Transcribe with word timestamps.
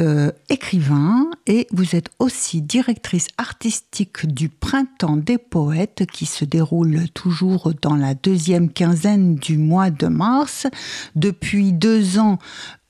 euh, 0.00 0.32
écrivain 0.48 1.30
et 1.46 1.68
vous 1.70 1.94
êtes 1.94 2.10
aussi 2.18 2.62
directrice 2.62 3.28
artistique 3.38 4.26
du 4.26 4.48
Printemps 4.48 5.16
des 5.16 5.38
poètes 5.38 6.04
qui 6.10 6.26
se 6.26 6.44
déroule 6.44 7.08
toujours 7.10 7.72
dans 7.80 7.94
la 7.94 8.14
deuxième 8.14 8.70
quinzaine 8.70 9.36
du 9.36 9.56
mois 9.56 9.90
de 9.90 10.08
mars. 10.08 10.66
Depuis 11.14 11.72
deux 11.72 12.18
ans, 12.18 12.38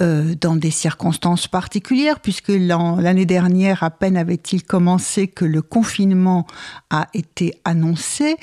euh, 0.02 0.34
dans 0.40 0.56
des 0.56 0.70
circonstances 0.70 1.46
particulières, 1.46 2.20
puisque 2.20 2.48
l'année 2.48 3.26
dernière, 3.26 3.82
à 3.82 3.90
peine 3.90 4.16
avait-il 4.16 4.62
commencé 4.62 5.28
que 5.28 5.44
le 5.44 5.62
confinement 5.62 6.46
a 6.90 7.08
été 7.12 7.54
annoncé. 7.64 8.36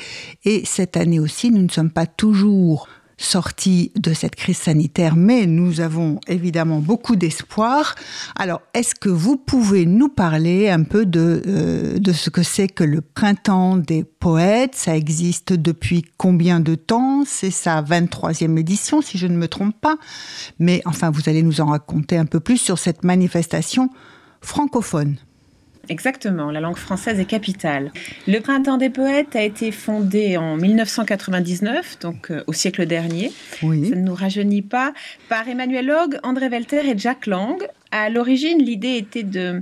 Et 0.45 0.63
cette 0.65 0.97
année 0.97 1.19
aussi, 1.19 1.51
nous 1.51 1.63
ne 1.63 1.69
sommes 1.69 1.91
pas 1.91 2.05
toujours 2.05 2.87
sortie 3.23 3.91
de 3.95 4.13
cette 4.13 4.35
crise 4.35 4.57
sanitaire, 4.57 5.15
mais 5.15 5.45
nous 5.45 5.81
avons 5.81 6.19
évidemment 6.27 6.79
beaucoup 6.79 7.15
d'espoir. 7.15 7.95
Alors, 8.35 8.61
est-ce 8.73 8.95
que 8.95 9.09
vous 9.09 9.37
pouvez 9.37 9.85
nous 9.85 10.09
parler 10.09 10.69
un 10.69 10.83
peu 10.83 11.05
de, 11.05 11.41
euh, 11.47 12.13
ce 12.13 12.29
que 12.29 12.43
c'est 12.43 12.67
que 12.67 12.83
le 12.83 13.01
printemps 13.01 13.77
des 13.77 14.03
poètes? 14.03 14.75
Ça 14.75 14.95
existe 14.95 15.53
depuis 15.53 16.03
combien 16.17 16.59
de 16.59 16.75
temps? 16.75 17.23
C'est 17.25 17.51
sa 17.51 17.81
23e 17.81 18.57
édition, 18.57 19.01
si 19.01 19.17
je 19.17 19.27
ne 19.27 19.37
me 19.37 19.47
trompe 19.47 19.79
pas. 19.79 19.97
Mais 20.59 20.81
enfin, 20.85 21.11
vous 21.11 21.27
allez 21.27 21.43
nous 21.43 21.61
en 21.61 21.67
raconter 21.67 22.17
un 22.17 22.25
peu 22.25 22.39
plus 22.39 22.57
sur 22.57 22.77
cette 22.77 23.03
manifestation 23.03 23.89
francophone. 24.41 25.17
Exactement, 25.89 26.51
la 26.51 26.59
langue 26.59 26.77
française 26.77 27.19
est 27.19 27.25
capitale. 27.25 27.91
Le 28.27 28.39
Printemps 28.39 28.77
des 28.77 28.89
poètes 28.89 29.35
a 29.35 29.41
été 29.41 29.71
fondé 29.71 30.37
en 30.37 30.55
1999, 30.55 31.99
donc 31.99 32.31
euh, 32.31 32.43
au 32.47 32.53
siècle 32.53 32.85
dernier. 32.85 33.31
Oui. 33.63 33.89
Ça 33.89 33.95
ne 33.95 34.01
nous 34.01 34.13
rajeunit 34.13 34.61
pas. 34.61 34.93
Par 35.27 35.47
Emmanuel 35.47 35.91
Hogg, 35.91 36.19
André 36.23 36.49
Welter 36.49 36.87
et 36.87 36.97
Jack 36.97 37.25
Lang. 37.25 37.57
À 37.91 38.09
l'origine, 38.09 38.59
l'idée 38.59 38.95
était 38.95 39.23
de 39.23 39.61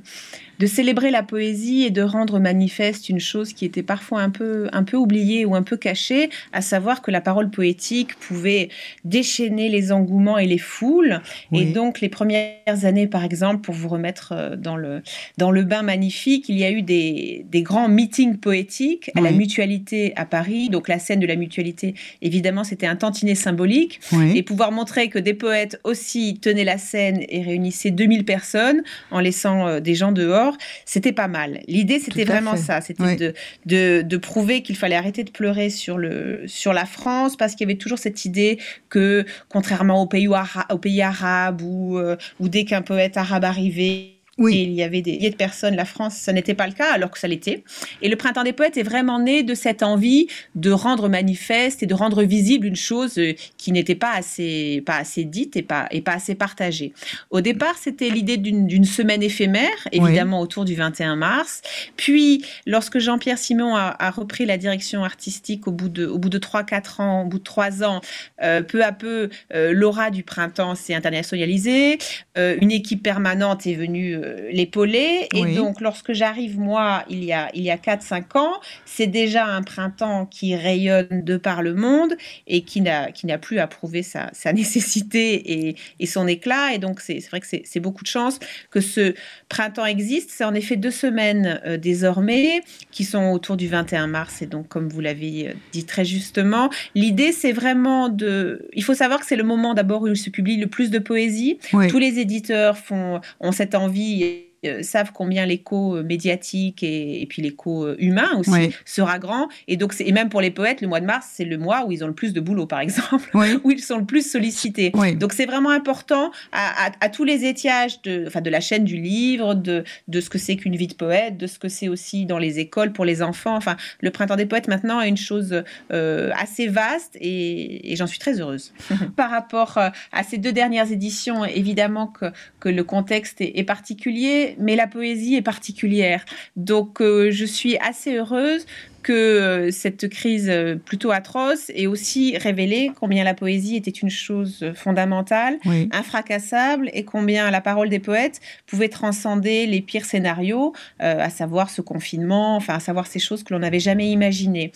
de 0.59 0.65
célébrer 0.65 1.09
la 1.09 1.23
poésie 1.23 1.83
et 1.83 1.89
de 1.89 2.01
rendre 2.01 2.39
manifeste 2.39 3.09
une 3.09 3.19
chose 3.19 3.53
qui 3.53 3.65
était 3.65 3.83
parfois 3.83 4.21
un 4.21 4.29
peu, 4.29 4.67
un 4.73 4.83
peu 4.83 4.97
oubliée 4.97 5.45
ou 5.45 5.55
un 5.55 5.63
peu 5.63 5.77
cachée, 5.77 6.29
à 6.51 6.61
savoir 6.61 7.01
que 7.01 7.11
la 7.11 7.21
parole 7.21 7.49
poétique 7.49 8.15
pouvait 8.15 8.69
déchaîner 9.05 9.69
les 9.69 9.91
engouements 9.91 10.37
et 10.37 10.45
les 10.45 10.57
foules. 10.57 11.21
Et 11.53 11.65
donc, 11.65 12.01
les 12.01 12.09
premières 12.09 12.83
années, 12.83 13.07
par 13.07 13.23
exemple, 13.23 13.61
pour 13.61 13.73
vous 13.73 13.87
remettre 13.87 14.33
euh, 14.33 14.55
dans 14.55 14.75
le, 14.75 15.01
dans 15.37 15.51
le 15.51 15.63
bain 15.63 15.81
magnifique, 15.81 16.49
il 16.49 16.57
y 16.57 16.65
a 16.65 16.71
eu 16.71 16.81
des, 16.81 17.45
des 17.49 17.61
grands 17.61 17.87
meetings 17.87 18.37
poétiques 18.37 19.11
à 19.15 19.21
la 19.21 19.31
Mutualité 19.31 20.13
à 20.17 20.25
Paris. 20.25 20.69
Donc, 20.69 20.89
la 20.89 20.99
scène 20.99 21.19
de 21.19 21.27
la 21.27 21.37
Mutualité, 21.37 21.95
évidemment, 22.21 22.63
c'était 22.63 22.87
un 22.87 22.95
tantinet 22.95 23.35
symbolique. 23.35 23.99
Et 24.35 24.43
pouvoir 24.43 24.71
montrer 24.71 25.09
que 25.09 25.19
des 25.19 25.33
poètes 25.33 25.79
aussi 25.83 26.37
tenaient 26.39 26.63
la 26.63 26.77
scène 26.77 27.23
et 27.29 27.41
réunissaient 27.41 27.91
2000 27.91 28.25
personnes 28.25 28.83
en 29.11 29.19
laissant 29.19 29.67
euh, 29.67 29.79
des 29.79 29.95
gens 29.95 30.11
dehors 30.11 30.48
c'était 30.85 31.11
pas 31.11 31.27
mal. 31.27 31.61
L'idée, 31.67 31.99
c'était 31.99 32.25
vraiment 32.25 32.55
ça. 32.55 32.81
C'était 32.81 33.33
de, 33.65 34.01
de, 34.01 34.17
prouver 34.17 34.61
qu'il 34.61 34.75
fallait 34.75 34.95
arrêter 34.95 35.23
de 35.23 35.31
pleurer 35.31 35.69
sur, 35.69 35.97
le, 35.97 36.43
sur 36.47 36.73
la 36.73 36.85
France 36.85 37.37
parce 37.37 37.53
qu'il 37.53 37.67
y 37.67 37.71
avait 37.71 37.77
toujours 37.77 37.99
cette 37.99 38.25
idée 38.25 38.59
que, 38.89 39.25
contrairement 39.47 40.01
aux 40.01 40.07
pays, 40.07 40.27
aux 40.27 40.77
pays 40.77 41.01
arabes 41.01 41.61
ou, 41.61 41.97
euh, 41.97 42.17
ou 42.39 42.49
dès 42.49 42.65
qu'un 42.65 42.81
poète 42.81 43.17
arabe 43.17 43.45
arrivait, 43.45 44.18
oui. 44.39 44.63
il 44.63 44.71
y 44.71 44.83
avait 44.83 45.01
des 45.01 45.11
milliers 45.13 45.29
de 45.29 45.35
personnes. 45.35 45.75
La 45.75 45.85
France, 45.85 46.15
ça 46.15 46.33
n'était 46.33 46.53
pas 46.53 46.67
le 46.67 46.73
cas, 46.73 46.91
alors 46.91 47.11
que 47.11 47.19
ça 47.19 47.27
l'était. 47.27 47.63
Et 48.01 48.09
le 48.09 48.15
Printemps 48.15 48.43
des 48.43 48.53
poètes 48.53 48.77
est 48.77 48.83
vraiment 48.83 49.19
né 49.19 49.43
de 49.43 49.53
cette 49.53 49.83
envie 49.83 50.27
de 50.55 50.71
rendre 50.71 51.09
manifeste 51.09 51.83
et 51.83 51.85
de 51.85 51.93
rendre 51.93 52.23
visible 52.23 52.65
une 52.65 52.75
chose 52.75 53.17
euh, 53.17 53.33
qui 53.57 53.71
n'était 53.71 53.95
pas 53.95 54.13
assez, 54.13 54.81
pas 54.85 54.95
assez 54.95 55.25
dite 55.25 55.57
et 55.57 55.61
pas, 55.61 55.87
et 55.91 56.01
pas 56.01 56.13
assez 56.13 56.35
partagée. 56.35 56.93
Au 57.29 57.41
départ, 57.41 57.75
c'était 57.77 58.09
l'idée 58.09 58.37
d'une 58.37 58.85
semaine 58.85 59.21
éphémère, 59.21 59.87
évidemment 59.91 60.39
autour 60.39 60.65
du 60.65 60.75
21 60.75 61.15
mars. 61.15 61.61
Puis, 61.97 62.45
lorsque 62.65 62.99
Jean-Pierre 62.99 63.37
Simon 63.37 63.75
a, 63.75 64.09
repris 64.11 64.45
la 64.45 64.57
direction 64.57 65.03
artistique 65.03 65.67
au 65.67 65.71
bout 65.71 65.89
de, 65.89 66.05
au 66.05 66.17
bout 66.17 66.29
de 66.29 66.39
3-4 66.39 67.01
ans, 67.01 67.21
au 67.23 67.25
bout 67.25 67.39
de 67.39 67.43
3 67.43 67.83
ans, 67.83 68.01
euh, 68.41 68.61
peu 68.61 68.83
à 68.83 68.91
peu, 68.91 69.29
euh, 69.53 69.71
l'aura 69.73 70.09
du 70.09 70.23
printemps 70.23 70.75
s'est 70.75 70.95
internationalisée. 70.95 71.97
une 72.35 72.71
équipe 72.71 73.03
permanente 73.03 73.67
est 73.67 73.75
venue 73.75 74.17
l'épauler. 74.51 75.27
Et 75.33 75.55
donc, 75.55 75.81
lorsque 75.81 76.13
j'arrive, 76.13 76.59
moi, 76.59 77.03
il 77.09 77.23
y 77.23 77.33
a, 77.33 77.49
il 77.53 77.61
y 77.61 77.71
a 77.71 77.77
4-5 77.77 78.37
ans, 78.37 78.53
c'est 78.85 79.07
déjà 79.07 79.45
un 79.45 79.61
printemps 79.61 80.25
qui 80.25 80.55
rayonne 80.55 81.23
de 81.23 81.37
par 81.37 81.61
le 81.61 81.73
monde 81.73 82.15
et 82.47 82.61
qui 82.61 82.81
n'a, 82.81 83.11
qui 83.11 83.25
n'a 83.25 83.37
plus 83.37 83.59
à 83.59 83.67
prouver 83.67 84.03
sa, 84.03 84.29
sa 84.33 84.53
nécessité 84.59 85.69
et, 85.69 85.75
et, 85.99 86.05
son 86.05 86.27
éclat. 86.27 86.73
Et 86.73 86.77
donc, 86.77 86.99
c'est, 86.99 87.19
vrai 87.29 87.39
que 87.39 87.47
c'est, 87.47 87.79
beaucoup 87.79 88.03
de 88.03 88.09
chance 88.09 88.39
que 88.71 88.81
ce 88.81 89.13
printemps 89.47 89.85
existe. 89.85 90.31
C'est 90.31 90.43
en 90.43 90.53
effet 90.53 90.75
deux 90.75 90.91
semaines 90.91 91.61
euh, 91.65 91.77
désormais 91.77 92.61
qui 92.91 93.03
sont 93.03 93.31
autour 93.31 93.57
du 93.57 93.67
21 93.67 94.07
mars. 94.07 94.41
Et 94.41 94.45
donc, 94.45 94.67
comme 94.67 94.89
vous 94.89 95.01
l'avez 95.01 95.49
euh, 95.49 95.53
dit 95.71 95.85
très 95.85 96.05
justement, 96.05 96.69
l'idée, 96.95 97.31
c'est 97.31 97.51
vraiment 97.51 98.09
de... 98.09 98.67
Il 98.73 98.83
faut 98.83 98.93
savoir 98.93 99.19
que 99.19 99.25
c'est 99.25 99.35
le 99.35 99.43
moment 99.43 99.73
d'abord 99.73 100.01
où 100.03 100.07
il 100.07 100.17
se 100.17 100.29
publie 100.29 100.57
le 100.57 100.67
plus 100.67 100.89
de 100.89 100.99
poésie. 100.99 101.59
Tous 101.89 101.99
les 101.99 102.19
éditeurs 102.19 102.77
font, 102.77 103.21
ont 103.39 103.51
cette 103.51 103.75
envie 103.75 104.18
three 104.19 104.48
euh, 104.65 104.83
savent 104.83 105.11
combien 105.13 105.45
l'écho 105.45 105.95
euh, 105.95 106.03
médiatique 106.03 106.83
et, 106.83 107.25
puis 107.29 107.41
l'écho 107.41 107.85
euh, 107.85 107.95
humain 107.97 108.29
aussi 108.37 108.75
sera 108.83 109.17
grand. 109.17 109.47
Et 109.69 109.77
donc, 109.77 109.93
et 109.99 110.11
même 110.11 110.27
pour 110.27 110.41
les 110.41 110.51
poètes, 110.51 110.81
le 110.81 110.87
mois 110.89 110.99
de 110.99 111.05
mars, 111.05 111.29
c'est 111.33 111.45
le 111.45 111.57
mois 111.57 111.85
où 111.85 111.93
ils 111.93 112.03
ont 112.03 112.07
le 112.07 112.13
plus 112.13 112.33
de 112.33 112.41
boulot, 112.41 112.65
par 112.65 112.81
exemple, 112.81 113.29
où 113.63 113.71
ils 113.71 113.79
sont 113.79 113.97
le 113.97 114.05
plus 114.05 114.29
sollicités. 114.29 114.91
Donc, 115.15 115.31
c'est 115.31 115.45
vraiment 115.45 115.69
important 115.69 116.31
à, 116.51 117.09
tous 117.09 117.23
les 117.23 117.45
étiages 117.45 118.01
de, 118.01 118.25
enfin, 118.27 118.41
de 118.41 118.49
la 118.49 118.59
chaîne 118.59 118.83
du 118.83 118.97
livre, 118.97 119.53
de, 119.55 119.85
de 120.09 120.21
ce 120.21 120.29
que 120.29 120.37
c'est 120.37 120.57
qu'une 120.57 120.75
vie 120.75 120.87
de 120.87 120.93
poète, 120.93 121.37
de 121.37 121.47
ce 121.47 121.57
que 121.57 121.69
c'est 121.69 121.87
aussi 121.87 122.25
dans 122.25 122.37
les 122.37 122.59
écoles 122.59 122.91
pour 122.91 123.05
les 123.05 123.21
enfants. 123.21 123.55
Enfin, 123.55 123.77
le 124.01 124.11
printemps 124.11 124.35
des 124.35 124.45
poètes 124.45 124.67
maintenant 124.67 124.99
est 124.99 125.09
une 125.09 125.17
chose 125.17 125.63
assez 125.89 126.67
vaste 126.67 127.17
et, 127.21 127.95
j'en 127.95 128.07
suis 128.07 128.19
très 128.19 128.41
heureuse. 128.41 128.73
par 129.15 129.29
rapport 129.29 129.77
à 129.77 130.23
ces 130.23 130.37
deux 130.37 130.51
dernières 130.51 130.91
éditions, 130.91 131.45
évidemment 131.45 132.07
que, 132.07 132.25
que 132.59 132.69
le 132.69 132.83
contexte 132.83 133.37
est 133.39 133.63
particulier 133.63 134.48
mais 134.57 134.75
la 134.75 134.87
poésie 134.87 135.35
est 135.35 135.41
particulière. 135.41 136.25
Donc 136.55 137.01
euh, 137.01 137.31
je 137.31 137.45
suis 137.45 137.77
assez 137.77 138.15
heureuse 138.15 138.65
que 139.01 139.13
euh, 139.13 139.71
cette 139.71 140.09
crise 140.09 140.49
euh, 140.49 140.75
plutôt 140.75 141.11
atroce 141.11 141.69
ait 141.73 141.87
aussi 141.87 142.37
révélé 142.37 142.91
combien 142.99 143.23
la 143.23 143.33
poésie 143.33 143.75
était 143.75 143.91
une 143.91 144.09
chose 144.09 144.71
fondamentale, 144.75 145.57
infracassable, 145.91 146.89
et 146.93 147.05
combien 147.05 147.49
la 147.49 147.61
parole 147.61 147.89
des 147.89 147.99
poètes 147.99 148.41
pouvait 148.65 148.89
transcender 148.89 149.65
les 149.65 149.81
pires 149.81 150.05
scénarios, 150.05 150.73
à 150.99 151.29
savoir 151.29 151.69
ce 151.69 151.81
confinement, 151.81 152.55
enfin 152.55 152.75
à 152.75 152.79
savoir 152.79 153.07
ces 153.07 153.19
choses 153.19 153.43
que 153.43 153.53
l'on 153.53 153.59
n'avait 153.59 153.79
jamais 153.79 154.09
imaginées. 154.09 154.71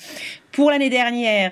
Pour 0.52 0.72
l'année 0.72 0.90
dernière, 0.90 1.52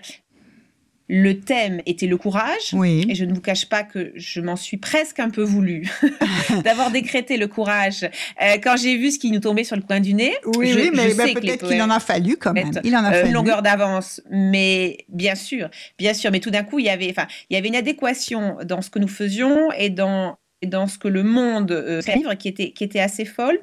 le 1.13 1.41
thème 1.41 1.81
était 1.85 2.07
le 2.07 2.15
courage. 2.15 2.73
Et 2.73 3.15
je 3.15 3.25
ne 3.25 3.33
vous 3.33 3.41
cache 3.41 3.65
pas 3.65 3.83
que 3.83 4.13
je 4.15 4.39
m'en 4.39 4.55
suis 4.55 4.77
presque 4.77 5.19
un 5.19 5.29
peu 5.29 5.43
voulu 5.43 5.89
d'avoir 6.63 6.89
décrété 6.89 7.35
le 7.35 7.47
courage. 7.47 8.09
Euh, 8.41 8.55
quand 8.63 8.77
j'ai 8.77 8.95
vu 8.95 9.11
ce 9.11 9.19
qui 9.19 9.29
nous 9.29 9.41
tombait 9.41 9.65
sur 9.65 9.75
le 9.75 9.81
coin 9.81 9.99
du 9.99 10.13
nez, 10.13 10.33
oui, 10.55 10.73
oui 10.73 10.89
mais 10.93 11.13
ben, 11.13 11.33
peut-être 11.33 11.67
qu'il 11.67 11.81
en 11.81 11.89
a 11.89 11.99
fallu 11.99 12.37
quand 12.37 12.53
même. 12.53 12.71
Il 12.85 12.95
en 12.95 13.03
a 13.03 13.13
euh, 13.13 13.25
Une 13.25 13.33
longueur 13.33 13.61
d'avance, 13.61 14.21
mais 14.31 14.99
bien 15.09 15.35
sûr, 15.35 15.69
bien 15.99 16.13
sûr. 16.13 16.31
Mais 16.31 16.39
tout 16.39 16.49
d'un 16.49 16.63
coup, 16.63 16.79
il 16.79 16.85
y 16.85 16.89
avait, 16.89 17.09
enfin, 17.09 17.27
il 17.49 17.55
y 17.55 17.57
avait 17.57 17.67
une 17.67 17.75
adéquation 17.75 18.55
dans 18.63 18.81
ce 18.81 18.89
que 18.89 18.99
nous 18.99 19.09
faisions 19.09 19.69
et 19.73 19.89
dans 19.89 20.37
dans 20.65 20.87
ce 20.87 20.97
que 20.97 21.07
le 21.07 21.23
monde 21.23 21.71
euh, 21.71 22.01
livre, 22.15 22.35
qui 22.35 22.47
était, 22.47 22.71
qui 22.71 22.83
était 22.83 22.99
assez 22.99 23.25
folle. 23.25 23.59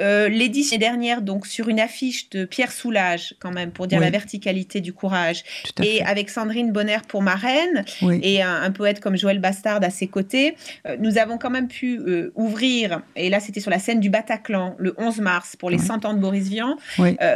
Euh, 0.00 0.28
L'édition 0.28 0.78
dernière, 0.78 1.22
donc 1.22 1.46
sur 1.46 1.68
une 1.68 1.80
affiche 1.80 2.30
de 2.30 2.44
Pierre 2.44 2.72
Soulages, 2.72 3.34
quand 3.38 3.50
même, 3.50 3.70
pour 3.70 3.86
dire 3.86 4.00
la 4.00 4.10
verticalité 4.10 4.80
du 4.80 4.92
courage, 4.92 5.44
et 5.82 6.02
avec 6.02 6.30
Sandrine 6.30 6.72
Bonner 6.72 6.98
pour 7.06 7.22
marraine, 7.22 7.84
et 8.22 8.42
un, 8.42 8.70
poète 8.70 9.00
comme 9.00 9.16
Joël 9.16 9.40
Bastard 9.40 9.82
à 9.82 9.90
ses 9.90 10.06
côtés, 10.06 10.54
euh, 10.86 10.96
nous 11.00 11.18
avons 11.18 11.38
quand 11.38 11.50
même 11.50 11.68
pu 11.68 11.98
euh, 11.98 12.32
ouvrir, 12.34 13.02
et 13.16 13.28
là 13.28 13.40
c'était 13.40 13.60
sur 13.60 13.70
la 13.70 13.78
scène 13.78 14.00
du 14.00 14.10
Bataclan, 14.10 14.76
le 14.78 14.94
11 14.98 15.20
mars, 15.20 15.56
pour 15.56 15.70
les 15.70 15.78
100 15.78 16.04
ans 16.04 16.14
de 16.14 16.20
Boris 16.20 16.48
Vian. 16.48 16.76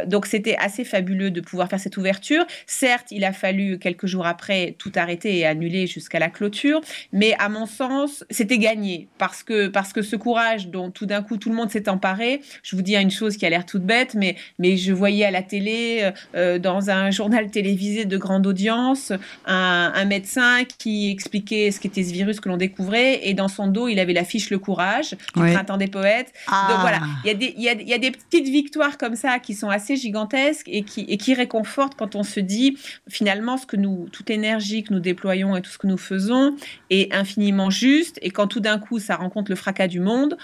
donc 0.07 0.25
c'était 0.25 0.55
assez 0.57 0.85
fabuleux 0.85 1.31
de 1.31 1.41
pouvoir 1.41 1.69
faire 1.69 1.79
cette 1.79 1.97
ouverture. 1.97 2.45
Certes, 2.65 3.07
il 3.11 3.23
a 3.23 3.33
fallu 3.33 3.77
quelques 3.79 4.05
jours 4.05 4.25
après 4.25 4.75
tout 4.77 4.91
arrêter 4.95 5.37
et 5.37 5.45
annuler 5.45 5.87
jusqu'à 5.87 6.19
la 6.19 6.29
clôture, 6.29 6.81
mais 7.11 7.35
à 7.39 7.49
mon 7.49 7.65
sens, 7.65 8.23
c'était 8.29 8.57
gagné 8.57 9.02
Parce 9.17 9.43
que, 9.43 9.67
parce 9.67 9.93
que 9.93 10.01
ce 10.01 10.15
courage 10.15 10.67
dont 10.67 10.91
tout 10.91 11.05
d'un 11.05 11.21
coup 11.21 11.37
tout 11.37 11.49
le 11.49 11.55
monde 11.55 11.69
s'est 11.69 11.89
emparé, 11.89 12.41
je 12.63 12.75
vous 12.75 12.81
dis 12.81 12.95
une 12.95 13.11
chose 13.11 13.37
qui 13.37 13.45
a 13.45 13.49
l'air 13.49 13.65
toute 13.65 13.83
bête, 13.83 14.15
mais, 14.15 14.35
mais 14.59 14.77
je 14.77 14.93
voyais 14.93 15.25
à 15.25 15.31
la 15.31 15.41
télé, 15.41 15.99
euh, 16.01 16.11
euh, 16.35 16.59
dans 16.59 16.89
un 16.89 17.11
journal 17.11 17.49
télévisé 17.49 18.05
de 18.05 18.17
grande 18.17 18.47
audience, 18.47 19.11
un, 19.45 20.05
médecin 20.05 20.63
qui 20.65 21.09
expliquait 21.09 21.71
ce 21.71 21.79
qu'était 21.79 22.03
ce 22.03 22.11
virus 22.11 22.39
que 22.39 22.49
l'on 22.49 22.57
découvrait, 22.57 23.27
et 23.27 23.33
dans 23.33 23.47
son 23.47 23.67
dos, 23.67 23.87
il 23.87 23.99
avait 23.99 24.13
l'affiche 24.13 24.49
Le 24.49 24.59
Courage 24.59 25.11
du 25.11 25.41
Printemps 25.41 25.77
des 25.77 25.87
Poètes. 25.87 26.33
Ah. 26.47 26.67
Donc 26.69 26.81
voilà, 26.81 26.99
il 27.23 27.27
y, 27.27 27.31
a 27.31 27.33
des, 27.33 27.53
il, 27.57 27.63
y 27.63 27.69
a, 27.69 27.73
il 27.73 27.87
y 27.87 27.93
a 27.93 27.97
des 27.97 28.11
petites 28.11 28.47
victoires 28.47 28.97
comme 28.97 29.15
ça 29.15 29.39
qui 29.39 29.53
sont 29.53 29.69
assez 29.69 29.95
gigantesques 29.95 30.67
et 30.67 30.83
qui, 30.83 31.01
et 31.07 31.17
qui 31.17 31.33
réconfortent 31.33 31.95
quand 31.95 32.15
on 32.15 32.23
se 32.23 32.39
dit, 32.39 32.77
finalement, 33.09 33.57
ce 33.57 33.65
que 33.65 33.77
nous, 33.77 34.07
toute 34.11 34.29
énergie 34.29 34.83
que 34.83 34.93
nous 34.93 34.99
déployons 34.99 35.55
et 35.55 35.61
tout 35.61 35.71
ce 35.71 35.77
que 35.77 35.87
nous 35.87 35.97
faisons 35.97 36.55
est 36.89 37.13
infiniment 37.13 37.69
juste, 37.69 38.19
et 38.21 38.31
quand 38.31 38.47
tout 38.47 38.59
d'un 38.59 38.79
coup 38.79 38.92
ça 38.99 39.15
rencontre 39.15 39.51
le 39.51 39.55
fracas 39.55 39.87
du 39.87 39.99
monde, 39.99 40.37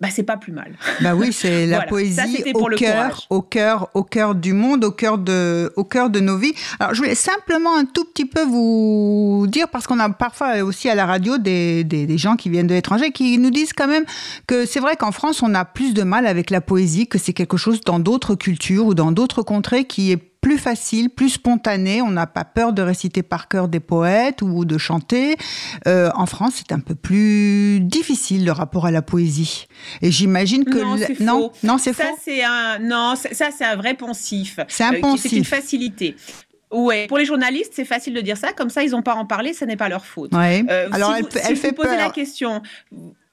bah 0.00 0.08
c'est 0.10 0.24
pas 0.24 0.36
plus 0.36 0.52
mal. 0.52 0.72
Bah 1.00 1.14
oui, 1.14 1.32
c'est 1.32 1.66
la 1.68 1.82
poésie 1.82 2.42
au 2.54 2.66
cœur, 2.66 3.26
au 3.30 3.42
cœur, 3.42 3.90
au 3.94 4.02
cœur 4.02 4.34
du 4.34 4.52
monde, 4.52 4.84
au 4.84 4.90
cœur 4.90 5.18
de, 5.18 5.72
au 5.76 5.84
cœur 5.84 6.10
de 6.10 6.20
nos 6.20 6.36
vies. 6.36 6.52
Alors 6.80 6.94
je 6.94 7.00
voulais 7.00 7.14
simplement 7.14 7.76
un 7.76 7.84
tout 7.84 8.04
petit 8.04 8.26
peu 8.26 8.44
vous 8.44 9.46
dire 9.48 9.68
parce 9.68 9.86
qu'on 9.86 10.00
a 10.00 10.10
parfois 10.10 10.62
aussi 10.62 10.88
à 10.88 10.94
la 10.94 11.06
radio 11.06 11.38
des, 11.38 11.84
des, 11.84 12.06
des 12.06 12.18
gens 12.18 12.36
qui 12.36 12.50
viennent 12.50 12.66
de 12.66 12.74
l'étranger 12.74 13.12
qui 13.12 13.38
nous 13.38 13.50
disent 13.50 13.72
quand 13.72 13.88
même 13.88 14.04
que 14.46 14.66
c'est 14.66 14.80
vrai 14.80 14.96
qu'en 14.96 15.12
France 15.12 15.42
on 15.42 15.54
a 15.54 15.64
plus 15.64 15.94
de 15.94 16.02
mal 16.02 16.26
avec 16.26 16.50
la 16.50 16.60
poésie, 16.60 17.06
que 17.06 17.18
c'est 17.18 17.32
quelque 17.32 17.56
chose 17.56 17.80
dans 17.80 18.00
d'autres 18.00 18.34
cultures 18.34 18.86
ou 18.86 18.94
dans 18.94 19.12
d'autres 19.12 19.42
contrées 19.42 19.84
qui 19.84 20.10
est 20.10 20.33
plus 20.44 20.58
facile, 20.58 21.08
plus 21.08 21.30
spontané. 21.30 22.02
On 22.02 22.10
n'a 22.10 22.26
pas 22.26 22.44
peur 22.44 22.74
de 22.74 22.82
réciter 22.82 23.22
par 23.22 23.48
cœur 23.48 23.66
des 23.66 23.80
poètes 23.80 24.42
ou 24.42 24.66
de 24.66 24.76
chanter. 24.76 25.36
Euh, 25.88 26.10
en 26.14 26.26
France, 26.26 26.56
c'est 26.56 26.72
un 26.72 26.80
peu 26.80 26.94
plus 26.94 27.80
difficile 27.80 28.44
le 28.44 28.52
rapport 28.52 28.84
à 28.84 28.90
la 28.90 29.00
poésie. 29.00 29.66
Et 30.02 30.10
j'imagine 30.10 30.66
que 30.66 30.76
non, 30.76 30.98
c'est 30.98 31.20
non, 31.20 31.50
non, 31.62 31.78
c'est 31.78 31.94
faux. 31.94 32.02
c'est 32.22 32.44
un 32.44 32.78
non, 32.78 33.14
ça 33.16 33.48
c'est 33.56 33.64
un 33.64 33.76
vrai 33.76 33.94
poncif. 33.94 34.60
C'est 34.68 34.84
un 34.84 35.00
poncif. 35.00 35.30
c'est 35.30 35.36
une 35.38 35.46
facilité. 35.46 36.14
Ouais, 36.70 37.06
pour 37.06 37.16
les 37.16 37.24
journalistes, 37.24 37.72
c'est 37.74 37.86
facile 37.86 38.12
de 38.12 38.20
dire 38.20 38.36
ça. 38.36 38.52
Comme 38.52 38.68
ça, 38.68 38.82
ils 38.82 38.90
n'ont 38.90 39.02
pas 39.02 39.12
à 39.12 39.16
en 39.16 39.24
parler, 39.24 39.54
ce 39.54 39.64
n'est 39.64 39.76
pas 39.76 39.88
leur 39.88 40.04
faute. 40.04 40.34
Ouais. 40.34 40.62
Euh, 40.68 40.88
Alors, 40.92 41.14
elle, 41.14 41.24
elle 41.36 41.56
si 41.56 41.62
fait 41.62 41.68
vous 41.68 41.76
posez 41.76 41.88
peur. 41.88 41.98
la 41.98 42.10
question. 42.10 42.60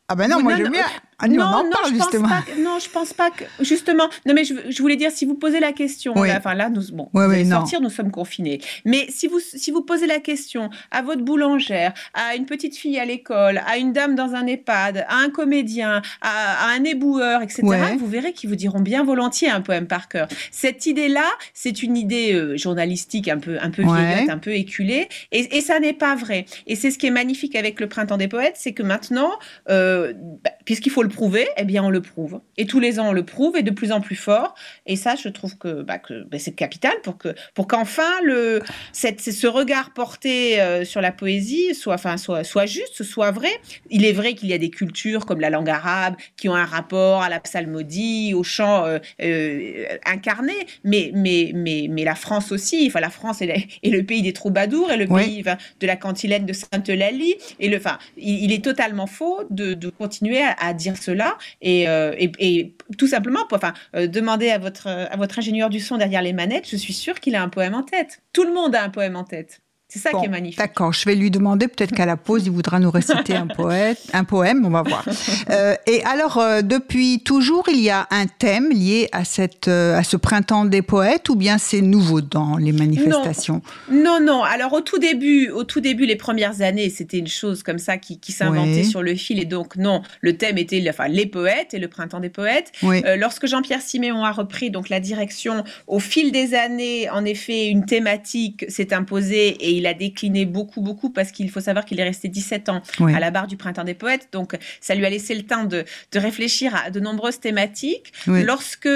Ah 0.07 0.15
ben 0.15 0.29
non, 0.29 0.41
moi 0.41 0.55
j'aime 0.55 0.71
bien. 0.71 0.85
Ah, 1.21 1.27
non, 1.27 1.43
on 1.43 1.47
en 1.47 1.63
non, 1.65 1.69
parle 1.69 1.89
je 1.89 1.95
justement. 1.95 2.27
Pense 2.27 2.37
pas 2.45 2.51
que, 2.51 2.59
non, 2.63 2.79
je 2.79 2.89
pense 2.89 3.13
pas 3.13 3.29
que 3.31 3.43
justement. 3.59 4.09
Non, 4.25 4.33
mais 4.33 4.43
je, 4.43 4.53
je 4.69 4.81
voulais 4.81 4.95
dire 4.95 5.11
si 5.11 5.25
vous 5.25 5.35
posez 5.35 5.59
la 5.59 5.71
question. 5.71 6.13
Oui. 6.15 6.27
Là, 6.27 6.35
enfin 6.37 6.53
là, 6.55 6.69
nous, 6.69 6.81
bon, 6.93 7.09
Oui, 7.13 7.23
vous 7.23 7.29
oui, 7.29 7.35
allez 7.35 7.43
non. 7.45 7.57
sortir, 7.57 7.81
nous 7.81 7.89
sommes 7.89 8.11
confinés. 8.11 8.59
Mais 8.85 9.05
si 9.09 9.27
vous 9.27 9.39
si 9.39 9.71
vous 9.71 9.81
posez 9.81 10.07
la 10.07 10.19
question 10.19 10.69
à 10.91 11.01
votre 11.01 11.21
boulangère, 11.21 11.93
à 12.13 12.35
une 12.35 12.45
petite 12.45 12.75
fille 12.75 12.99
à 12.99 13.05
l'école, 13.05 13.61
à 13.67 13.77
une 13.77 13.93
dame 13.93 14.15
dans 14.15 14.33
un 14.35 14.45
EHPAD, 14.47 15.05
à 15.07 15.15
un 15.17 15.29
comédien, 15.29 16.01
à, 16.21 16.67
à 16.69 16.71
un 16.75 16.83
éboueur, 16.83 17.41
etc., 17.41 17.61
Ouais. 17.63 17.95
vous 17.97 18.07
verrez 18.07 18.33
qu'ils 18.33 18.49
vous 18.49 18.55
diront 18.55 18.79
bien 18.81 19.03
volontiers 19.03 19.49
un 19.49 19.61
poème 19.61 19.87
par 19.87 20.07
cœur. 20.09 20.27
Cette 20.51 20.85
idée-là, 20.85 21.25
c'est 21.53 21.83
une 21.83 21.95
idée 21.97 22.33
euh, 22.33 22.57
journalistique 22.57 23.27
un 23.27 23.37
peu 23.37 23.57
un 23.61 23.69
peu 23.69 23.83
Ouais. 23.83 23.97
vieillotte, 24.13 24.29
un 24.29 24.37
peu 24.37 24.51
éculée, 24.53 25.07
et, 25.31 25.57
et 25.57 25.61
ça 25.61 25.79
n'est 25.79 25.93
pas 25.93 26.15
vrai. 26.15 26.45
Et 26.67 26.75
c'est 26.75 26.91
ce 26.91 26.97
qui 26.97 27.07
est 27.07 27.11
magnifique 27.11 27.55
avec 27.55 27.79
le 27.79 27.87
printemps 27.87 28.17
des 28.17 28.27
poètes, 28.27 28.55
c'est 28.57 28.73
que 28.73 28.83
maintenant, 28.83 29.31
euh, 29.69 30.13
bah, 30.43 30.51
puisqu'il 30.65 30.91
faut 30.91 31.03
le 31.03 31.09
prouver, 31.11 31.47
eh 31.57 31.63
bien 31.65 31.83
on 31.83 31.89
le 31.89 32.01
prouve. 32.01 32.41
Et 32.57 32.65
tous 32.65 32.79
les 32.79 32.99
ans 32.99 33.09
on 33.09 33.13
le 33.13 33.23
prouve 33.25 33.55
et 33.57 33.63
de 33.63 33.71
plus 33.71 33.91
en 33.91 34.01
plus 34.01 34.15
fort. 34.15 34.55
Et 34.85 34.95
ça, 34.95 35.15
je 35.15 35.29
trouve 35.29 35.57
que, 35.57 35.83
bah, 35.83 35.99
que 35.99 36.23
bah, 36.23 36.39
c'est 36.39 36.53
capital 36.53 36.93
pour 37.03 37.17
que 37.17 37.29
pour 37.53 37.67
qu'enfin 37.67 38.09
le 38.23 38.61
cette, 38.93 39.21
ce 39.21 39.47
regard 39.47 39.93
porté 39.93 40.59
euh, 40.61 40.83
sur 40.85 41.01
la 41.01 41.11
poésie 41.11 41.75
soit 41.75 41.93
enfin 41.95 42.17
soit 42.17 42.43
soit 42.43 42.65
juste, 42.65 43.03
soit 43.03 43.31
vrai. 43.31 43.51
Il 43.89 44.05
est 44.05 44.13
vrai 44.13 44.33
qu'il 44.33 44.49
y 44.49 44.53
a 44.53 44.57
des 44.57 44.69
cultures 44.71 45.25
comme 45.25 45.39
la 45.39 45.49
langue 45.49 45.69
arabe 45.69 46.15
qui 46.37 46.49
ont 46.49 46.55
un 46.55 46.65
rapport 46.65 47.21
à 47.21 47.29
la 47.29 47.39
psalmodie, 47.39 48.33
au 48.33 48.43
chant 48.43 48.85
euh, 48.85 48.99
euh, 49.21 49.85
incarné, 50.05 50.53
mais 50.83 51.11
mais 51.13 51.51
mais 51.53 51.87
mais 51.89 52.03
la 52.03 52.15
France 52.15 52.51
aussi. 52.51 52.85
Enfin 52.87 52.99
la 52.99 53.09
France 53.09 53.41
est, 53.41 53.47
la- 53.47 53.55
est 53.55 53.89
le 53.89 54.03
pays 54.03 54.21
des 54.21 54.33
troubadours 54.33 54.91
et 54.91 54.97
le 54.97 55.05
Oui. 55.09 55.43
pays 55.43 55.43
de 55.79 55.87
la 55.87 55.95
cantilène 55.95 56.45
de 56.45 56.53
Sainte-Eulalie. 56.53 57.35
Et 57.59 57.67
le, 57.69 57.77
enfin, 57.77 57.97
il, 58.17 58.43
il 58.45 58.51
est 58.51 58.63
totalement 58.63 59.07
faux 59.07 59.41
de, 59.49 59.73
de 59.73 59.89
continuer 59.89 60.41
à, 60.41 60.53
à 60.59 60.73
dire 60.73 60.90
cela 60.95 61.37
et, 61.61 61.87
euh, 61.89 62.13
et, 62.17 62.31
et 62.39 62.75
tout 62.97 63.07
simplement, 63.07 63.45
pour, 63.47 63.57
enfin, 63.57 63.73
euh, 63.95 64.07
demander 64.07 64.49
à 64.49 64.57
votre 64.57 64.87
à 64.87 65.15
votre 65.17 65.39
ingénieur 65.39 65.69
du 65.69 65.79
son 65.79 65.97
derrière 65.97 66.21
les 66.21 66.33
manettes. 66.33 66.69
Je 66.69 66.77
suis 66.77 66.93
sûre 66.93 67.19
qu'il 67.19 67.35
a 67.35 67.41
un 67.43 67.49
poème 67.49 67.73
en 67.73 67.83
tête. 67.83 68.21
Tout 68.33 68.43
le 68.43 68.53
monde 68.53 68.75
a 68.75 68.83
un 68.83 68.89
poème 68.89 69.15
en 69.15 69.23
tête. 69.23 69.61
C'est 69.91 69.99
ça 69.99 70.11
Bon, 70.13 70.21
qui 70.21 70.27
est 70.27 70.29
magnifique. 70.29 70.57
D'accord, 70.57 70.93
je 70.93 71.03
vais 71.03 71.15
lui 71.15 71.29
demander 71.29 71.67
peut-être 71.67 71.91
qu'à 71.93 72.05
la 72.05 72.15
pause, 72.15 72.43
il 72.45 72.51
voudra 72.51 72.79
nous 72.79 72.89
réciter 72.89 73.35
un 73.35 73.47
poète, 73.55 73.99
un 74.13 74.23
poème, 74.23 74.65
on 74.65 74.69
va 74.69 74.83
voir. 74.83 75.05
Euh, 75.49 75.75
et 75.85 76.03
alors, 76.03 76.37
euh, 76.37 76.61
depuis 76.61 77.19
toujours, 77.23 77.65
il 77.67 77.79
y 77.79 77.89
a 77.89 78.07
un 78.11 78.25
thème 78.25 78.69
lié 78.69 79.09
à 79.11 79.25
cette, 79.25 79.67
euh, 79.67 79.97
à 79.97 80.03
ce 80.03 80.15
printemps 80.15 80.65
des 80.65 80.81
poètes, 80.81 81.27
ou 81.29 81.35
bien 81.35 81.57
c'est 81.57 81.81
nouveau 81.81 82.21
dans 82.21 82.57
les 82.57 82.71
manifestations? 82.71 83.61
Non, 83.91 84.19
non. 84.21 84.43
Alors 84.43 84.71
au 84.73 84.81
tout 84.81 84.97
début, 84.97 85.49
au 85.49 85.63
tout 85.63 85.81
début, 85.81 86.05
les 86.05 86.15
premières 86.15 86.61
années, 86.61 86.89
c'était 86.89 87.17
une 87.17 87.27
chose 87.27 87.63
comme 87.63 87.79
ça 87.79 87.97
qui, 87.97 88.19
qui 88.19 88.31
s'inventait 88.31 88.83
sur 88.83 89.01
le 89.01 89.15
fil. 89.15 89.39
Et 89.39 89.45
donc 89.45 89.75
non, 89.75 90.03
le 90.21 90.37
thème 90.37 90.57
était 90.57 90.83
enfin 90.87 91.07
les 91.07 91.25
poètes 91.25 91.73
et 91.73 91.79
le 91.79 91.87
printemps 91.87 92.19
des 92.19 92.29
poètes. 92.29 92.71
Oui. 92.83 93.01
Lorsque 93.17 93.47
Jean-Pierre 93.47 93.81
Siméon 93.81 94.23
a 94.23 94.31
repris 94.31 94.69
donc 94.69 94.89
la 94.89 94.99
direction, 94.99 95.63
au 95.87 95.99
fil 95.99 96.31
des 96.31 96.53
années, 96.53 97.09
en 97.09 97.25
effet, 97.25 97.67
une 97.67 97.85
thématique 97.85 98.65
s'est 98.69 98.93
imposée 98.93 99.49
et 99.49 99.71
il 99.71 99.80
a 99.85 99.93
décliné 99.93 100.45
beaucoup, 100.45 100.81
beaucoup 100.81 101.09
parce 101.09 101.31
qu'il 101.31 101.49
faut 101.49 101.59
savoir 101.61 101.85
qu'il 101.85 101.99
est 101.99 102.03
resté 102.03 102.27
17 102.27 102.69
ans 102.69 102.81
Oui. 102.99 103.13
à 103.13 103.19
la 103.19 103.31
barre 103.31 103.47
du 103.47 103.57
printemps 103.57 103.83
des 103.83 103.93
poètes. 103.93 104.29
Donc 104.31 104.57
ça 104.79 104.95
lui 104.95 105.05
a 105.05 105.09
laissé 105.09 105.35
le 105.35 105.43
temps 105.43 105.65
de, 105.65 105.85
de 106.11 106.19
réfléchir 106.19 106.75
à 106.75 106.89
de 106.91 106.99
nombreuses 106.99 107.39
thématiques. 107.39 108.11
Oui. 108.27 108.43
Lorsque, 108.43 108.87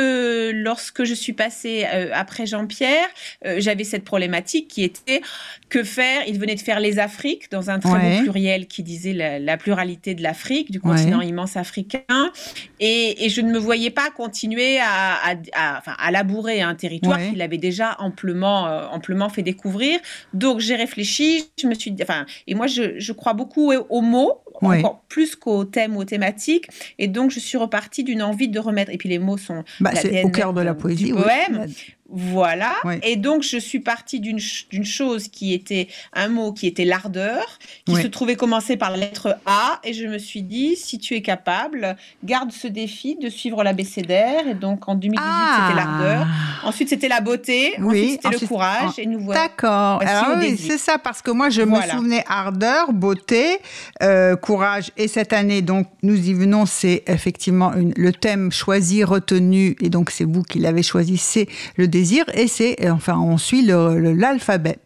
lorsque 0.53 1.03
je 1.03 1.13
suis 1.13 1.33
passée 1.33 1.85
euh, 1.93 2.09
après 2.13 2.45
Jean-Pierre, 2.45 3.07
euh, 3.45 3.55
j'avais 3.59 3.83
cette 3.83 4.03
problématique 4.03 4.67
qui 4.67 4.83
était 4.83 5.21
que 5.69 5.83
faire? 5.83 6.21
Il 6.27 6.39
venait 6.39 6.55
de 6.55 6.59
faire 6.61 6.79
les 6.79 6.99
Afriques 6.99 7.49
dans 7.51 7.69
un 7.69 7.79
très 7.79 7.91
Ouais. 7.95 8.17
beau 8.17 8.23
pluriel 8.23 8.67
qui 8.67 8.83
disait 8.83 9.13
la, 9.13 9.39
la 9.39 9.57
pluralité 9.57 10.15
de 10.15 10.21
l'Afrique, 10.23 10.71
du 10.71 10.79
Ouais. 10.79 10.91
continent 10.95 11.21
immense 11.21 11.55
africain. 11.57 12.31
Et, 12.79 13.25
et 13.25 13.29
je 13.29 13.41
ne 13.41 13.51
me 13.51 13.57
voyais 13.57 13.89
pas 13.89 14.09
continuer 14.11 14.79
à, 14.79 15.13
à, 15.15 15.33
à- 15.53 15.77
enfin, 15.77 15.95
à 15.97 16.11
labourer 16.11 16.61
un 16.61 16.75
territoire 16.75 17.17
Ouais. 17.19 17.29
qu'il 17.29 17.41
avait 17.41 17.57
déjà 17.57 17.95
amplement, 17.99 18.67
euh, 18.67 18.87
amplement 18.87 19.29
fait 19.29 19.41
découvrir. 19.43 19.99
Donc 20.33 20.59
j'ai 20.59 20.74
réfléchi, 20.75 21.45
je 21.59 21.67
me 21.67 21.73
suis 21.73 21.91
dit, 21.91 22.03
enfin, 22.03 22.25
et 22.47 22.55
moi 22.55 22.67
je, 22.67 22.99
je 22.99 23.11
crois 23.13 23.33
beaucoup 23.33 23.71
aux, 23.73 24.01
mots, 24.01 24.41
encore 24.61 25.03
plus 25.07 25.35
qu'aux 25.35 25.65
thèmes, 25.65 25.97
aux 25.97 26.05
thématiques. 26.05 26.67
Et 26.99 27.07
donc 27.07 27.31
je 27.31 27.39
suis 27.39 27.57
repartie 27.57 28.03
d'une 28.03 28.21
envie 28.23 28.47
de 28.47 28.59
remettre. 28.59 28.91
Et 28.91 28.97
puis 28.97 29.09
les 29.09 29.19
mots 29.19 29.37
sont 29.37 29.63
Bah, 29.79 29.91
c'est 29.95 30.23
au 30.23 30.29
cœur 30.29 30.53
de 30.53 30.61
la 30.61 30.73
du 30.73 30.79
poésie. 30.79 31.13
oui. 31.13 31.75
Voilà. 32.07 32.73
Et 33.03 33.15
donc, 33.15 33.41
je 33.41 33.57
suis 33.57 33.79
partie 33.79 34.19
d'une 34.19 34.37
ch- 34.39 34.67
d'une 34.69 34.85
chose 34.85 35.27
qui 35.27 35.53
était 35.53 35.87
un 36.13 36.27
mot 36.27 36.53
qui 36.53 36.67
était 36.67 36.85
l'ardeur, 36.85 37.43
qui 37.85 37.95
se 37.95 38.07
trouvait 38.07 38.35
commencer 38.35 38.77
par 38.77 38.91
la 38.91 38.97
lettre 38.97 39.37
A. 39.47 39.79
Et 39.83 39.93
je 39.93 40.05
me 40.05 40.19
suis 40.19 40.43
dit, 40.43 40.75
si 40.75 40.99
tu 40.99 41.15
es 41.15 41.21
capable, 41.23 41.95
garde 42.23 42.51
ce 42.51 42.67
défi 42.67 43.15
de 43.15 43.27
suivre 43.29 43.63
l'abécédaire. 43.63 44.47
Et 44.47 44.53
donc, 44.53 44.87
en 44.87 44.93
2018, 44.95 45.19
Ah. 45.27 45.67
c'était 45.67 45.79
l'ardeur. 45.83 46.27
Ensuite, 46.63 46.89
c'était 46.89 47.07
la 47.07 47.21
beauté. 47.21 47.73
Oui, 47.79 47.85
Ensuite, 48.03 48.21
c'était 48.23 48.39
le 48.41 48.47
courage. 48.47 48.91
Et 48.99 49.05
nous 49.07 49.19
voilà. 49.19 49.41
D'accord. 49.41 50.01
Au 50.03 50.39
oui, 50.39 50.57
c'est 50.57 50.77
ça, 50.77 50.97
parce 50.99 51.21
que 51.23 51.31
moi, 51.31 51.49
je 51.49 51.63
me 51.63 51.81
souvenais 51.89 52.23
ardeur, 52.27 52.93
beauté, 52.93 53.57
euh, 54.03 54.35
courage. 54.35 54.91
Et 54.97 55.07
cette 55.07 55.33
année, 55.33 55.61
donc, 55.63 55.87
nous 56.03 56.15
y 56.15 56.33
venons, 56.33 56.65
c'est 56.67 57.03
effectivement 57.07 57.73
une- 57.73 57.93
le 57.97 58.11
thème 58.13 58.51
choisi, 58.51 59.03
retenu, 59.03 59.75
et 59.81 59.89
donc 59.89 60.11
c'est 60.11 60.23
vous 60.23 60.43
qui 60.43 60.59
l'avez 60.59 60.83
choisi, 60.83 61.17
c'est 61.17 61.47
le 61.77 61.87
désir, 61.99 62.25
et 62.33 62.47
c'est, 62.47 62.75
euh, 62.85 62.91
enfin, 62.91 63.17
on 63.17 63.37
suit 63.37 63.61
l'alphabet. 63.65 64.77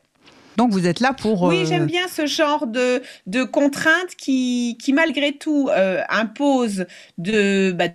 Donc, 0.58 0.72
vous 0.72 0.86
êtes 0.86 1.00
là 1.00 1.14
pour... 1.14 1.42
Oui, 1.44 1.62
euh, 1.62 1.66
j'aime 1.66 1.86
bien 1.86 2.08
ce 2.08 2.26
genre 2.26 2.68
de, 2.68 3.02
de 3.28 3.44
contraintes 3.44 4.16
qui, 4.18 4.78
qui 4.82 4.94
malgré 4.94 5.32
tout, 5.32 5.70
euh, 5.72 6.02
imposent 6.10 6.86
de, 7.18 7.72
bah, 7.72 7.86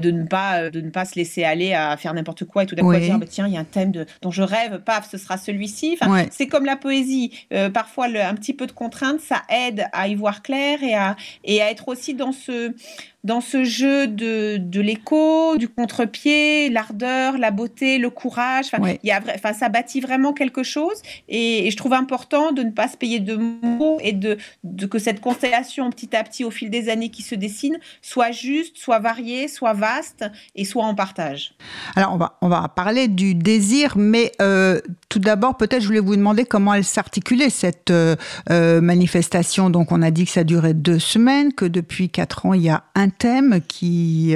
de, 0.00 0.10
ne 0.10 0.24
pas, 0.26 0.70
de 0.70 0.80
ne 0.80 0.90
pas 0.90 1.04
se 1.04 1.16
laisser 1.16 1.44
aller 1.44 1.74
à 1.74 1.96
faire 1.98 2.14
n'importe 2.14 2.44
quoi 2.46 2.62
et 2.62 2.66
tout 2.66 2.74
d'un 2.74 2.82
coup 2.82 2.96
dire, 2.96 3.18
bah, 3.18 3.26
tiens, 3.28 3.46
il 3.46 3.52
y 3.52 3.56
a 3.58 3.60
un 3.60 3.64
thème 3.64 3.92
de, 3.92 4.06
dont 4.22 4.30
je 4.30 4.42
rêve, 4.42 4.80
paf, 4.84 5.08
ce 5.10 5.18
sera 5.18 5.36
celui-ci. 5.36 5.98
Enfin, 6.00 6.10
Ouais. 6.10 6.28
C'est 6.32 6.46
comme 6.48 6.64
la 6.64 6.76
poésie. 6.76 7.30
Euh, 7.52 7.68
parfois, 7.70 8.08
le- 8.08 8.20
un 8.22 8.34
petit 8.34 8.54
peu 8.54 8.66
de 8.66 8.72
contrainte, 8.72 9.20
ça 9.20 9.42
aide 9.50 9.84
à 9.92 10.08
y 10.08 10.14
voir 10.14 10.42
clair 10.42 10.82
et 10.82 10.94
à, 10.94 11.14
et 11.44 11.60
à 11.62 11.70
être 11.70 11.88
aussi 11.88 12.14
dans 12.14 12.32
ce, 12.32 12.74
dans 13.24 13.40
ce 13.40 13.62
jeu 13.64 14.06
de, 14.08 14.56
de 14.56 14.80
l'écho, 14.80 15.56
du 15.56 15.68
contre-pied, 15.68 16.70
l'ardeur, 16.70 17.38
la 17.38 17.50
beauté, 17.50 17.98
le 17.98 18.10
courage. 18.10 18.66
Enfin, 18.72 18.82
Ouais. 18.82 18.98
il 19.02 19.08
y 19.08 19.12
a 19.12 19.20
vra- 19.20 19.34
enfin, 19.36 19.52
ça 19.52 19.68
bâtit 19.68 20.00
vraiment 20.00 20.32
quelque 20.32 20.62
chose. 20.62 21.00
Et, 21.28 21.66
et 21.66 21.70
je 21.70 21.76
trouve 21.76 21.92
important 21.92 22.50
de 22.52 22.62
ne 22.62 22.70
pas 22.70 22.88
se 22.88 22.96
payer 22.96 23.20
de 23.20 23.36
mots 23.36 23.98
et 24.02 24.12
de, 24.12 24.38
de 24.64 24.86
que 24.86 24.98
cette 24.98 25.20
constellation 25.20 25.90
petit 25.90 26.16
à 26.16 26.24
petit 26.24 26.44
au 26.44 26.50
fil 26.50 26.70
des 26.70 26.88
années 26.88 27.10
qui 27.10 27.22
se 27.22 27.34
dessine 27.34 27.78
soit 28.00 28.32
juste, 28.32 28.78
soit 28.78 28.98
variée, 28.98 29.48
soit 29.48 29.72
vaste 29.74 29.82
vaste 29.92 30.24
et 30.54 30.64
soit 30.64 30.84
en 30.84 30.94
partage. 30.94 31.54
Alors, 31.96 32.14
on 32.14 32.16
va, 32.16 32.38
on 32.40 32.48
va 32.48 32.68
parler 32.68 33.08
du 33.08 33.34
désir, 33.34 33.94
mais 33.96 34.32
euh, 34.40 34.80
tout 35.08 35.18
d'abord, 35.18 35.56
peut-être, 35.56 35.82
je 35.82 35.86
voulais 35.88 35.98
vous 36.00 36.16
demander 36.16 36.44
comment 36.44 36.72
elle 36.72 36.84
s'articulait, 36.84 37.50
cette 37.50 37.90
euh, 37.90 38.16
euh, 38.50 38.80
manifestation. 38.80 39.70
Donc, 39.70 39.92
on 39.92 40.00
a 40.02 40.10
dit 40.10 40.24
que 40.24 40.30
ça 40.30 40.44
durait 40.44 40.72
deux 40.74 40.98
semaines, 41.00 41.52
que 41.52 41.64
depuis 41.64 42.08
quatre 42.10 42.46
ans, 42.46 42.54
il 42.54 42.62
y 42.62 42.70
a 42.70 42.84
un 42.94 43.08
thème 43.18 43.60
qui... 43.68 44.34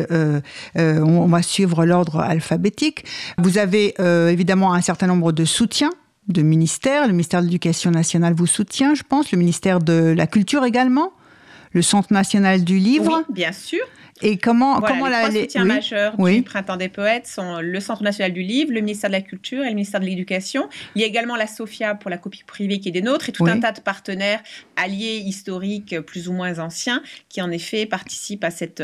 on 0.76 1.26
va 1.26 1.42
suivre 1.42 1.84
l'ordre 1.84 2.20
alphabétique. 2.20 3.04
Vous 3.38 3.58
avez 3.58 3.94
évidemment 4.30 4.72
un 4.72 4.80
certain 4.80 5.06
nombre 5.06 5.32
de 5.32 5.44
soutiens 5.44 5.92
de 6.28 6.42
ministères. 6.42 7.06
Le 7.06 7.12
ministère 7.12 7.40
de 7.40 7.46
l'Éducation 7.46 7.90
nationale 7.90 8.34
vous 8.34 8.46
soutient, 8.46 8.94
je 8.94 9.02
pense. 9.02 9.32
Le 9.32 9.38
ministère 9.38 9.80
de 9.80 10.14
la 10.16 10.26
Culture 10.26 10.64
également. 10.64 11.12
Le 11.76 11.82
Centre 11.82 12.10
national 12.10 12.64
du 12.64 12.78
livre. 12.78 13.22
Oui, 13.28 13.34
bien 13.34 13.52
sûr. 13.52 13.84
Et 14.22 14.38
comment, 14.38 14.80
comment 14.80 15.08
les 15.08 15.12
trois 15.12 15.30
soutiens 15.30 15.64
majeurs 15.64 16.16
du 16.16 16.42
Printemps 16.42 16.78
des 16.78 16.88
Poètes 16.88 17.26
sont 17.26 17.60
le 17.60 17.80
Centre 17.80 18.02
national 18.02 18.32
du 18.32 18.40
livre, 18.42 18.72
le 18.72 18.80
ministère 18.80 19.10
de 19.10 19.12
la 19.14 19.20
Culture 19.20 19.62
et 19.62 19.68
le 19.68 19.74
ministère 19.74 20.00
de 20.00 20.06
l'Éducation. 20.06 20.68
Il 20.94 21.02
y 21.02 21.04
a 21.04 21.06
également 21.06 21.36
la 21.36 21.46
SOFIA 21.46 21.94
pour 21.94 22.08
la 22.08 22.16
copie 22.16 22.42
privée 22.46 22.80
qui 22.80 22.88
est 22.88 22.92
des 22.92 23.02
nôtres 23.02 23.28
et 23.28 23.32
tout 23.32 23.44
un 23.44 23.60
tas 23.60 23.72
de 23.72 23.80
partenaires 23.80 24.42
alliés 24.76 25.22
historiques 25.24 26.00
plus 26.00 26.28
ou 26.28 26.32
moins 26.32 26.58
anciens 26.58 27.02
qui 27.28 27.42
en 27.42 27.50
effet 27.50 27.84
participent 27.84 28.44
à 28.44 28.50
cette, 28.50 28.82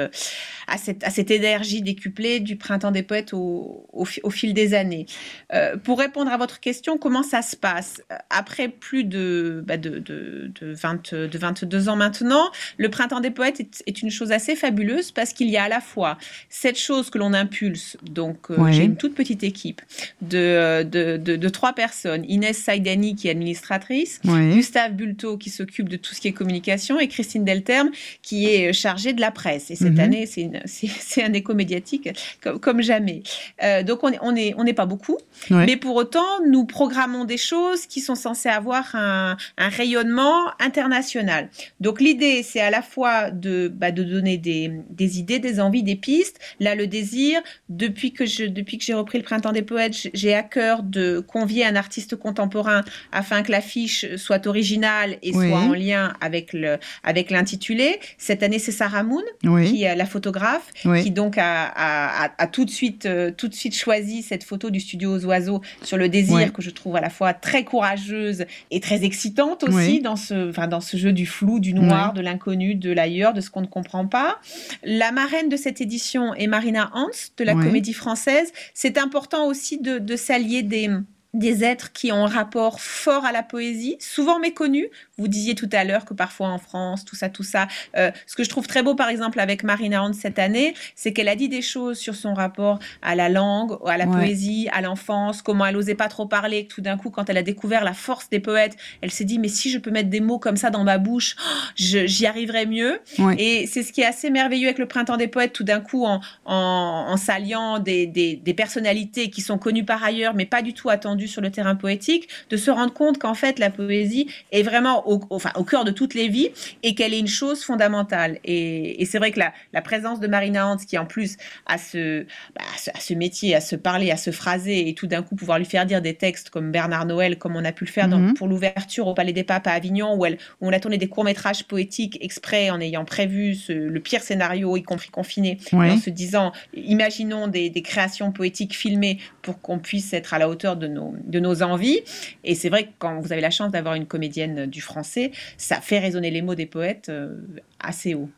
à 0.66 0.76
cette, 0.76 1.02
à 1.02 1.08
cette 1.08 1.30
énergie 1.30 1.80
décuplée 1.80 2.40
du 2.40 2.56
Printemps 2.56 2.90
des 2.90 3.02
Poètes 3.02 3.32
au, 3.32 3.86
au, 3.92 4.04
fil 4.04 4.52
des 4.52 4.74
années. 4.74 5.06
Euh, 5.54 5.78
pour 5.78 5.98
répondre 5.98 6.30
à 6.30 6.36
votre 6.36 6.60
question, 6.60 6.98
comment 6.98 7.22
ça 7.22 7.40
se 7.40 7.56
passe? 7.56 8.02
Après 8.28 8.68
plus 8.68 9.04
de, 9.04 9.64
bah 9.66 9.78
de, 9.78 9.98
de, 9.98 10.52
de, 10.60 10.74
20, 10.74 11.14
de 11.14 11.38
22 11.38 11.88
ans 11.88 11.96
maintenant, 11.96 12.50
le 12.82 12.88
Printemps 12.88 13.20
des 13.20 13.30
Poètes 13.30 13.60
est, 13.60 13.82
est 13.86 14.02
une 14.02 14.10
chose 14.10 14.32
assez 14.32 14.56
fabuleuse 14.56 15.12
parce 15.12 15.32
qu'il 15.32 15.48
y 15.48 15.56
a 15.56 15.64
à 15.64 15.68
la 15.68 15.80
fois 15.80 16.18
cette 16.48 16.78
chose 16.78 17.10
que 17.10 17.18
l'on 17.18 17.32
impulse, 17.32 17.96
donc 18.02 18.50
euh, 18.50 18.72
j'ai 18.72 18.82
une 18.82 18.96
toute 18.96 19.14
petite 19.14 19.44
équipe 19.44 19.80
de, 20.20 20.82
de, 20.82 21.16
de, 21.16 21.48
trois 21.48 21.74
personnes, 21.74 22.24
Inès 22.28 22.58
Saïdani 22.58 23.14
qui 23.14 23.28
est 23.28 23.30
administratrice, 23.30 24.20
Gustave 24.24 24.92
Bulto 24.92 25.38
qui 25.38 25.50
s'occupe 25.50 25.88
de 25.88 25.96
tout 25.96 26.14
ce 26.14 26.20
qui 26.20 26.28
est 26.28 26.32
communication 26.32 26.98
et 26.98 27.06
Christine 27.06 27.44
Delterme 27.44 27.90
qui 28.20 28.46
est 28.48 28.72
chargée 28.72 29.12
de 29.12 29.20
la 29.20 29.30
presse. 29.30 29.70
Et 29.70 29.76
cette 29.76 29.92
mhm. 29.92 30.00
année, 30.00 30.26
c'est 30.66 31.22
un 31.22 31.32
écho 31.32 31.54
médiatique 31.54 32.08
comme, 32.42 32.58
comme 32.58 32.82
jamais. 32.82 33.22
Euh, 33.62 33.84
donc 33.84 34.02
on 34.02 34.10
n'est 34.10 34.18
on 34.22 34.34
est, 34.34 34.54
on 34.56 34.64
n'est 34.64 34.72
pas 34.72 34.86
beaucoup, 34.86 35.18
mais 35.50 35.76
pour 35.76 35.94
autant, 35.94 36.40
nous 36.44 36.64
programmons 36.64 37.24
des 37.24 37.36
choses 37.36 37.86
qui 37.86 38.00
sont 38.00 38.16
censées 38.16 38.48
avoir 38.48 38.96
un, 38.96 39.36
un 39.56 39.68
rayonnement 39.68 40.50
international. 40.58 41.48
Donc 41.80 42.00
l'idée, 42.00 42.42
c'est 42.42 42.60
à 42.60 42.70
la 42.72 42.82
fois 42.82 43.30
de, 43.30 43.68
bah, 43.68 43.92
de 43.92 44.02
donner 44.02 44.38
des, 44.38 44.72
des 44.90 45.18
idées, 45.18 45.38
des 45.38 45.60
envies, 45.60 45.82
des 45.82 45.94
pistes. 45.94 46.40
Là, 46.58 46.74
le 46.74 46.86
désir, 46.86 47.40
depuis 47.68 48.12
que 48.12 48.24
je, 48.24 48.44
depuis 48.44 48.78
que 48.78 48.84
j'ai 48.84 48.94
repris 48.94 49.18
le 49.18 49.24
Printemps 49.24 49.52
des 49.52 49.62
Poètes, 49.62 50.08
j'ai 50.14 50.34
à 50.34 50.42
cœur 50.42 50.82
de 50.82 51.20
convier 51.20 51.66
un 51.66 51.76
artiste 51.76 52.16
contemporain 52.16 52.82
afin 53.12 53.42
que 53.42 53.52
l'affiche 53.52 54.16
soit 54.16 54.46
originale 54.46 55.18
et 55.22 55.32
soit 55.32 55.60
en 55.60 55.74
lien 55.74 56.14
avec 56.22 56.54
le, 56.54 56.78
avec 57.04 57.30
l'intitulé. 57.30 58.00
Cette 58.16 58.42
année, 58.42 58.58
c'est 58.58 58.72
Sarah 58.72 59.02
Moon, 59.02 59.22
qui 59.66 59.82
est 59.84 59.94
la 59.94 60.06
photographe, 60.06 60.70
qui 61.02 61.10
donc 61.10 61.36
a, 61.38 62.30
a, 62.38 62.46
tout 62.46 62.64
de 62.64 62.70
suite, 62.70 63.04
euh, 63.04 63.30
tout 63.36 63.48
de 63.48 63.54
suite 63.54 63.76
choisi 63.76 64.22
cette 64.22 64.44
photo 64.44 64.70
du 64.70 64.80
studio 64.80 65.14
aux 65.14 65.24
oiseaux 65.26 65.60
sur 65.82 65.98
le 65.98 66.08
désir 66.08 66.52
que 66.54 66.62
je 66.62 66.70
trouve 66.70 66.96
à 66.96 67.02
la 67.02 67.10
fois 67.10 67.34
très 67.34 67.64
courageuse 67.64 68.46
et 68.70 68.80
très 68.80 69.04
excitante 69.04 69.62
aussi 69.64 70.00
dans 70.00 70.16
ce, 70.16 70.48
enfin, 70.48 70.68
dans 70.68 70.80
ce 70.80 70.96
jeu 70.96 71.12
du 71.12 71.26
flou, 71.26 71.60
du 71.60 71.74
noir, 71.74 72.14
de 72.14 72.22
l'inconnu, 72.22 72.51
de 72.54 72.92
l'ailleurs, 72.92 73.34
de 73.34 73.40
ce 73.40 73.50
qu'on 73.50 73.60
ne 73.62 73.66
comprend 73.66 74.06
pas. 74.06 74.38
La 74.82 75.12
marraine 75.12 75.48
de 75.48 75.56
cette 75.56 75.80
édition 75.80 76.34
est 76.34 76.46
Marina 76.46 76.90
Hans 76.94 77.08
de 77.36 77.44
la 77.44 77.54
Comédie 77.54 77.92
Française. 77.92 78.52
C'est 78.74 78.98
important 78.98 79.46
aussi 79.46 79.78
de, 79.78 79.98
de 79.98 80.16
s'allier 80.16 80.62
des 80.62 80.88
des 81.34 81.64
êtres 81.64 81.92
qui 81.92 82.12
ont 82.12 82.26
un 82.26 82.28
rapport 82.28 82.80
fort 82.80 83.24
à 83.24 83.32
la 83.32 83.42
poésie, 83.42 83.96
souvent 84.00 84.38
méconnus. 84.38 84.88
Vous 85.16 85.28
disiez 85.28 85.54
tout 85.54 85.68
à 85.72 85.84
l'heure 85.84 86.04
que 86.04 86.12
parfois 86.12 86.48
en 86.48 86.58
France, 86.58 87.04
tout 87.04 87.16
ça, 87.16 87.30
tout 87.30 87.42
ça. 87.42 87.68
Euh, 87.96 88.10
ce 88.26 88.36
que 88.36 88.44
je 88.44 88.50
trouve 88.50 88.66
très 88.66 88.82
beau, 88.82 88.94
par 88.94 89.08
exemple, 89.08 89.40
avec 89.40 89.64
Marina 89.64 90.02
Hans 90.02 90.12
cette 90.12 90.38
année, 90.38 90.74
c'est 90.94 91.12
qu'elle 91.12 91.28
a 91.28 91.36
dit 91.36 91.48
des 91.48 91.62
choses 91.62 91.98
sur 91.98 92.14
son 92.14 92.34
rapport 92.34 92.80
à 93.00 93.14
la 93.14 93.30
langue, 93.30 93.78
à 93.86 93.96
la 93.96 94.06
poésie, 94.06 94.68
à 94.72 94.82
l'enfance, 94.82 95.40
comment 95.40 95.64
elle 95.64 95.76
osait 95.76 95.94
pas 95.94 96.08
trop 96.08 96.26
parler. 96.26 96.66
Tout 96.66 96.82
d'un 96.82 96.98
coup, 96.98 97.10
quand 97.10 97.30
elle 97.30 97.38
a 97.38 97.42
découvert 97.42 97.84
la 97.84 97.94
force 97.94 98.28
des 98.28 98.40
poètes, 98.40 98.76
elle 99.00 99.10
s'est 99.10 99.24
dit 99.24 99.38
mais 99.38 99.48
si 99.48 99.70
je 99.70 99.78
peux 99.78 99.90
mettre 99.90 100.10
des 100.10 100.20
mots 100.20 100.38
comme 100.38 100.56
ça 100.56 100.68
dans 100.68 100.84
ma 100.84 100.98
bouche, 100.98 101.36
j'y 101.76 102.26
arriverai 102.26 102.66
mieux. 102.66 103.00
Et 103.38 103.66
c'est 103.66 103.82
ce 103.82 103.92
qui 103.92 104.02
est 104.02 104.06
assez 104.06 104.28
merveilleux 104.28 104.66
avec 104.66 104.78
le 104.78 104.86
printemps 104.86 105.16
des 105.16 105.28
poètes. 105.28 105.52
Tout 105.54 105.64
d'un 105.64 105.80
coup, 105.80 106.04
en, 106.04 106.20
en, 106.44 107.16
s'alliant 107.16 107.78
des, 107.78 108.06
des, 108.06 108.36
des 108.36 108.54
personnalités 108.54 109.30
qui 109.30 109.40
sont 109.40 109.56
connues 109.56 109.84
par 109.84 110.02
ailleurs, 110.04 110.34
mais 110.34 110.46
pas 110.46 110.60
du 110.60 110.74
tout 110.74 110.90
attendues 110.90 111.21
sur 111.28 111.40
le 111.40 111.50
terrain 111.50 111.74
poétique, 111.74 112.28
de 112.50 112.56
se 112.56 112.70
rendre 112.70 112.92
compte 112.92 113.18
qu'en 113.18 113.34
fait 113.34 113.58
la 113.58 113.70
poésie 113.70 114.28
est 114.50 114.62
vraiment 114.62 115.08
au, 115.08 115.20
enfin, 115.30 115.50
au 115.56 115.64
cœur 115.64 115.84
de 115.84 115.90
toutes 115.90 116.14
les 116.14 116.28
vies 116.28 116.50
et 116.82 116.94
qu'elle 116.94 117.14
est 117.14 117.18
une 117.18 117.28
chose 117.28 117.62
fondamentale. 117.62 118.38
Et, 118.44 119.04
c'est 119.06 119.18
vrai 119.18 119.32
que 119.32 119.38
la, 119.38 119.52
la, 119.72 119.82
présence 119.82 120.20
de 120.20 120.26
Marina 120.26 120.66
Hans, 120.66 120.76
qui 120.76 120.96
en 120.96 121.04
plus 121.04 121.36
a 121.66 121.76
ce, 121.76 122.22
bah, 122.54 122.62
à 122.94 123.00
ce 123.00 123.14
métier, 123.14 123.54
à 123.54 123.60
se 123.60 123.76
parler, 123.76 124.10
à 124.10 124.16
se 124.16 124.30
phraser 124.30 124.88
et 124.88 124.94
tout 124.94 125.06
d'un 125.06 125.22
coup 125.22 125.34
pouvoir 125.34 125.58
lui 125.58 125.66
faire 125.66 125.84
dire 125.86 126.00
des 126.00 126.14
textes 126.14 126.50
comme 126.50 126.70
Bernard 126.70 127.06
Noël, 127.06 127.36
comme 127.36 127.56
on 127.56 127.64
a 127.64 127.72
pu 127.72 127.84
le 127.84 127.90
faire 127.90 128.08
mhm. 128.08 128.34
pour 128.34 128.48
l'ouverture 128.48 129.06
au 129.06 129.14
Palais 129.14 129.32
des 129.32 129.44
Papes 129.44 129.66
à 129.66 129.72
Avignon, 129.72 130.14
où, 130.14 130.24
elle, 130.24 130.38
où 130.60 130.68
on 130.68 130.72
a 130.72 130.80
tourné 130.80 130.98
des 130.98 131.08
courts-métrages 131.08 131.64
poétiques 131.64 132.18
exprès 132.20 132.70
en 132.70 132.80
ayant 132.80 133.04
prévu 133.04 133.56
le 133.68 134.00
pire 134.00 134.22
scénario, 134.22 134.76
y 134.76 134.82
compris 134.82 135.10
confiné, 135.10 135.58
en 135.72 135.96
se 135.96 136.10
disant, 136.10 136.52
imaginons 136.74 137.48
des, 137.48 137.70
des 137.70 137.82
créations 137.82 138.32
poétiques 138.32 138.76
filmées 138.76 139.18
pour 139.42 139.60
qu'on 139.60 139.78
puisse 139.78 140.12
être 140.12 140.34
à 140.34 140.38
la 140.38 140.48
hauteur 140.48 140.76
de 140.76 140.86
nos, 140.86 141.11
de 141.24 141.40
nos 141.40 141.62
envies. 141.62 142.00
Et 142.44 142.54
c'est 142.54 142.68
vrai 142.68 142.84
que 142.84 142.90
quand 142.98 143.20
vous 143.20 143.32
avez 143.32 143.40
la 143.40 143.50
chance 143.50 143.72
d'avoir 143.72 143.94
une 143.94 144.06
comédienne 144.06 144.66
du 144.66 144.80
français, 144.80 145.32
ça 145.56 145.80
fait 145.80 145.98
résonner 145.98 146.30
les 146.30 146.42
mots 146.42 146.54
des 146.54 146.66
poètes 146.66 147.08
euh, 147.08 147.36
assez 147.80 148.14
haut. 148.14 148.28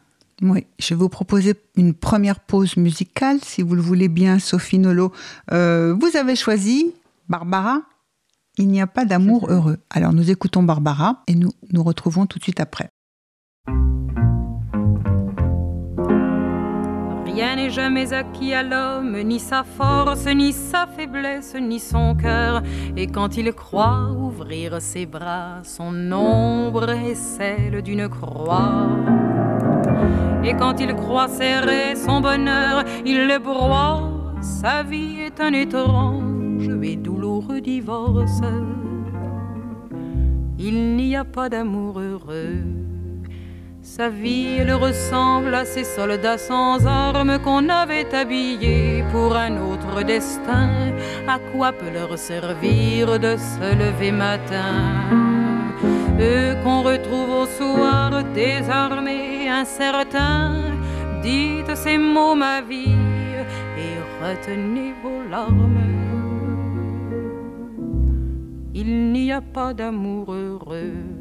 Oui, 0.43 0.66
je 0.81 0.90
vais 0.90 0.99
vous 0.99 1.09
proposer 1.09 1.54
une 1.76 1.95
première 1.95 2.40
pause 2.40 2.76
musicale, 2.76 3.38
si 3.43 3.62
vous 3.62 3.75
le 3.75 3.83
voulez 3.83 4.09
bien, 4.09 4.38
Sophie 4.38 4.78
Nolo. 4.78 5.12
Euh, 5.52 5.95
vous 5.95 6.16
avez 6.16 6.35
choisi 6.35 6.93
Barbara. 7.28 7.83
Il 8.59 8.69
n'y 8.69 8.81
a 8.81 8.87
pas 8.87 9.04
d'amour 9.04 9.50
heureux. 9.50 9.78
Alors 9.90 10.12
nous 10.12 10.31
écoutons 10.31 10.62
Barbara 10.62 11.23
et 11.26 11.35
nous 11.35 11.50
nous 11.73 11.83
retrouvons 11.83 12.26
tout 12.26 12.38
de 12.38 12.45
suite 12.45 12.61
après. 12.61 12.88
Rien 17.35 17.57
n'est 17.57 17.71
jamais 17.71 18.12
acquis 18.12 18.55
à 18.55 18.62
l'homme, 18.62 19.21
ni 19.25 19.41
sa 19.41 19.64
force, 19.64 20.25
ni 20.26 20.53
sa 20.53 20.87
faiblesse, 20.87 21.57
ni 21.61 21.81
son 21.81 22.14
cœur. 22.14 22.62
Et 22.97 23.09
quand 23.09 23.37
il 23.37 23.53
croit 23.53 24.12
ouvrir 24.17 24.81
ses 24.81 25.05
bras, 25.05 25.59
son 25.64 26.12
ombre 26.12 26.91
est 26.91 27.17
celle 27.17 27.83
d'une 27.83 28.09
croix. 28.09 28.87
Et 30.45 30.55
quand 30.55 30.79
il 30.79 30.95
croit 30.95 31.26
serrer 31.26 31.97
son 31.97 32.21
bonheur, 32.21 32.85
il 33.05 33.26
le 33.26 33.41
broie. 33.41 34.12
Sa 34.41 34.85
vie 34.85 35.19
est 35.19 35.41
un 35.41 35.55
étrange 35.55 36.71
et 36.85 36.95
douloureux 36.95 37.61
divorce. 37.61 38.43
Il 40.57 40.95
n'y 40.95 41.17
a 41.17 41.25
pas 41.25 41.49
d'amour 41.49 41.99
heureux 41.99 42.84
sa 43.85 44.09
vie, 44.09 44.57
elle 44.61 44.73
ressemble 44.73 45.55
à 45.55 45.64
ces 45.67 45.85
soldats 45.85 46.38
sans 46.38 46.87
armes 46.87 47.38
qu'on 47.38 47.69
avait 47.69 48.12
habillés 48.14 49.05
pour 49.12 49.37
un 49.37 49.59
autre 49.59 50.03
destin. 50.03 50.71
À 51.29 51.38
quoi 51.38 51.71
peut 51.73 51.93
leur 51.93 52.19
servir 52.19 53.19
de 53.21 53.37
se 53.37 53.76
lever 53.76 54.11
matin? 54.11 55.05
Eux 56.19 56.57
qu'on 56.64 56.83
retrouve 56.83 57.31
au 57.43 57.47
soir 57.47 58.25
désarmés, 58.35 59.49
incertains. 59.50 60.62
Dites 61.23 61.76
ces 61.76 61.99
mots, 61.99 62.35
ma 62.35 62.62
vie, 62.62 62.97
et 63.79 63.97
retenez 64.25 64.95
vos 65.03 65.29
larmes. 65.31 65.95
Il 68.75 69.12
n'y 69.12 69.31
a 69.31 69.41
pas 69.41 69.75
d'amour 69.75 70.33
heureux 70.33 71.13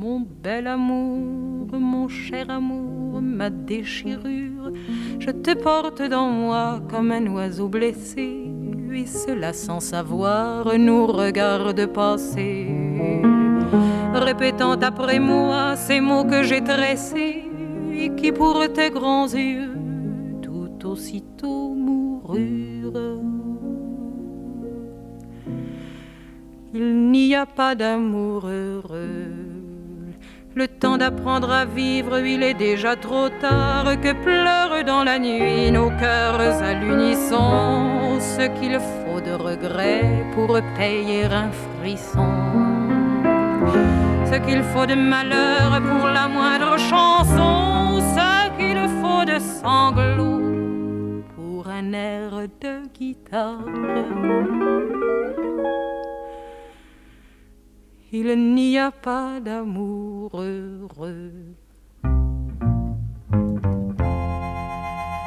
mon 0.00 0.20
bel 0.42 0.66
amour, 0.66 1.78
mon 1.78 2.08
cher 2.08 2.48
amour, 2.48 3.20
ma 3.20 3.50
déchirure, 3.50 4.72
je 5.18 5.30
te 5.30 5.52
porte 5.52 6.00
dans 6.00 6.30
moi 6.30 6.80
comme 6.88 7.10
un 7.12 7.26
oiseau 7.26 7.68
blessé, 7.68 8.50
et 8.94 9.04
cela 9.04 9.52
sans 9.52 9.80
savoir 9.80 10.78
nous 10.78 11.06
regarde 11.06 11.84
passer. 11.84 12.66
Répétant 14.14 14.72
après 14.80 15.18
moi 15.18 15.76
ces 15.76 16.00
mots 16.00 16.24
que 16.24 16.44
j'ai 16.44 16.64
tressés, 16.64 17.44
et 17.92 18.14
qui 18.14 18.32
pour 18.32 18.58
tes 18.72 18.88
grands 18.88 19.28
yeux 19.28 19.76
tout 20.40 20.86
aussitôt 20.86 21.74
moururent. 21.74 23.20
Il 26.72 27.10
n'y 27.10 27.34
a 27.34 27.44
pas 27.44 27.74
d'amour 27.74 28.46
heureux 28.46 29.39
Le 30.56 30.66
temps 30.66 30.98
d'apprendre 30.98 31.52
à 31.52 31.64
vivre, 31.64 32.18
il 32.18 32.42
est 32.42 32.54
déjà 32.54 32.96
trop 32.96 33.28
tard 33.40 33.84
que 34.02 34.12
pleurent 34.12 34.84
dans 34.84 35.04
la 35.04 35.20
nuit 35.20 35.70
nos 35.70 35.90
cœurs 35.90 36.40
à 36.40 36.72
l'unisson. 36.74 38.18
Ce 38.18 38.48
qu'il 38.58 38.72
faut 38.80 39.20
de 39.20 39.32
regret 39.32 40.26
pour 40.34 40.58
payer 40.76 41.24
un 41.26 41.50
frisson. 41.52 42.26
Ce 44.26 44.36
qu'il 44.44 44.64
faut 44.64 44.86
de 44.86 44.96
malheur 44.96 45.80
pour 45.82 46.08
la 46.08 46.26
moindre 46.26 46.76
chanson. 46.78 48.00
Ce 48.16 48.50
qu'il 48.58 48.88
faut 49.00 49.24
de 49.24 49.38
sanglots 49.38 51.22
pour 51.36 51.68
un 51.68 51.92
air 51.92 52.30
de 52.60 52.88
guitare. 52.98 53.64
Il 58.12 58.54
n'y 58.54 58.78
a 58.78 58.90
pas 58.90 59.40
d'amour 59.40 60.40
heureux. 60.40 61.32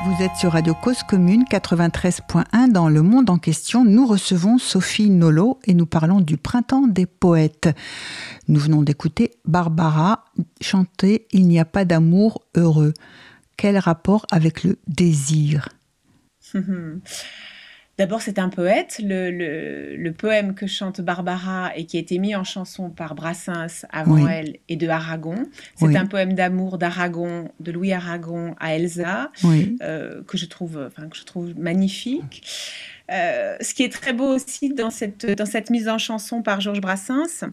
Vous 0.05 0.21
êtes 0.21 0.35
sur 0.35 0.51
Radio 0.51 0.73
Cause 0.73 1.01
Commune 1.03 1.45
93.1 1.49 2.71
dans 2.71 2.89
Le 2.89 3.01
Monde 3.01 3.29
en 3.29 3.37
question. 3.37 3.85
Nous 3.85 4.05
recevons 4.05 4.57
Sophie 4.57 5.09
Nolo 5.09 5.59
et 5.65 5.73
nous 5.73 5.85
parlons 5.85 6.19
du 6.19 6.35
printemps 6.35 6.87
des 6.87 7.05
poètes. 7.05 7.69
Nous 8.49 8.59
venons 8.59 8.81
d'écouter 8.81 9.31
Barbara 9.45 10.25
chanter 10.59 11.27
Il 11.31 11.47
n'y 11.47 11.59
a 11.59 11.65
pas 11.65 11.85
d'amour 11.85 12.41
heureux. 12.55 12.93
Quel 13.55 13.77
rapport 13.77 14.25
avec 14.29 14.65
le 14.65 14.77
désir? 14.87 15.69
D'abord, 18.03 18.21
c'est 18.21 18.37
un 18.37 18.49
poète. 18.49 18.99
Le, 19.01 20.09
poème 20.09 20.55
que 20.55 20.67
chante 20.67 20.99
Barbara 20.99 21.71
et 21.77 21.85
qui 21.85 21.95
a 21.95 22.01
été 22.01 22.19
mis 22.19 22.35
en 22.35 22.43
chanson 22.43 22.89
par 22.89 23.15
Brassens 23.15 23.85
avant 23.93 24.27
elle 24.27 24.57
et 24.67 24.75
de 24.75 24.89
Aragon. 24.89 25.35
C'est 25.77 25.95
un 25.95 26.05
poème 26.05 26.33
d'amour 26.33 26.77
d'Aragon, 26.77 27.49
de 27.61 27.71
Louis 27.71 27.93
Aragon 27.93 28.57
à 28.59 28.75
Elsa, 28.75 29.31
euh, 29.45 30.21
que, 30.27 30.37
je 30.37 30.45
trouve, 30.47 30.77
enfin, 30.85 31.07
que 31.07 31.15
je 31.15 31.23
trouve 31.23 31.57
magnifique. 31.57 32.45
Euh, 33.09 33.55
ce 33.61 33.73
qui 33.73 33.83
est 33.83 33.93
très 33.93 34.11
beau 34.11 34.35
aussi 34.35 34.73
dans 34.73 34.89
cette, 34.89 35.25
dans 35.25 35.45
cette 35.45 35.69
mise 35.69 35.87
en 35.87 35.97
chanson 35.97 36.41
par 36.41 36.59
Georges 36.59 36.81
Brassens, 36.81 37.45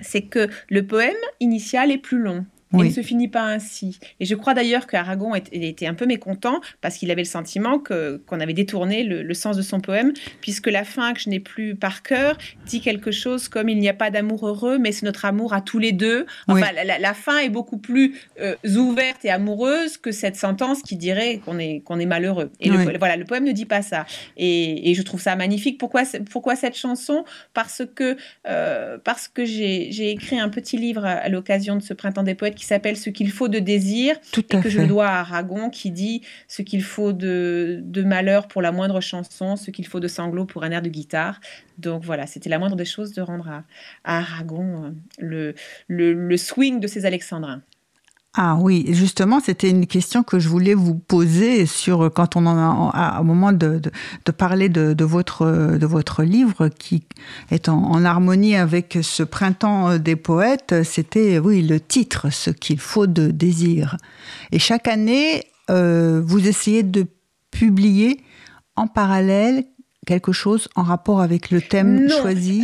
c'est 0.00 0.22
que 0.22 0.48
le 0.70 0.86
poème 0.86 1.12
initial 1.38 1.90
est 1.90 1.98
plus 1.98 2.18
long. 2.18 2.46
Il 2.72 2.78
ne 2.80 2.90
se 2.90 3.02
finit 3.02 3.28
pas 3.28 3.44
ainsi. 3.44 3.98
Et 4.20 4.26
je 4.26 4.34
crois 4.34 4.52
d'ailleurs 4.52 4.86
qu'Aragon 4.86 5.34
était 5.34 5.86
un 5.86 5.94
peu 5.94 6.06
mécontent 6.06 6.60
parce 6.80 6.96
qu'il 6.96 7.10
avait 7.10 7.22
le 7.22 7.28
sentiment 7.28 7.78
que, 7.78 8.22
qu'on 8.26 8.40
avait 8.40 8.52
détourné 8.52 9.04
le, 9.04 9.34
sens 9.34 9.56
de 9.56 9.62
son 9.62 9.80
poème, 9.80 10.12
puisque 10.40 10.66
la 10.66 10.84
fin, 10.84 11.14
que 11.14 11.20
je 11.20 11.30
n'ai 11.30 11.40
plus 11.40 11.76
par 11.76 12.02
cœur, 12.02 12.36
dit 12.66 12.80
quelque 12.80 13.10
chose 13.10 13.48
comme 13.48 13.68
il 13.68 13.78
n'y 13.78 13.88
a 13.88 13.94
pas 13.94 14.10
d'amour 14.10 14.46
heureux, 14.46 14.78
mais 14.78 14.92
c'est 14.92 15.06
notre 15.06 15.24
amour 15.24 15.54
à 15.54 15.60
tous 15.60 15.78
les 15.78 15.92
deux. 15.92 16.26
Enfin, 16.48 16.68
la, 16.72 17.14
fin 17.14 17.38
est 17.38 17.48
beaucoup 17.48 17.78
plus 17.78 18.20
euh, 18.40 18.56
ouverte 18.76 19.24
et 19.24 19.30
amoureuse 19.30 19.96
que 19.96 20.12
cette 20.12 20.36
sentence 20.36 20.82
qui 20.82 20.96
dirait 20.96 21.40
qu'on 21.44 21.58
est, 21.58 21.80
qu'on 21.84 21.98
est 21.98 22.06
malheureux. 22.06 22.50
Et 22.60 22.68
le, 22.68 22.98
voilà, 22.98 23.16
le 23.16 23.24
poème 23.24 23.44
ne 23.44 23.52
dit 23.52 23.66
pas 23.66 23.82
ça. 23.82 24.06
Et, 24.36 24.92
je 24.98 25.02
trouve 25.02 25.20
ça 25.20 25.36
magnifique. 25.36 25.78
Pourquoi, 25.78 26.02
pourquoi 26.30 26.56
cette 26.56 26.76
chanson? 26.76 27.24
Parce 27.54 27.82
que, 27.94 28.16
euh, 28.48 28.98
parce 29.02 29.28
que 29.28 29.44
j'ai, 29.44 29.92
j'ai 29.92 30.10
écrit 30.10 30.40
un 30.40 30.48
petit 30.48 30.76
livre 30.76 31.04
à 31.04 31.28
l'occasion 31.28 31.76
de 31.76 31.82
ce 31.82 31.94
Printemps 31.94 32.24
des 32.24 32.34
Poètes 32.34 32.57
qui 32.58 32.66
s'appelle 32.66 32.96
Ce 32.96 33.08
qu'il 33.08 33.30
faut 33.30 33.48
de 33.48 33.58
désir, 33.58 34.16
Tout 34.32 34.44
et 34.54 34.60
que 34.60 34.68
je 34.68 34.80
dois 34.82 35.06
à 35.06 35.20
Aragon, 35.20 35.70
qui 35.70 35.90
dit 35.90 36.22
Ce 36.48 36.60
qu'il 36.62 36.82
faut 36.82 37.12
de, 37.12 37.80
de 37.82 38.02
malheur 38.02 38.48
pour 38.48 38.60
la 38.60 38.72
moindre 38.72 39.00
chanson, 39.00 39.56
ce 39.56 39.70
qu'il 39.70 39.86
faut 39.86 40.00
de 40.00 40.08
sanglots 40.08 40.44
pour 40.44 40.64
un 40.64 40.70
air 40.70 40.82
de 40.82 40.88
guitare. 40.88 41.40
Donc 41.78 42.04
voilà, 42.04 42.26
c'était 42.26 42.50
la 42.50 42.58
moindre 42.58 42.76
des 42.76 42.84
choses 42.84 43.12
de 43.12 43.22
rendre 43.22 43.48
à, 43.48 43.64
Aragon 44.04 44.84
euh, 44.84 44.90
le, 45.18 45.54
le, 45.86 46.12
le 46.12 46.36
swing 46.36 46.80
de 46.80 46.88
ces 46.88 47.06
alexandrins. 47.06 47.62
Ah 48.34 48.56
oui, 48.60 48.84
justement, 48.90 49.40
c'était 49.40 49.70
une 49.70 49.86
question 49.86 50.22
que 50.22 50.38
je 50.38 50.48
voulais 50.48 50.74
vous 50.74 50.94
poser 50.94 51.66
sur 51.66 52.12
quand 52.12 52.36
on 52.36 52.46
en 52.46 52.90
a 52.90 53.18
au 53.20 53.24
moment 53.24 53.52
de, 53.52 53.80
de, 54.24 54.32
parler 54.32 54.68
de, 54.68 54.92
de, 54.92 55.04
votre 55.04 55.46
de 55.76 55.86
votre 55.86 56.22
livre 56.22 56.68
qui 56.68 57.04
est 57.50 57.68
en, 57.68 58.04
harmonie 58.04 58.54
avec 58.54 58.98
ce 59.02 59.22
printemps 59.22 59.98
des 59.98 60.14
poètes. 60.14 60.84
C'était 60.84 61.38
oui 61.38 61.62
le 61.62 61.80
titre, 61.80 62.30
ce 62.30 62.50
qu'il 62.50 62.78
faut 62.78 63.06
de 63.06 63.30
désir. 63.30 63.96
Et 64.52 64.58
chaque 64.58 64.88
année, 64.88 65.44
euh, 65.70 66.22
vous 66.24 66.46
essayez 66.46 66.82
de 66.82 67.06
publier 67.50 68.20
en 68.76 68.86
parallèle 68.86 69.64
quelque 70.06 70.32
chose 70.32 70.68
en 70.76 70.82
rapport 70.82 71.20
avec 71.20 71.50
le 71.50 71.60
thème 71.60 72.08
choisi? 72.08 72.62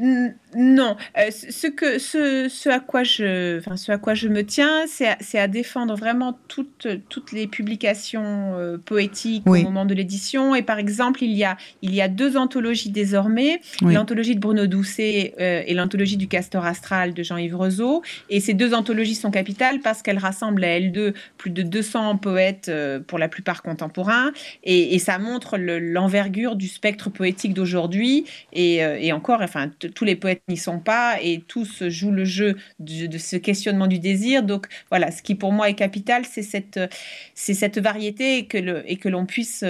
Euh, 0.00 0.28
non, 0.56 0.96
euh, 1.18 1.30
ce, 1.30 1.66
que, 1.66 1.98
ce, 1.98 2.48
ce, 2.48 2.70
à 2.70 2.80
quoi 2.80 3.04
je, 3.04 3.58
enfin, 3.58 3.76
ce 3.76 3.92
à 3.92 3.98
quoi 3.98 4.14
je 4.14 4.26
me 4.28 4.42
tiens, 4.42 4.86
c'est 4.86 5.06
à, 5.06 5.42
à, 5.42 5.48
défendre 5.48 5.94
vraiment 5.96 6.38
toutes, 6.48 6.88
toutes 7.10 7.32
les 7.32 7.46
publications 7.46 8.54
euh, 8.56 8.78
poétiques 8.78 9.46
au 9.46 9.54
moment 9.54 9.84
de 9.84 9.92
l'édition. 9.92 10.54
Et 10.54 10.62
par 10.62 10.78
exemple, 10.78 11.22
il 11.22 11.32
y 11.32 11.44
a, 11.44 11.58
il 11.82 11.94
y 11.94 12.00
a 12.00 12.08
deux 12.08 12.38
anthologies 12.38 12.88
désormais, 12.88 13.60
l'anthologie 13.82 14.34
de 14.34 14.40
Bruno 14.40 14.66
Doucet 14.66 15.34
euh, 15.38 15.62
et 15.66 15.74
l'anthologie 15.74 16.16
du 16.16 16.26
Castor 16.26 16.64
Astral 16.64 17.12
de 17.12 17.22
Jean-Yves 17.22 17.56
Rezeau. 17.56 18.02
Et 18.30 18.40
ces 18.40 18.54
deux 18.54 18.72
anthologies 18.72 19.14
sont 19.14 19.30
capitales 19.30 19.80
parce 19.80 20.00
qu'elles 20.00 20.18
rassemblent 20.18 20.64
à 20.64 20.68
elles 20.68 20.90
deux 20.90 21.12
plus 21.36 21.50
de 21.50 21.62
200 21.62 22.16
poètes, 22.16 22.70
pour 23.06 23.18
la 23.18 23.28
plupart 23.28 23.62
contemporains. 23.62 24.32
Et, 24.64 24.94
et 24.94 24.98
ça 24.98 25.18
montre 25.18 25.58
l'envergure 25.58 26.56
du 26.56 26.68
spectre 26.68 27.10
poétique 27.10 27.52
d'aujourd'hui. 27.52 28.24
Et, 28.54 28.76
et 28.76 29.12
encore, 29.12 29.42
enfin, 29.42 29.70
tous 29.94 30.04
les 30.04 30.16
poètes 30.16 30.42
n'y 30.48 30.56
sont 30.56 30.78
pas 30.78 31.20
et 31.20 31.40
tous 31.40 31.88
jouent 31.88 32.12
le 32.12 32.24
jeu 32.24 32.56
de, 32.78 33.18
ce 33.18 33.36
questionnement 33.36 33.86
du 33.86 33.98
désir. 33.98 34.42
Donc 34.42 34.66
voilà, 34.90 35.10
ce 35.10 35.22
qui 35.22 35.34
pour 35.34 35.52
moi 35.52 35.68
est 35.68 35.74
capital, 35.74 36.24
c'est 36.24 36.42
cette, 36.42 36.78
c'est 37.34 37.54
cette 37.54 37.78
variété 37.78 38.38
et 38.38 38.46
que, 38.46 39.08
l'on 39.08 39.26
puisse, 39.26 39.64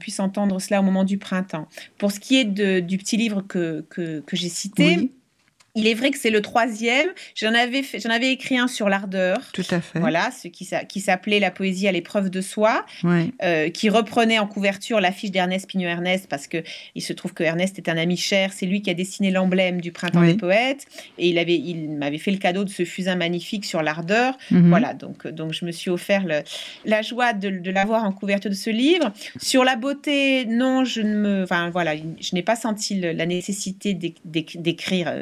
puisse 0.00 0.20
entendre 0.20 0.60
cela 0.60 0.80
au 0.80 0.82
moment 0.82 1.04
du 1.04 1.18
printemps. 1.18 1.68
Pour 1.98 2.12
ce 2.12 2.20
qui 2.20 2.36
est 2.36 2.44
de, 2.44 2.80
du 2.80 2.98
petit 2.98 3.16
livre 3.16 3.42
que, 3.42 3.84
que, 3.90 4.20
que 4.20 4.36
j'ai 4.36 4.48
cité, 4.48 5.12
il 5.74 5.86
est 5.86 5.94
vrai 5.94 6.10
que 6.10 6.18
c'est 6.18 6.30
le 6.30 6.42
troisième. 6.42 7.08
J'en 7.34 7.54
avais, 7.54 7.82
j'en 7.82 8.10
avais 8.10 8.30
écrit 8.30 8.58
un 8.58 8.68
sur 8.68 8.90
l'ardeur. 8.90 9.38
Tout 9.52 9.64
à 9.70 9.80
fait. 9.80 10.00
Voilà, 10.00 10.30
ce 10.30 10.48
qui, 10.48 10.68
qui 10.88 11.00
s'appelait 11.00 11.40
La 11.40 11.50
poésie 11.50 11.88
à 11.88 11.92
l'épreuve 11.92 12.28
de 12.28 12.42
soi, 12.42 12.84
euh, 13.42 13.70
qui 13.70 13.88
reprenait 13.88 14.38
en 14.38 14.46
couverture 14.46 15.00
l'affiche 15.00 15.30
d'Ernest 15.30 15.66
Pignot-Ernest, 15.68 16.26
parce 16.28 16.46
que 16.46 16.62
il 16.94 17.00
se 17.00 17.14
trouve 17.14 17.32
que 17.32 17.42
Ernest 17.42 17.78
est 17.78 17.88
un 17.88 17.96
ami 17.96 18.18
cher. 18.18 18.52
C'est 18.52 18.66
lui 18.66 18.82
qui 18.82 18.90
a 18.90 18.94
dessiné 18.94 19.30
l'emblème 19.30 19.80
du 19.80 19.92
Printemps 19.92 20.22
des 20.22 20.34
Poètes. 20.34 20.86
Et 21.16 21.28
il, 21.28 21.38
avait, 21.38 21.56
il 21.56 21.90
m'avait 21.90 22.18
fait 22.18 22.32
le 22.32 22.38
cadeau 22.38 22.64
de 22.64 22.70
ce 22.70 22.84
fusain 22.84 23.16
magnifique 23.16 23.64
sur 23.64 23.82
l'ardeur. 23.82 24.36
Mhm. 24.50 24.68
Voilà, 24.68 24.92
donc, 24.92 25.26
donc 25.26 25.54
je 25.54 25.64
me 25.64 25.72
suis 25.72 25.90
offert 25.90 26.24
le, 26.24 26.42
la 26.84 27.00
joie 27.00 27.32
de, 27.32 27.48
de 27.48 27.70
l'avoir 27.70 28.04
en 28.04 28.12
couverture 28.12 28.50
de 28.50 28.56
ce 28.56 28.68
livre. 28.68 29.10
Sur 29.40 29.64
la 29.64 29.76
beauté, 29.76 30.44
non, 30.44 30.84
je 30.84 31.00
ne 31.00 31.16
me. 31.16 31.42
Enfin, 31.44 31.70
voilà, 31.70 31.96
je 31.96 32.34
n'ai 32.34 32.42
pas 32.42 32.56
senti 32.56 33.00
la 33.00 33.24
nécessité 33.24 33.94
d'écrire, 33.94 35.12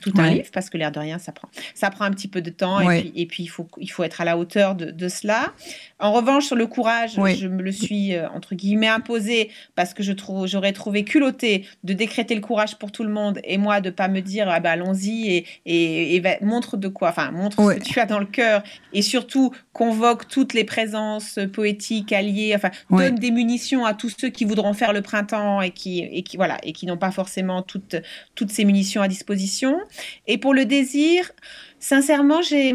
tout 0.00 0.12
un 0.16 0.30
livre 0.30 0.48
parce 0.52 0.70
que 0.70 0.76
l'air 0.76 0.92
de 0.92 0.98
rien, 0.98 1.18
ça 1.18 1.32
prend, 1.32 1.48
ça 1.74 1.90
prend 1.90 2.04
un 2.04 2.10
petit 2.10 2.28
peu 2.28 2.42
de 2.42 2.50
temps 2.50 2.80
et, 2.80 3.00
puis, 3.00 3.12
et 3.16 3.26
puis 3.26 3.42
il 3.42 3.48
faut, 3.48 3.66
il 3.78 3.90
faut 3.90 4.04
être 4.04 4.20
à 4.20 4.24
la 4.24 4.36
hauteur 4.38 4.74
de, 4.74 4.90
de 4.90 5.08
cela. 5.08 5.52
En 5.98 6.12
revanche, 6.12 6.46
sur 6.46 6.56
le 6.56 6.66
courage, 6.66 7.12
je 7.14 7.46
me 7.46 7.62
le 7.62 7.72
suis 7.72 8.14
euh, 8.14 8.28
entre 8.30 8.54
guillemets 8.54 8.88
imposé 8.88 9.50
parce 9.74 9.94
que 9.94 10.02
je 10.02 10.12
trouve, 10.12 10.46
j'aurais 10.46 10.72
trouvé 10.72 11.04
culotté 11.04 11.66
de 11.84 11.92
décréter 11.92 12.34
le 12.34 12.40
courage 12.40 12.76
pour 12.76 12.92
tout 12.92 13.04
le 13.04 13.10
monde 13.10 13.40
et 13.44 13.58
moi 13.58 13.80
de 13.80 13.90
pas 13.90 14.08
me 14.08 14.20
dire 14.20 14.48
ah 14.48 14.60
bah 14.60 14.72
allons-y 14.72 15.28
et, 15.28 15.46
et, 15.66 16.16
et 16.16 16.22
montre 16.42 16.76
de 16.76 16.88
quoi, 16.88 17.10
enfin 17.10 17.30
montre 17.30 17.56
ce 17.56 17.78
que 17.78 17.84
tu 17.84 18.00
as 18.00 18.06
dans 18.06 18.18
le 18.18 18.26
cœur 18.26 18.62
et 18.92 19.02
surtout 19.02 19.52
convoque 19.72 20.28
toutes 20.28 20.54
les 20.54 20.64
présences 20.64 21.38
poétiques 21.52 22.12
alliées, 22.12 22.52
enfin 22.54 22.70
donne 22.90 23.16
des 23.16 23.30
munitions 23.30 23.84
à 23.84 23.94
tous 23.94 24.14
ceux 24.18 24.28
qui 24.28 24.44
voudront 24.44 24.72
faire 24.72 24.92
le 24.92 25.02
printemps 25.02 25.60
et 25.60 25.70
qui, 25.70 26.00
et 26.00 26.22
qui 26.22 26.36
voilà 26.36 26.58
et 26.62 26.72
qui 26.72 26.86
n'ont 26.86 26.96
pas 26.96 27.10
forcément 27.10 27.62
toutes 27.62 27.96
toutes 28.34 28.50
ces 28.50 28.64
munitions 28.64 29.02
à 29.02 29.08
disposition. 29.08 29.78
Et 30.26 30.38
pour 30.38 30.54
le 30.54 30.64
désir, 30.64 31.30
sincèrement, 31.78 32.42
j'ai 32.42 32.74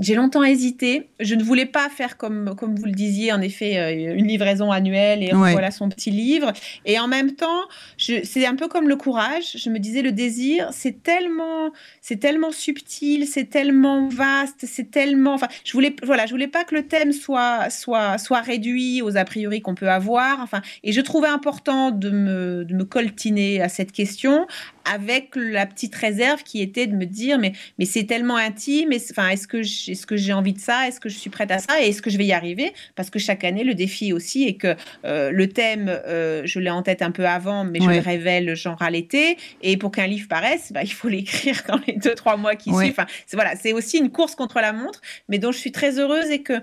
j'ai 0.00 0.14
longtemps 0.14 0.42
hésité. 0.42 1.10
Je 1.20 1.34
ne 1.34 1.42
voulais 1.42 1.66
pas 1.66 1.88
faire 1.90 2.16
comme, 2.16 2.54
comme 2.56 2.74
vous 2.74 2.86
le 2.86 2.92
disiez, 2.92 3.32
en 3.32 3.40
effet, 3.40 3.78
euh, 3.78 4.14
une 4.16 4.26
livraison 4.26 4.70
annuelle 4.70 5.22
et 5.22 5.32
voilà 5.32 5.70
son 5.70 5.88
petit 5.90 6.10
livre. 6.10 6.52
Et 6.86 6.98
en 6.98 7.08
même 7.08 7.32
temps, 7.32 7.62
c'est 7.98 8.46
un 8.46 8.56
peu 8.56 8.68
comme 8.68 8.88
le 8.88 8.96
courage. 8.96 9.52
Je 9.56 9.68
me 9.70 9.78
disais, 9.78 10.02
le 10.02 10.12
désir, 10.12 10.68
c'est 10.72 11.02
tellement, 11.02 11.70
c'est 12.00 12.16
tellement 12.16 12.52
subtil, 12.52 13.26
c'est 13.26 13.50
tellement 13.50 14.08
vaste, 14.08 14.64
c'est 14.66 14.90
tellement. 14.90 15.34
Enfin, 15.34 15.48
je 15.64 15.72
voulais, 15.72 15.94
voilà, 16.02 16.24
je 16.26 16.32
voulais 16.32 16.48
pas 16.48 16.64
que 16.64 16.74
le 16.74 16.86
thème 16.86 17.12
soit, 17.12 17.68
soit, 17.68 18.16
soit 18.16 18.40
réduit 18.40 19.02
aux 19.02 19.16
a 19.16 19.24
priori 19.24 19.60
qu'on 19.60 19.74
peut 19.74 19.90
avoir. 19.90 20.40
Enfin, 20.40 20.62
et 20.82 20.92
je 20.92 21.00
trouvais 21.02 21.28
important 21.28 21.90
de 21.90 22.10
me, 22.10 22.64
de 22.64 22.74
me 22.74 22.84
coltiner 22.84 23.60
à 23.60 23.68
cette 23.68 23.92
question 23.92 24.46
avec 24.84 25.30
la 25.36 25.66
petite 25.66 25.94
réserve 25.94 26.42
qui 26.42 26.62
était 26.62 26.86
de 26.86 26.94
me 26.94 27.04
dire 27.04 27.38
mais, 27.38 27.52
mais 27.78 27.84
c'est 27.84 28.04
tellement 28.04 28.36
intime, 28.36 28.90
enfin, 29.10 29.28
est-ce 29.28 29.46
que 29.46 30.16
j'ai 30.16 30.32
envie 30.32 30.52
de 30.52 30.58
ça, 30.58 30.88
est-ce 30.88 31.00
que 31.00 31.08
je 31.08 31.16
suis 31.16 31.30
prête 31.30 31.50
à 31.50 31.58
ça? 31.58 31.82
Et 31.82 31.88
est-ce 31.88 32.02
que 32.02 32.10
je 32.10 32.18
vais 32.18 32.26
y 32.26 32.32
arriver? 32.32 32.72
Parce 32.94 33.10
que 33.10 33.18
chaque 33.18 33.44
année, 33.44 33.64
le 33.64 33.74
défi 33.74 34.12
aussi 34.12 34.44
est 34.44 34.54
que 34.54 34.76
euh, 35.04 35.30
le 35.30 35.48
thème, 35.48 35.88
euh, 35.88 36.42
je 36.44 36.58
l'ai 36.58 36.70
en 36.70 36.82
tête 36.82 37.02
un 37.02 37.10
peu 37.10 37.26
avant, 37.26 37.64
mais 37.64 37.80
je 37.80 37.88
le 37.88 37.98
révèle 37.98 38.54
genre 38.54 38.80
à 38.80 38.90
l'été. 38.90 39.36
Et 39.62 39.76
pour 39.76 39.92
qu'un 39.92 40.06
livre 40.06 40.28
paraisse, 40.28 40.72
bah, 40.72 40.82
il 40.82 40.92
faut 40.92 41.08
l'écrire 41.10 41.62
dans 41.68 41.80
les 41.86 41.94
deux, 41.94 42.14
trois 42.14 42.36
mois 42.36 42.56
qui 42.56 42.74
suivent. 42.74 42.92
Enfin, 42.92 43.06
c'est 43.26 43.36
voilà, 43.36 43.56
c'est 43.56 43.72
aussi 43.72 43.98
une 43.98 44.10
course 44.10 44.34
contre 44.34 44.60
la 44.60 44.72
montre, 44.72 45.00
mais 45.28 45.38
dont 45.38 45.52
je 45.52 45.58
suis 45.58 45.72
très 45.72 45.98
heureuse 45.98 46.30
et 46.30 46.42
que, 46.42 46.54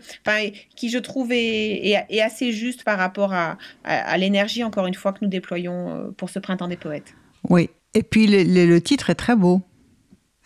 qui 0.76 0.90
je 0.90 0.98
trouve 0.98 1.32
est, 1.32 1.90
est, 2.10 2.22
assez 2.22 2.52
juste 2.52 2.84
par 2.84 2.98
rapport 2.98 3.34
à, 3.34 3.58
à 3.84 4.18
l'énergie, 4.18 4.64
encore 4.64 4.88
une 4.88 4.94
fois, 4.94 5.14
que 5.14 5.20
nous 5.22 5.30
déployons 5.30 5.90
euh, 5.90 6.12
pour 6.12 6.30
ce 6.30 6.40
printemps 6.40 6.68
des 6.68 6.78
poètes. 6.78 7.16
Oui, 7.50 7.70
et 8.00 8.04
puis 8.04 8.28
le, 8.28 8.80
titre 8.80 9.10
est 9.10 9.16
très 9.16 9.36
beau. 9.36 9.62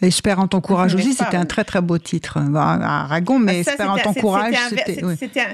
Espère 0.02 0.40
en 0.40 0.48
ton 0.48 0.60
courage 0.60 0.96
aussi, 0.96 1.14
c'était 1.14 1.38
un 1.38 1.46
très 1.46 1.64
très 1.64 1.82
beau 1.82 2.00
titre. 2.00 2.40
Aragon, 2.56 3.38
mais 3.38 3.58
ah, 3.66 3.72
Espère 3.72 3.92
en 3.92 3.98
ton 4.00 4.14
courage, 4.14 4.56
c'était. 4.70 5.46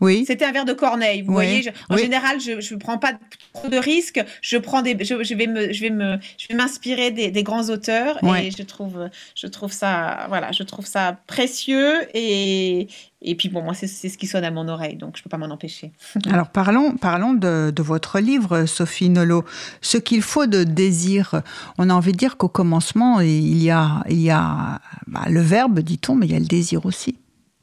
Oui. 0.00 0.24
C'était 0.26 0.44
un 0.44 0.52
verre 0.52 0.64
de 0.64 0.72
Corneille. 0.72 1.22
Vous 1.22 1.32
voyez, 1.32 1.70
en 1.88 1.96
général, 1.96 2.40
je 2.40 2.52
ne 2.52 2.78
prends 2.78 2.98
pas 2.98 3.12
trop 3.52 3.68
de 3.68 3.76
risques. 3.76 4.24
Je 4.42 4.56
prends 4.56 4.82
des, 4.82 4.96
je, 5.04 5.34
vais 5.34 5.46
me, 5.46 5.72
je 5.72 5.80
vais 5.80 5.90
me, 5.90 6.18
je 6.38 6.48
vais 6.48 6.54
m'inspirer 6.54 7.10
des, 7.10 7.30
des, 7.30 7.42
grands 7.42 7.68
auteurs 7.68 8.18
et 8.36 8.50
je 8.50 8.62
trouve, 8.62 9.08
je 9.34 9.46
trouve 9.46 9.72
ça, 9.72 10.26
voilà, 10.28 10.52
je 10.52 10.62
trouve 10.62 10.86
ça 10.86 11.18
précieux 11.26 12.06
et, 12.14 12.88
et 13.20 13.34
puis 13.34 13.48
bon, 13.48 13.62
moi, 13.62 13.74
c'est 13.74 13.86
ce 13.86 14.16
qui 14.16 14.26
sonne 14.26 14.44
à 14.44 14.50
mon 14.50 14.68
oreille, 14.68 14.96
donc 14.96 15.16
je 15.16 15.20
ne 15.20 15.24
peux 15.24 15.30
pas 15.30 15.38
m'en 15.38 15.52
empêcher. 15.52 15.92
Alors 16.30 16.50
parlons, 16.50 16.96
parlons 16.96 17.34
de, 17.34 17.72
de, 17.74 17.82
votre 17.82 18.20
livre, 18.20 18.66
Sophie 18.66 19.08
Nolot. 19.08 19.44
Ce 19.80 19.98
qu'il 19.98 20.22
faut 20.22 20.46
de 20.46 20.62
désir. 20.64 21.42
On 21.78 21.90
a 21.90 21.94
envie 21.94 22.12
de 22.12 22.16
dire 22.18 22.36
qu'au 22.36 22.48
commencement, 22.48 23.20
il 23.20 23.62
y 23.62 23.70
a, 23.70 24.04
il 24.08 24.20
y 24.20 24.30
a 24.30 24.80
bah, 25.06 25.24
le 25.28 25.40
verbe, 25.40 25.80
dit-on, 25.80 26.14
mais 26.14 26.26
il 26.26 26.32
y 26.32 26.36
a 26.36 26.40
le 26.40 26.44
désir 26.44 26.86
aussi. 26.86 27.16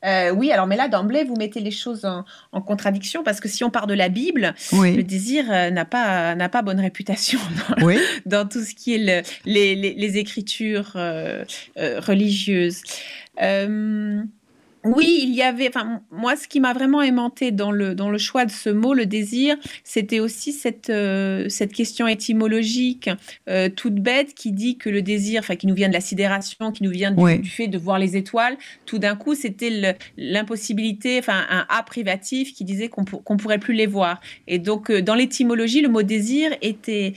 Euh, 0.05 0.31
oui, 0.31 0.51
alors 0.51 0.67
mais 0.67 0.75
là 0.75 0.87
d'emblée 0.87 1.23
vous 1.23 1.35
mettez 1.35 1.59
les 1.59 1.71
choses 1.71 2.05
en, 2.05 2.61
contradiction 2.61 3.23
parce 3.23 3.39
que 3.39 3.47
si 3.47 3.63
on 3.63 3.69
part 3.69 3.87
de 3.87 3.93
la 3.93 4.09
Bible, 4.09 4.53
le 4.71 5.01
désir 5.01 5.45
euh, 5.51 5.69
n'a 5.69 5.85
pas 5.85 6.35
n'a 6.35 6.49
pas 6.49 6.61
bonne 6.61 6.79
réputation 6.79 7.39
dans, 7.79 7.87
dans, 8.25 8.47
tout 8.47 8.61
ce 8.61 8.73
qui 8.75 8.95
est 8.95 9.25
les, 9.45 9.75
les, 9.75 10.17
écritures 10.17 10.91
euh, 10.95 11.43
religieuses. 11.75 12.81
Oui, 14.85 15.21
il 15.23 15.33
y 15.33 15.41
avait. 15.41 15.67
Enfin, 15.67 16.01
moi, 16.11 16.35
ce 16.35 16.47
qui 16.47 16.59
m'a 16.59 16.71
vraiment 16.71 17.01
aimanté 17.01 17.51
dans 17.51 17.71
le, 17.71 17.95
dans 17.95 18.11
le 18.11 18.19
choix 18.19 18.45
de 18.45 18.51
ce 18.51 18.69
mot, 18.69 18.93
le 18.93 19.07
désir, 19.07 19.57
c'était 19.83 20.19
aussi 20.19 20.53
cette, 20.53 20.91
euh, 20.91 21.49
cette 21.49 21.73
question 21.73 22.07
étymologique 22.07 23.09
euh, 23.49 23.67
toute 23.67 23.95
bête 23.95 24.35
qui 24.35 24.51
dit 24.51 24.77
que 24.77 24.91
le 24.91 25.01
désir, 25.01 25.39
enfin, 25.39 25.55
qui 25.55 25.65
nous 25.65 25.73
vient 25.73 25.87
de 25.87 25.93
la 25.93 26.01
sidération, 26.01 26.71
qui 26.71 26.83
nous 26.83 26.91
vient 26.91 27.11
du, 27.11 27.49
fait 27.49 27.67
de 27.67 27.79
voir 27.79 27.97
les 27.97 28.15
étoiles, 28.15 28.57
tout 28.85 28.99
d'un 28.99 29.15
coup, 29.15 29.33
c'était 29.33 29.97
l'impossibilité, 30.17 31.17
enfin, 31.17 31.47
un 31.49 31.65
A 31.69 31.81
privatif 31.81 32.53
qui 32.53 32.63
disait 32.63 32.87
qu'on 32.87 33.01
ne 33.01 33.39
pourrait 33.39 33.57
plus 33.57 33.73
les 33.73 33.87
voir. 33.87 34.21
Et 34.47 34.59
donc, 34.59 34.91
euh, 34.91 35.01
dans 35.01 35.15
l'étymologie, 35.15 35.81
le 35.81 35.89
mot 35.89 36.03
désir 36.03 36.51
était 36.61 37.13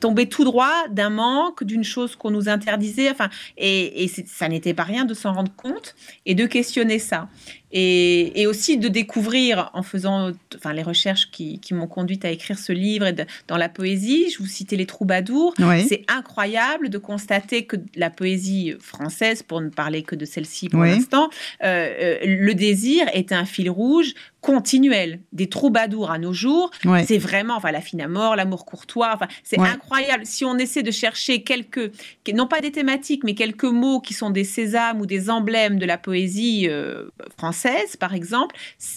tombé 0.00 0.26
tout 0.26 0.44
droit 0.44 0.88
d'un 0.90 1.10
manque, 1.10 1.64
d'une 1.64 1.84
chose 1.84 2.16
qu'on 2.16 2.30
nous 2.30 2.48
interdisait, 2.48 3.10
enfin, 3.10 3.28
et, 3.58 4.04
et 4.04 4.08
ça 4.08 4.48
n'était 4.48 4.72
pas 4.72 4.84
rien 4.84 5.04
de 5.04 5.12
s'en 5.12 5.34
rendre 5.34 5.54
compte 5.54 5.94
et 6.24 6.34
de 6.34 6.46
questionner 6.46 6.98
ça 6.98 7.09
ça. 7.10 7.28
Et, 7.72 8.46
aussi 8.46 8.78
de 8.78 8.88
découvrir 8.88 9.70
en 9.74 9.82
faisant 9.82 10.32
enfin, 10.56 10.72
les 10.72 10.82
recherches 10.82 11.30
qui, 11.30 11.60
m'ont 11.72 11.86
conduite 11.86 12.24
à 12.24 12.30
écrire 12.30 12.58
ce 12.58 12.72
livre 12.72 13.06
et 13.06 13.14
dans 13.46 13.56
la 13.56 13.68
poésie. 13.68 14.30
Je 14.30 14.38
vous 14.38 14.46
citais 14.46 14.76
les 14.76 14.86
troubadours. 14.86 15.54
C'est 15.88 16.04
incroyable 16.08 16.88
de 16.88 16.98
constater 16.98 17.64
que 17.64 17.76
la 17.94 18.10
poésie 18.10 18.74
française, 18.80 19.42
pour 19.42 19.60
ne 19.60 19.68
parler 19.68 20.02
que 20.02 20.16
de 20.16 20.24
celle-ci 20.24 20.68
pour 20.68 20.82
l'instant, 20.82 21.30
euh, 21.62 21.88
euh, 22.00 22.18
le 22.24 22.54
désir 22.54 23.06
est 23.12 23.32
un 23.32 23.44
fil 23.44 23.70
rouge 23.70 24.14
continuel 24.40 25.20
des 25.32 25.48
troubadours 25.48 26.10
à 26.10 26.18
nos 26.18 26.32
jours. 26.32 26.70
C'est 27.04 27.18
vraiment, 27.18 27.56
enfin, 27.56 27.72
la 27.72 27.80
fine 27.80 28.00
à 28.00 28.08
mort, 28.08 28.36
l'amour 28.36 28.64
courtois. 28.64 29.12
Enfin, 29.14 29.28
c'est 29.44 29.58
incroyable. 29.58 30.24
Si 30.24 30.44
on 30.44 30.56
essaie 30.56 30.82
de 30.82 30.90
chercher 30.90 31.42
quelques, 31.42 31.92
non 32.32 32.46
pas 32.46 32.60
des 32.60 32.72
thématiques, 32.72 33.22
mais 33.24 33.34
quelques 33.34 33.64
mots 33.64 34.00
qui 34.00 34.14
sont 34.14 34.30
des 34.30 34.44
sésames 34.44 35.00
ou 35.00 35.06
des 35.06 35.30
emblèmes 35.30 35.78
de 35.78 35.86
la 35.86 35.98
poésie 35.98 36.66
euh, 36.68 37.08
française, 37.36 37.59
par 37.98 38.14
exemple, 38.14 38.56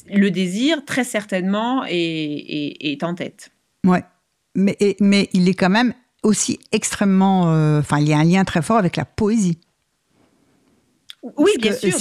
le 0.10 0.30
désir, 0.32 0.84
très 0.86 1.04
certainement, 1.04 1.84
est, 1.88 3.04
en 3.04 3.16
tête. 3.16 3.52
Ouais, 3.86 4.04
mais, 4.56 4.78
mais 5.00 5.30
il 5.34 5.50
est 5.50 5.54
quand 5.54 5.70
même 5.70 5.94
aussi 6.24 6.60
extrêmement. 6.72 7.54
Euh, 7.54 7.80
enfin, 7.80 8.00
il 8.00 8.08
y 8.08 8.14
a 8.14 8.18
un 8.18 8.24
lien 8.24 8.44
très 8.44 8.62
fort 8.62 8.78
avec 8.78 8.96
la 8.96 9.06
poésie. 9.06 9.60
Oui, 11.38 11.52
bien 11.62 11.74
sûr, 11.74 11.92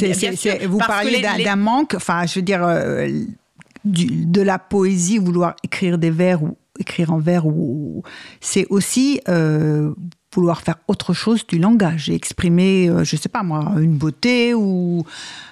Vous 0.68 0.78
parliez 0.78 1.20
d'un 1.20 1.56
manque, 1.56 1.94
enfin, 1.94 2.26
je 2.26 2.36
veux 2.36 2.42
dire, 2.42 2.64
euh, 2.64 3.08
de 3.84 4.42
la 4.42 4.58
poésie, 4.58 5.18
vouloir 5.18 5.54
écrire 5.62 5.98
des 5.98 6.10
vers 6.10 6.42
ou 6.42 6.56
écrire 6.78 7.12
en 7.12 7.18
vers, 7.18 7.46
ou 7.46 8.02
c'est 8.40 8.66
aussi 8.70 9.20
euh, 9.28 9.94
vouloir 10.32 10.62
faire 10.62 10.76
autre 10.88 11.12
chose 11.12 11.46
du 11.46 11.58
langage 11.58 12.08
et 12.08 12.14
exprimer, 12.14 12.88
euh, 12.88 13.04
je 13.04 13.16
sais 13.16 13.28
pas 13.28 13.42
moi, 13.42 13.72
une 13.78 13.96
beauté 13.96 14.54
ou 14.54 15.04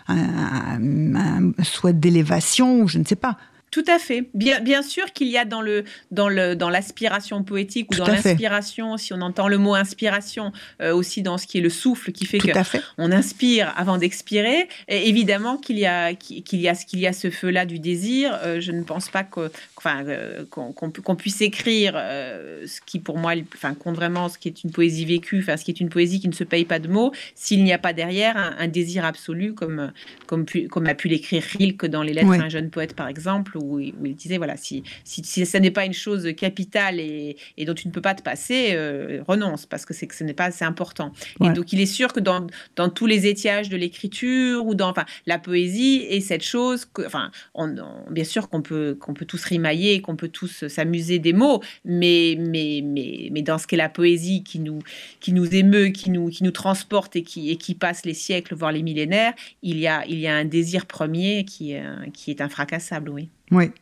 un, 0.08 1.14
un 1.14 1.52
souhait 1.62 1.92
d'élévation, 1.92 2.82
ou 2.82 2.88
je 2.88 2.98
ne 2.98 3.04
sais 3.04 3.16
pas. 3.16 3.36
Tout 3.70 3.84
à 3.86 4.00
fait. 4.00 4.28
Bien, 4.34 4.60
bien 4.60 4.82
sûr 4.82 5.12
qu'il 5.12 5.28
y 5.28 5.38
a 5.38 5.44
dans 5.44 5.62
le 5.62 5.84
dans 6.10 6.28
le 6.28 6.56
dans 6.56 6.70
l'aspiration 6.70 7.44
poétique 7.44 7.92
ou 7.92 7.96
dans 7.96 8.06
l'inspiration, 8.06 8.96
si 8.96 9.12
on 9.12 9.20
entend 9.20 9.46
le 9.46 9.58
mot 9.58 9.74
inspiration, 9.74 10.52
euh, 10.80 10.92
aussi 10.92 11.22
dans 11.22 11.38
ce 11.38 11.46
qui 11.46 11.58
est 11.58 11.60
le 11.60 11.70
souffle 11.70 12.10
qui 12.10 12.26
fait 12.26 12.38
que 12.38 12.50
on 12.98 13.12
inspire 13.12 13.72
avant 13.76 13.96
d'expirer. 13.96 14.68
évidemment 14.88 15.56
qu'il 15.56 15.78
y 15.78 15.86
a 15.86 16.14
qu'il 16.14 16.60
y 16.60 16.68
a 16.68 16.74
qu'il 16.74 16.98
y 16.98 17.06
a 17.06 17.12
ce 17.12 17.30
feu 17.30 17.50
là 17.50 17.64
du 17.64 17.78
désir. 17.78 18.36
Euh, 18.42 18.60
je 18.60 18.72
ne 18.72 18.82
pense 18.82 19.08
pas 19.08 19.22
que 19.22 19.52
enfin 19.76 20.04
euh, 20.04 20.44
qu'on 20.50 21.14
puisse 21.14 21.40
écrire 21.40 21.92
ce 21.94 22.80
qui 22.84 22.98
pour 22.98 23.18
moi 23.18 23.34
enfin 23.54 23.74
compte 23.74 23.94
vraiment 23.94 24.28
ce 24.28 24.38
qui 24.38 24.48
est 24.48 24.64
une 24.64 24.72
poésie 24.72 25.04
vécue, 25.04 25.38
enfin 25.40 25.56
ce 25.56 25.64
qui 25.64 25.70
est 25.70 25.80
une 25.80 25.90
poésie 25.90 26.18
qui 26.20 26.28
ne 26.28 26.34
se 26.34 26.44
paye 26.44 26.64
pas 26.64 26.80
de 26.80 26.88
mots 26.88 27.12
s'il 27.36 27.62
n'y 27.62 27.72
a 27.72 27.78
pas 27.78 27.92
derrière 27.92 28.36
un, 28.36 28.68
désir 28.68 29.04
absolu 29.04 29.54
comme 29.54 29.92
comme 30.26 30.44
comme 30.70 30.86
a 30.86 30.94
pu 30.94 31.08
l'écrire 31.08 31.42
Rilke 31.42 31.86
dans 31.86 32.02
les 32.02 32.12
lettres 32.12 32.36
d'un 32.36 32.48
jeune 32.48 32.70
poète 32.70 32.94
par 32.94 33.06
exemple 33.06 33.59
où, 33.62 33.80
il 33.80 34.14
disait 34.14 34.38
voilà, 34.38 34.56
si, 34.56 34.82
si, 35.04 35.22
si 35.24 35.46
ça 35.46 35.60
n'est 35.60 35.70
pas 35.70 35.84
une 35.84 35.92
chose 35.92 36.32
capitale 36.36 37.00
et, 37.00 37.36
et, 37.56 37.64
dont 37.64 37.74
tu 37.74 37.88
ne 37.88 37.92
peux 37.92 38.00
pas 38.00 38.14
te 38.14 38.22
passer, 38.22 38.70
euh, 38.72 39.22
renonce 39.26 39.66
parce 39.66 39.84
que 39.84 39.94
c'est 39.94 40.06
que 40.06 40.14
ce 40.14 40.24
n'est 40.24 40.34
pas 40.34 40.46
assez 40.46 40.64
important. 40.64 41.12
Et 41.42 41.50
donc 41.50 41.72
il 41.72 41.80
est 41.80 41.86
sûr 41.86 42.12
que 42.12 42.20
dans, 42.20 42.46
dans 42.76 42.88
tous 42.88 43.06
les 43.06 43.26
étiages 43.26 43.68
de 43.68 43.76
l'écriture 43.76 44.66
ou 44.66 44.74
dans 44.74 44.90
enfin, 44.90 45.04
la 45.26 45.38
poésie 45.38 46.04
et 46.08 46.20
cette 46.20 46.42
chose, 46.42 46.84
que, 46.84 47.06
enfin, 47.06 47.30
on, 47.54 47.74
bien 48.10 48.24
sûr 48.24 48.48
qu'on 48.48 48.62
peut 48.62 48.96
qu'on 49.00 49.14
peut 49.14 49.24
tous 49.24 49.44
rimailler, 49.44 50.00
qu'on 50.00 50.16
peut 50.16 50.28
tous 50.28 50.66
s'amuser 50.68 51.18
des 51.18 51.32
mots, 51.32 51.62
mais 51.84 52.36
mais 52.38 52.82
mais 52.84 53.28
mais 53.32 53.42
dans 53.42 53.58
ce 53.58 53.66
qu'est 53.66 53.76
la 53.76 53.88
poésie 53.88 54.42
qui 54.42 54.58
nous 54.58 54.80
qui 55.20 55.32
nous 55.32 55.54
émeut, 55.54 55.88
qui 55.88 56.10
nous 56.10 56.28
qui 56.28 56.44
nous 56.44 56.50
transporte 56.50 57.16
et 57.16 57.22
qui 57.22 57.50
et 57.50 57.56
qui 57.56 57.74
passe 57.74 58.04
les 58.04 58.14
siècles 58.14 58.54
voire 58.54 58.72
les 58.72 58.82
millénaires, 58.82 59.34
il 59.62 59.78
y 59.78 59.86
a 59.86 60.04
il 60.06 60.18
y 60.18 60.26
a 60.26 60.34
un 60.34 60.44
désir 60.44 60.86
premier 60.86 61.44
qui 61.44 61.74
qui 62.12 62.30
est 62.30 62.40
infracassable, 62.40 63.10
oui. 63.10 63.28
Oui. 63.50 63.72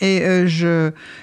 Et 0.00 0.22
euh, 0.22 0.46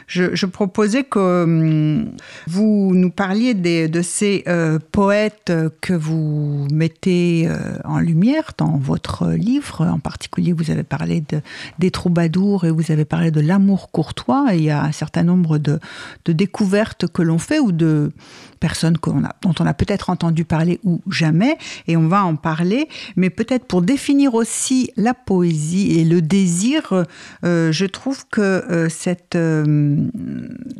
je, 0.07 0.45
proposais 0.45 1.03
que 1.03 1.43
hum, 1.43 2.11
vous 2.47 2.91
nous 2.93 3.09
parliez 3.09 3.53
de 3.53 4.01
ces 4.01 4.43
euh, 4.47 4.79
poètes 4.91 5.53
que 5.81 5.93
vous 5.93 6.67
mettez 6.71 7.47
euh, 7.47 7.77
en 7.85 7.99
lumière 7.99 8.51
dans 8.57 8.77
votre 8.77 9.31
livre. 9.31 9.85
En 9.85 9.99
particulier, 9.99 10.51
vous 10.51 10.71
avez 10.71 10.83
parlé 10.83 11.21
de, 11.21 11.41
des 11.79 11.91
troubadours 11.91 12.65
et 12.65 12.71
vous 12.71 12.91
avez 12.91 13.05
parlé 13.05 13.31
de 13.31 13.41
l'amour 13.41 13.91
courtois. 13.91 14.47
Il 14.53 14.63
y 14.63 14.69
a 14.69 14.83
un 14.83 14.91
certain 14.91 15.23
nombre 15.23 15.57
de, 15.57 15.79
découvertes 16.25 17.07
que 17.07 17.21
l'on 17.21 17.37
fait 17.37 17.59
ou 17.59 17.71
de, 17.71 18.11
personnes 18.59 18.97
dont 19.41 19.53
on 19.59 19.65
a 19.65 19.73
peut-être 19.73 20.09
entendu 20.09 20.43
parler 20.43 20.79
ou 20.83 21.01
jamais, 21.11 21.57
et 21.87 21.97
on 21.97 22.07
va 22.07 22.25
en 22.25 22.35
parler. 22.35 22.89
Mais 23.15 23.29
peut-être 23.29 23.65
pour 23.65 23.81
définir 23.81 24.33
aussi 24.33 24.91
la 24.97 25.13
poésie 25.13 25.99
et 25.99 26.05
le 26.05 26.21
désir, 26.21 27.05
je 27.43 27.85
trouve 27.85 28.25
que 28.29 28.64
euh, 28.69 28.89
cette 28.89 29.35
euh, 29.35 30.07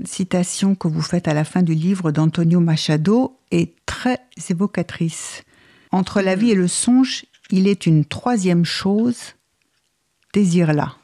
citation 0.06 0.76
que 0.76 0.88
vous 0.88 1.02
faites 1.02 1.28
à 1.28 1.34
la 1.34 1.44
fin 1.44 1.62
du 1.62 1.74
livre 1.74 2.12
d'Antonio 2.12 2.60
Machado 2.60 3.40
est 3.52 3.74
très 3.86 4.20
évocatrice. 4.50 5.44
Entre 5.92 6.22
la 6.22 6.36
vie 6.36 6.52
et 6.52 6.56
le 6.56 6.68
songe, 6.68 7.26
il 7.52 7.68
est 7.68 7.86
une 7.86 8.06
troisième 8.06 8.66
chose, 8.66 9.36
désir 10.34 10.74
là. 10.74 10.96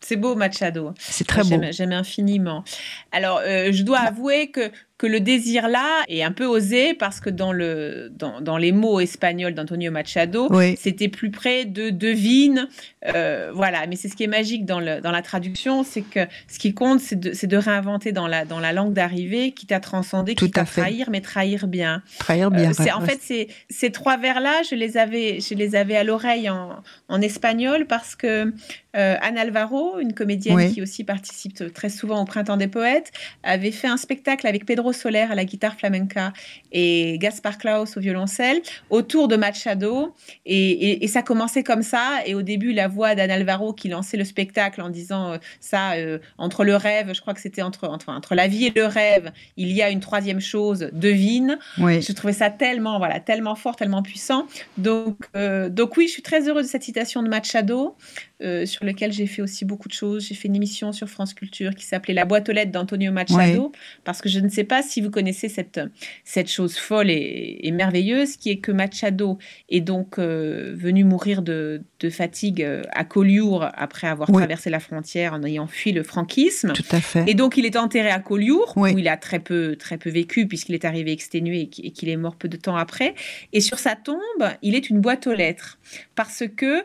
C'est 0.00 0.16
beau, 0.16 0.36
Machado. 0.36 0.94
C'est 0.98 1.26
très 1.26 1.42
beau. 1.42 1.60
J'aime 1.72 1.92
infiniment. 1.92 2.62
Alors, 3.10 3.40
je 3.44 3.82
dois 3.82 3.98
avouer 3.98 4.50
que 4.52 4.70
que 4.98 5.06
le 5.06 5.20
désir 5.20 5.68
là 5.68 6.02
est 6.08 6.24
un 6.24 6.32
peu 6.32 6.44
osé 6.44 6.92
parce 6.92 7.20
que 7.20 7.30
dans, 7.30 7.52
le, 7.52 8.10
dans, 8.10 8.40
dans 8.40 8.56
les 8.56 8.72
mots 8.72 8.98
espagnols 8.98 9.54
d'Antonio 9.54 9.92
Machado, 9.92 10.50
c'était 10.76 11.08
plus 11.08 11.30
près 11.30 11.64
de 11.64 11.90
devine. 11.90 12.68
Euh, 13.06 13.52
voilà, 13.54 13.86
mais 13.86 13.94
c'est 13.94 14.08
ce 14.08 14.16
qui 14.16 14.24
est 14.24 14.28
magique 14.28 14.66
dans, 14.66 14.80
le, 14.80 15.00
dans 15.00 15.12
la 15.12 15.22
traduction, 15.22 15.84
c'est 15.84 16.02
que 16.02 16.26
ce 16.48 16.58
qui 16.58 16.74
compte, 16.74 16.98
c'est 16.98 17.18
de, 17.18 17.46
de, 17.46 17.56
réinventer 17.56 18.10
dans 18.10 18.26
la, 18.26 18.44
dans 18.44 18.58
la 18.58 18.72
langue 18.72 18.92
d'arrivée, 18.92 19.52
qui 19.52 19.66
t'a 19.66 19.78
transcendé, 19.78 20.34
qui 20.34 20.50
t'a 20.50 20.64
trahir, 20.64 21.10
mais 21.10 21.20
trahir 21.20 21.68
bien. 21.68 22.02
Trahir 22.18 22.50
bien. 22.50 22.72
c'est, 22.72 22.90
en 22.90 23.00
fait, 23.00 23.20
ces 23.70 23.90
trois 23.92 24.16
vers-là, 24.16 24.62
je 24.68 24.74
les 24.74 24.96
avais, 24.96 25.38
je 25.38 25.54
les 25.54 25.76
avais 25.76 25.96
à 25.96 26.02
l'oreille 26.02 26.50
en, 26.50 26.82
en 27.08 27.20
espagnol 27.20 27.86
parce 27.86 28.16
que 28.16 28.52
euh, 28.96 29.16
Anne 29.20 29.38
Alvaro, 29.38 30.00
une 30.00 30.12
comédienne 30.12 30.72
qui 30.72 30.82
aussi 30.82 31.04
participe 31.04 31.72
très 31.72 31.88
souvent 31.88 32.22
au 32.22 32.24
Printemps 32.24 32.56
des 32.56 32.68
Poètes, 32.68 33.12
avait 33.42 33.70
fait 33.70 33.86
un 33.86 33.96
spectacle 33.96 34.46
avec 34.46 34.66
Pedro 34.66 34.87
Soler 34.92 35.26
à 35.30 35.34
la 35.34 35.44
guitare 35.44 35.74
flamenca 35.74 36.32
et 36.72 37.18
Gaspar 37.18 37.58
Klaus 37.58 37.96
au 37.96 38.00
violoncelle 38.00 38.60
autour 38.90 39.28
de 39.28 39.36
Machado. 39.36 40.14
Et, 40.46 41.06
ça 41.08 41.22
commençait 41.22 41.62
comme 41.62 41.82
ça. 41.82 42.20
Et 42.26 42.34
au 42.34 42.42
début, 42.42 42.72
la 42.72 42.88
voix 42.88 43.14
d'Anne 43.14 43.30
Alvaro 43.30 43.72
qui 43.72 43.88
lançait 43.88 44.16
le 44.16 44.24
spectacle 44.24 44.82
en 44.82 44.90
disant 44.90 45.32
euh, 45.32 45.38
ça, 45.60 45.92
euh, 45.92 46.18
entre 46.36 46.64
le 46.64 46.76
rêve, 46.76 47.14
je 47.14 47.20
crois 47.20 47.32
que 47.32 47.40
c'était 47.40 47.62
entre, 47.62 47.88
entre, 47.88 48.10
entre 48.10 48.34
la 48.34 48.46
vie 48.46 48.66
et 48.66 48.72
le 48.74 48.84
rêve, 48.84 49.32
il 49.56 49.72
y 49.72 49.82
a 49.82 49.90
une 49.90 50.00
troisième 50.00 50.40
chose, 50.40 50.90
devine. 50.92 51.58
Je 51.78 52.12
trouvais 52.12 52.32
ça 52.32 52.50
tellement, 52.50 52.98
voilà, 52.98 53.20
tellement 53.20 53.54
fort, 53.54 53.76
tellement 53.76 54.02
puissant. 54.02 54.46
Donc, 54.76 55.16
donc 55.34 55.96
oui, 55.96 56.06
je 56.06 56.12
suis 56.12 56.22
très 56.22 56.48
heureuse 56.48 56.66
de 56.66 56.70
cette 56.70 56.82
citation 56.82 57.22
de 57.22 57.28
Machado. 57.28 57.96
Euh, 58.40 58.66
sur 58.66 58.84
lequel 58.84 59.12
j'ai 59.12 59.26
fait 59.26 59.42
aussi 59.42 59.64
beaucoup 59.64 59.88
de 59.88 59.92
choses. 59.92 60.28
J'ai 60.28 60.36
fait 60.36 60.46
une 60.46 60.54
émission 60.54 60.92
sur 60.92 61.08
France 61.08 61.34
Culture 61.34 61.74
qui 61.74 61.84
s'appelait 61.84 62.14
La 62.14 62.24
boîte 62.24 62.48
aux 62.48 62.52
lettres 62.52 62.70
d'Antonio 62.70 63.10
Machado, 63.10 63.72
parce 64.04 64.22
que 64.22 64.28
je 64.28 64.38
ne 64.38 64.48
sais 64.48 64.62
pas 64.62 64.80
si 64.80 65.00
vous 65.00 65.10
connaissez 65.10 65.48
cette, 65.48 65.80
cette 66.22 66.48
chose 66.48 66.76
folle 66.76 67.10
et, 67.10 67.68
merveilleuse 67.72 68.36
qui 68.36 68.50
est 68.50 68.58
que 68.58 68.70
Machado 68.70 69.38
est 69.68 69.80
donc 69.80 70.20
euh, 70.20 70.72
venu 70.76 71.02
mourir 71.02 71.42
de, 71.42 71.82
de 71.98 72.10
fatigue 72.10 72.62
euh, 72.62 72.82
à 72.92 73.04
Collioure 73.04 73.68
après 73.74 74.06
avoir 74.06 74.30
traversé 74.30 74.70
la 74.70 74.78
frontière 74.78 75.32
en 75.32 75.42
ayant 75.42 75.66
fui 75.66 75.90
le 75.90 76.04
franquisme. 76.04 76.72
Tout 76.74 76.82
à 76.92 77.00
fait. 77.00 77.24
Et 77.26 77.34
donc 77.34 77.56
il 77.56 77.66
est 77.66 77.76
enterré 77.76 78.10
à 78.10 78.20
Collioure, 78.20 78.72
où 78.76 78.86
il 78.86 79.08
a 79.08 79.16
très 79.16 79.40
peu, 79.40 79.74
très 79.74 79.98
peu 79.98 80.10
vécu 80.10 80.46
puisqu'il 80.46 80.76
est 80.76 80.84
arrivé 80.84 81.10
exténué 81.10 81.68
et 81.82 81.90
qu'il 81.90 82.08
est 82.08 82.16
mort 82.16 82.36
peu 82.36 82.48
de 82.48 82.56
temps 82.56 82.76
après. 82.76 83.16
Et 83.52 83.60
sur 83.60 83.80
sa 83.80 83.96
tombe, 83.96 84.20
il 84.62 84.76
est 84.76 84.90
une 84.90 85.00
boîte 85.00 85.26
aux 85.26 85.34
lettres 85.34 85.78
parce 86.14 86.44
que 86.56 86.84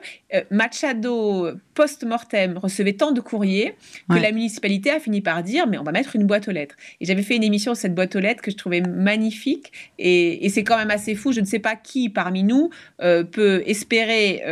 Machado 0.50 1.43
post-mortem 1.74 2.58
recevait 2.58 2.94
tant 2.94 3.12
de 3.12 3.22
courriers 3.22 3.76
que 4.10 4.16
la 4.16 4.32
municipalité 4.32 4.92
a 4.92 5.00
fini 5.00 5.22
par 5.22 5.44
dire 5.44 5.68
mais 5.68 5.78
on 5.78 5.84
va 5.84 5.92
mettre 5.92 6.16
une 6.16 6.26
boîte 6.26 6.48
aux 6.48 6.52
lettres. 6.52 6.76
Et 7.02 7.06
j'avais 7.06 7.24
fait 7.24 7.36
une 7.36 7.44
émission 7.44 7.74
sur 7.74 7.82
cette 7.82 7.96
boîte 7.96 8.16
aux 8.16 8.20
lettres 8.20 8.42
que 8.42 8.52
je 8.52 8.58
trouvais 8.58 8.82
magnifique 8.82 9.72
et, 10.00 10.50
c'est 10.50 10.64
quand 10.64 10.78
même 10.78 10.92
assez 10.92 11.16
fou. 11.16 11.32
Je 11.32 11.40
ne 11.40 11.46
sais 11.46 11.60
pas 11.60 11.76
qui 11.76 12.10
parmi 12.10 12.44
nous 12.44 12.70
euh, 13.02 13.24
peut 13.24 13.64
espérer 13.66 14.44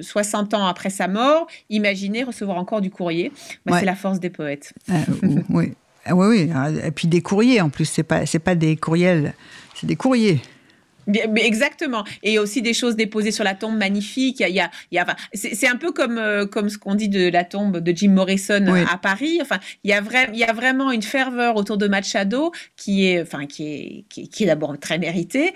60 0.00 0.54
euh, 0.54 0.56
ans 0.56 0.66
après 0.66 0.90
sa 0.90 1.08
mort 1.08 1.48
imaginer 1.68 2.22
recevoir 2.22 2.58
encore 2.58 2.80
du 2.80 2.90
courrier. 2.90 3.32
Bah, 3.64 3.78
c'est 3.78 3.86
la 3.86 3.96
force 3.96 4.20
des 4.20 4.30
poètes. 4.30 4.72
Euh, 4.90 4.94
oui. 5.50 5.72
Ah 6.04 6.14
oui, 6.14 6.26
oui. 6.28 6.50
Et 6.84 6.90
puis 6.92 7.08
des 7.08 7.20
courriers 7.20 7.60
en 7.60 7.68
plus, 7.68 7.86
c'est 7.86 8.04
pas 8.04 8.26
c'est 8.26 8.38
pas 8.38 8.54
des 8.54 8.76
courriels, 8.76 9.34
c'est 9.74 9.86
des 9.86 9.96
courriers. 9.96 10.40
Exactement. 11.36 12.04
Et 12.22 12.38
aussi 12.38 12.62
des 12.62 12.74
choses 12.74 12.96
déposées 12.96 13.30
sur 13.30 13.44
la 13.44 13.54
tombe 13.54 13.76
magnifiques. 13.76 14.40
Il 14.40 14.54
y 14.54 14.60
a, 14.60 14.70
il 14.90 14.96
y 14.96 14.98
a, 14.98 15.06
c'est 15.34 15.68
un 15.68 15.76
peu 15.76 15.92
comme, 15.92 16.18
euh, 16.18 16.46
comme 16.46 16.68
ce 16.68 16.78
qu'on 16.78 16.94
dit 16.94 17.08
de 17.08 17.28
la 17.28 17.44
tombe 17.44 17.78
de 17.78 17.96
Jim 17.96 18.10
Morrison 18.10 18.66
euh, 18.66 18.84
à 18.90 18.98
Paris. 18.98 19.38
Enfin, 19.40 19.58
il 19.84 19.90
y, 19.90 19.92
a 19.92 20.02
il 20.32 20.38
y 20.38 20.44
a 20.44 20.52
vraiment 20.52 20.90
une 20.90 21.02
ferveur 21.02 21.56
autour 21.56 21.78
de 21.78 21.88
Machado 21.88 22.52
qui 22.76 23.06
est, 23.06 23.22
enfin, 23.22 23.46
qui 23.46 23.64
est, 23.64 24.04
qui, 24.08 24.42
est 24.42 24.46
d'abord 24.46 24.78
très 24.78 24.98
méritée 24.98 25.52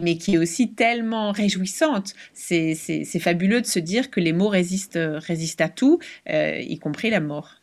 mais 0.00 0.16
qui 0.16 0.34
est 0.34 0.38
aussi 0.38 0.72
tellement 0.72 1.32
réjouissante. 1.32 2.14
C'est 2.32 3.04
fabuleux 3.20 3.60
de 3.60 3.66
se 3.66 3.78
dire 3.78 4.10
que 4.10 4.20
les 4.20 4.32
mots 4.32 4.48
résistent, 4.48 4.98
résistent 5.02 5.60
à 5.60 5.68
tout, 5.68 5.98
euh, 6.30 6.58
y 6.60 6.78
compris 6.78 7.10
la 7.10 7.20
mort. 7.20 7.56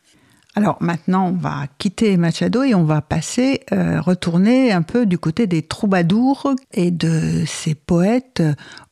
Alors 0.56 0.78
maintenant, 0.80 1.28
on 1.28 1.36
va 1.36 1.66
quitter 1.78 2.16
Machado 2.16 2.64
et 2.64 2.74
on 2.74 2.84
va 2.84 3.00
passer, 3.02 3.60
euh, 3.72 4.00
retourner 4.00 4.72
un 4.72 4.82
peu 4.82 5.06
du 5.06 5.16
côté 5.16 5.46
des 5.46 5.62
troubadours 5.62 6.54
et 6.72 6.90
de 6.90 7.44
ces 7.46 7.74
poètes 7.76 8.42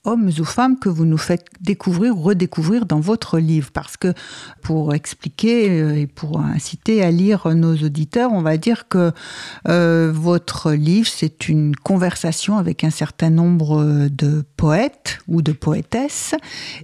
hommes 0.04 0.30
ou 0.38 0.44
femmes 0.44 0.78
que 0.78 0.88
vous 0.88 1.04
nous 1.04 1.18
faites 1.18 1.46
découvrir 1.60 2.16
ou 2.16 2.22
redécouvrir 2.22 2.86
dans 2.86 3.00
votre 3.00 3.38
livre. 3.38 3.70
Parce 3.72 3.96
que 3.96 4.14
pour 4.62 4.94
expliquer 4.94 5.70
euh, 5.70 5.96
et 5.96 6.06
pour 6.06 6.40
inciter 6.40 7.02
à 7.02 7.10
lire 7.10 7.54
nos 7.54 7.74
auditeurs, 7.76 8.32
on 8.32 8.42
va 8.42 8.56
dire 8.56 8.88
que 8.88 9.12
euh, 9.68 10.10
votre 10.14 10.72
livre, 10.72 11.08
c'est 11.08 11.48
une 11.48 11.74
conversation 11.76 12.56
avec 12.56 12.84
un 12.84 12.90
certain 12.90 13.30
nombre 13.30 14.08
de 14.08 14.44
poètes 14.56 15.18
ou 15.28 15.42
de 15.42 15.52
poétesses 15.52 16.34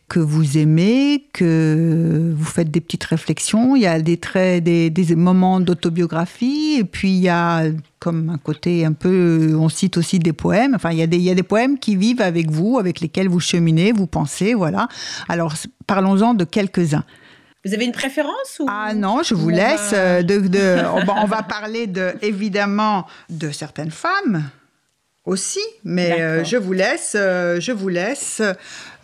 que 0.09 0.21
vous 0.21 0.59
aimez, 0.59 1.29
que 1.33 2.35
vous 2.37 2.45
faites 2.45 2.71
des 2.71 2.81
petites 2.81 3.05
réflexions. 3.05 3.77
Il 3.77 3.83
y 3.83 3.87
a 3.87 4.01
des 4.01 4.19
traits, 4.19 4.65
des, 4.65 4.91
des 4.91 5.15
moments 5.15 5.61
d'autobiographie 5.61 6.77
et 6.79 6.85
puis 6.85 7.11
il 7.11 7.23
y 7.23 7.29
a 7.29 7.65
comme 8.05 8.29
un 8.29 8.37
côté 8.37 8.85
un 8.85 8.93
peu, 8.93 9.57
on 9.59 9.71
cite 9.71 9.97
aussi 9.97 10.19
des 10.19 10.35
poèmes. 10.35 10.75
Enfin, 10.75 10.91
il 10.91 10.99
y 10.99 11.03
a 11.03 11.07
des, 11.07 11.17
il 11.17 11.23
y 11.23 11.31
a 11.31 11.35
des 11.35 11.43
poèmes 11.43 11.79
qui 11.79 11.97
vivent 11.97 12.21
avec 12.21 12.51
vous, 12.51 12.79
avec 12.79 13.01
lesquels 13.01 13.31
vous 13.31 13.41
cheminez, 13.41 13.93
vous 13.93 14.07
pensez, 14.07 14.53
voilà. 14.53 14.89
Alors, 15.27 15.55
parlons-en 15.87 16.35
de 16.35 16.45
quelques-uns. 16.45 17.05
Vous 17.65 17.73
avez 17.73 17.87
une 17.87 17.93
préférence 17.93 18.61
ou... 18.61 18.67
Ah 18.69 18.93
non, 18.93 19.23
je 19.23 19.35
vous 19.35 19.49
laisse. 19.49 19.93
Euh, 19.95 20.23
de, 20.23 20.39
de, 20.39 20.83
on, 21.23 21.25
va 21.25 21.43
parler 21.43 21.87
de, 21.87 22.13
évidemment 22.21 23.07
de 23.31 23.51
certaines 23.51 23.91
femmes 23.91 24.51
aussi, 25.25 25.65
mais 25.83 26.21
euh, 26.21 26.45
je 26.45 26.59
vous 26.59 26.75
laisse, 26.75 27.17
euh, 27.19 27.59
je 27.59 27.73
vous 27.73 27.89
laisse 27.89 28.43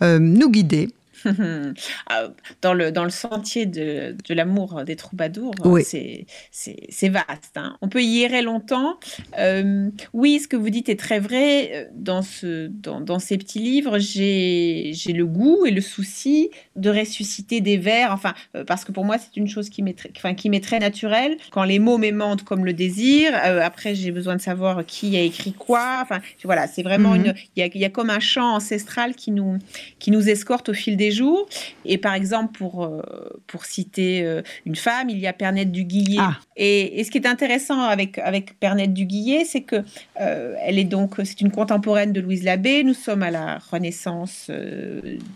nous 0.01 0.51
guider. 0.51 0.89
Ah, 2.07 2.29
dans, 2.61 2.73
le, 2.73 2.91
dans 2.91 3.03
le 3.03 3.09
sentier 3.09 3.65
de, 3.65 4.15
de 4.27 4.33
l'amour 4.33 4.83
des 4.83 4.95
troubadours, 4.95 5.53
c'est, 5.83 6.25
c'est, 6.51 7.09
vaste. 7.09 7.55
Hein. 7.55 7.77
On 7.81 7.89
peut 7.89 8.01
y 8.01 8.23
errer 8.23 8.41
longtemps. 8.41 8.99
Euh, 9.37 9.89
oui, 10.13 10.39
ce 10.39 10.47
que 10.47 10.55
vous 10.55 10.69
dites 10.69 10.89
est 10.89 10.99
très 10.99 11.19
vrai. 11.19 11.89
Dans, 11.93 12.21
ce, 12.21 12.67
dans, 12.67 13.01
dans 13.01 13.19
ces 13.19 13.37
petits 13.37 13.59
livres, 13.59 13.99
j'ai, 13.99 14.93
le 15.13 15.25
goût 15.25 15.65
et 15.65 15.71
le 15.71 15.81
souci 15.81 16.49
de 16.75 16.89
ressusciter 16.89 17.61
des 17.61 17.77
vers. 17.77 18.11
Enfin, 18.11 18.33
euh, 18.55 18.63
parce 18.63 18.83
que 18.83 18.91
pour 18.91 19.05
moi, 19.05 19.17
c'est 19.17 19.37
une 19.37 19.47
chose 19.47 19.69
qui 19.69 19.83
m'est 19.83 19.97
très, 19.97 20.11
enfin, 20.15 20.33
qui 20.33 20.49
très 20.61 20.79
naturelle. 20.79 21.37
Quand 21.51 21.63
les 21.63 21.79
mots 21.79 21.97
m'aimantent 21.97 22.43
comme 22.43 22.65
le 22.65 22.73
désir, 22.73 23.31
euh, 23.45 23.61
après, 23.61 23.95
j'ai 23.95 24.11
besoin 24.11 24.35
de 24.35 24.41
savoir 24.41 24.85
qui 24.85 25.15
a 25.17 25.21
écrit 25.21 25.53
quoi. 25.53 25.99
Enfin, 26.01 26.19
voilà, 26.43 26.67
c'est 26.67 26.83
vraiment 26.83 27.11
mhm. 27.11 27.25
une. 27.25 27.33
Il 27.55 27.59
y 27.59 27.63
a, 27.63 27.77
y 27.77 27.85
a 27.85 27.89
comme 27.89 28.09
un 28.09 28.19
chant 28.19 28.55
ancestral 28.55 29.15
qui 29.15 29.31
nous, 29.31 29.57
qui 29.99 30.11
nous 30.11 30.29
escorte 30.29 30.69
au 30.69 30.73
fil 30.73 30.97
des 30.97 31.10
jours. 31.11 31.47
Et 31.85 31.97
par 31.97 32.13
exemple, 32.13 32.57
pour, 32.57 32.83
euh, 32.83 33.01
pour 33.47 33.65
citer 33.65 34.23
euh, 34.23 34.41
une 34.65 34.75
femme, 34.75 35.09
il 35.09 35.17
y 35.17 35.27
a 35.27 35.33
Pernette 35.33 35.71
du 35.71 35.83
Guillet. 35.83 36.19
Ah. 36.19 36.37
Et, 36.55 37.03
ce 37.03 37.11
qui 37.11 37.17
est 37.17 37.27
intéressant 37.27 37.81
avec, 37.81 38.19
avec 38.19 38.59
Pernette 38.59 38.93
du 38.93 39.05
Guillet, 39.05 39.45
c'est 39.45 39.61
que 39.61 39.77
euh, 40.19 40.55
elle 40.63 40.77
est 40.77 40.83
donc 40.83 41.15
c'est 41.23 41.41
une 41.41 41.51
contemporaine 41.51 42.13
de 42.13 42.21
Louise 42.21 42.43
Labbé. 42.43 42.83
Nous 42.83 42.93
sommes 42.93 43.23
à 43.23 43.31
la 43.31 43.57
Renaissance 43.57 44.49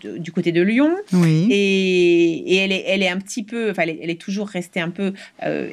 du 0.04 0.32
côté 0.32 0.52
de 0.52 0.62
Lyon. 0.62 0.96
Oui. 1.14 1.48
Et, 1.50 2.54
et, 2.54 2.56
elle, 2.58 2.72
est, 2.72 2.84
elle 2.88 3.04
est 3.04 3.10
un 3.10 3.20
petit 3.20 3.44
peu, 3.44 3.72
enfin, 3.72 3.84
elle 3.84 4.10
est, 4.10 4.22
toujours 4.22 4.48
restée 4.48 4.80
un 4.80 4.90
peu 4.90 5.14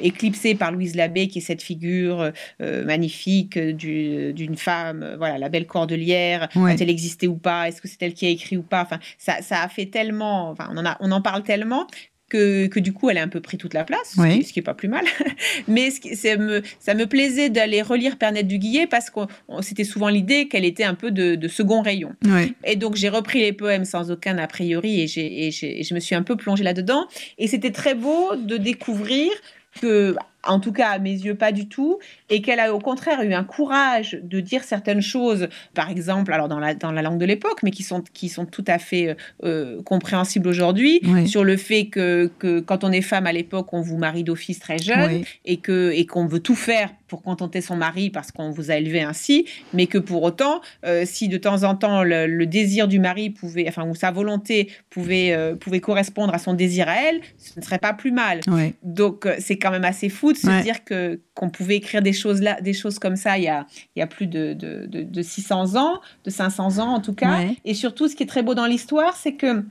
éclipsée 0.01 0.55
par 0.55 0.71
Louise 0.71 0.95
Labbé, 0.95 1.27
qui 1.27 1.39
est 1.39 1.41
cette 1.41 1.61
figure 1.61 2.31
magnifique 2.59 3.57
d'une 3.57 4.57
femme, 4.57 5.15
voilà, 5.17 5.37
la 5.37 5.49
belle 5.49 5.67
cordelière. 5.67 6.49
A-t-elle 6.55 6.89
existé 6.89 7.27
ou 7.27 7.35
pas 7.35 7.67
Est-ce 7.67 7.81
que 7.81 7.87
c'est 7.87 8.01
elle 8.01 8.13
qui 8.13 8.25
a 8.25 8.29
écrit 8.29 8.57
ou 8.57 8.63
pas? 8.63 8.81
Enfin, 8.81 8.99
ça, 9.17 9.41
ça 9.41 9.61
a 9.61 9.69
fait 9.69 9.92
tellement, 9.93 10.49
enfin, 10.49 10.67
on 10.71 10.77
en, 10.77 10.85
a, 10.85 10.97
on 10.99 11.11
en 11.11 11.21
parle 11.21 11.43
tellement 11.43 11.87
que, 12.29 12.65
que, 12.67 12.79
du 12.79 12.93
coup, 12.93 13.09
elle 13.09 13.19
a 13.19 13.21
un 13.21 13.27
peu 13.27 13.41
pris 13.41 13.57
toute 13.57 13.75
la 13.75 13.83
place, 13.83 14.15
ce, 14.15 14.51
qui, 14.51 14.59
n'est 14.59 14.63
pas 14.63 14.73
plus 14.73 14.87
mal. 14.87 15.05
Mais 15.67 15.91
ce 15.91 16.15
ça, 16.15 16.35
me, 16.35 16.63
ça 16.79 16.95
me 16.95 17.05
plaisait 17.05 17.49
d'aller 17.49 17.81
relire 17.83 18.17
Pernette 18.17 18.47
du 18.47 18.57
Guillet 18.57 18.87
parce 18.87 19.11
que 19.11 19.19
c'était 19.61 19.83
souvent 19.83 20.09
l'idée 20.09 20.47
qu'elle 20.47 20.65
était 20.65 20.83
un 20.83 20.95
peu 20.95 21.11
de, 21.11 21.47
second 21.47 21.81
rayon. 21.81 22.15
Et 22.63 22.75
donc, 22.75 22.95
j'ai 22.95 23.09
repris 23.09 23.39
les 23.39 23.53
poèmes 23.53 23.85
sans 23.85 24.09
aucun 24.09 24.37
a 24.39 24.47
priori 24.47 25.01
et, 25.01 25.19
et, 25.19 25.47
et 25.47 25.83
je 25.83 25.93
me 25.93 25.99
suis 25.99 26.15
un 26.15 26.23
peu 26.23 26.35
plongée 26.35 26.63
là-dedans. 26.63 27.07
Et 27.37 27.47
c'était 27.47 27.71
très 27.71 27.93
beau 27.93 28.35
de 28.35 28.57
découvrir 28.57 29.31
que 29.79 30.15
en 30.43 30.59
tout 30.59 30.71
cas 30.71 30.89
à 30.89 30.99
mes 30.99 31.11
yeux 31.13 31.35
pas 31.35 31.51
du 31.51 31.67
tout, 31.67 31.99
et 32.33 32.41
qu'elle 32.41 32.59
a 32.59 32.73
au 32.73 32.79
contraire 32.79 33.21
eu 33.21 33.31
un 33.33 33.43
courage 33.43 34.17
de 34.23 34.39
dire 34.39 34.63
certaines 34.63 35.03
choses, 35.03 35.49
par 35.75 35.91
exemple, 35.91 36.33
alors 36.33 36.47
dans 36.47 36.57
la, 36.57 36.73
dans 36.73 36.91
la 36.91 37.03
langue 37.03 37.19
de 37.19 37.25
l'époque, 37.25 37.61
mais 37.61 37.69
qui 37.69 37.83
sont, 37.83 38.03
qui 38.11 38.27
sont 38.27 38.47
tout 38.47 38.63
à 38.65 38.79
fait 38.79 39.09
euh, 39.09 39.13
euh, 39.43 39.83
compréhensibles 39.83 40.47
aujourd'hui, 40.47 40.99
sur 41.27 41.43
le 41.43 41.57
fait 41.57 41.85
que, 41.85 42.31
que, 42.39 42.59
quand 42.59 42.83
on 42.83 42.91
est 42.91 43.01
femme 43.01 43.27
à 43.27 43.33
l'époque, 43.33 43.71
on 43.71 43.81
vous 43.81 43.97
marie 43.97 44.23
d'office 44.23 44.57
très 44.57 44.79
jeune, 44.79 45.23
et 45.45 45.57
que 45.57 45.91
et 45.91 46.07
qu'on 46.07 46.25
veut 46.25 46.39
tout 46.39 46.55
faire 46.55 46.89
pour 47.07 47.21
contenter 47.21 47.61
son 47.61 47.75
mari 47.75 48.09
parce 48.09 48.31
qu'on 48.31 48.49
vous 48.49 48.71
a 48.71 48.77
élevé 48.77 49.03
ainsi, 49.03 49.45
mais 49.71 49.85
que 49.85 49.99
pour 49.99 50.23
autant, 50.23 50.61
euh, 50.83 51.03
si 51.05 51.27
de 51.27 51.37
temps 51.37 51.61
en 51.63 51.75
temps 51.75 52.01
le, 52.03 52.45
désir 52.45 52.87
du 52.87 52.97
mari 52.97 53.29
pouvait, 53.29 53.65
enfin, 53.67 53.87
ou 53.87 53.93
sa 53.93 54.09
volonté 54.09 54.71
pouvait, 54.89 55.37
pouvait 55.59 55.81
correspondre 55.81 56.33
à 56.33 56.39
son 56.39 56.55
désir 56.55 56.89
à 56.89 56.95
elle, 56.95 57.21
ce 57.37 57.59
ne 57.59 57.63
serait 57.63 57.77
pas 57.77 57.93
plus 57.93 58.11
mal. 58.11 58.39
Donc 58.81 59.27
c'est 59.37 59.57
quand 59.57 59.69
même 59.69 59.85
assez 59.85 60.09
fou 60.09 60.33
de 60.33 60.37
se 60.37 60.63
dire 60.63 60.83
que 60.83 61.19
qu'on 61.35 61.49
pouvait 61.49 61.75
écrire 61.75 62.01
des 62.01 62.13
choses 62.13 62.22
là, 62.31 62.59
des 62.61 62.73
choses 62.73 62.99
comme 62.99 63.15
ça 63.15 63.37
il 63.37 63.43
y 63.43 63.47
a, 63.47 63.65
il 63.95 63.99
y 63.99 64.01
a 64.01 64.07
plus 64.07 64.27
de, 64.27 64.53
de, 64.53 64.85
de, 64.85 65.21
600 65.21 65.75
ans, 65.75 66.01
de 66.23 66.29
500 66.29 66.79
ans 66.79 66.93
en 66.93 66.99
tout 66.99 67.13
cas. 67.13 67.41
Et 67.65 67.73
surtout, 67.73 68.07
ce 68.07 68.15
qui 68.15 68.23
est 68.23 68.27
très 68.27 68.43
beau 68.43 68.55
dans 68.55 68.65
l'histoire, 68.65 69.15
c'est 69.15 69.33
que 69.33 69.63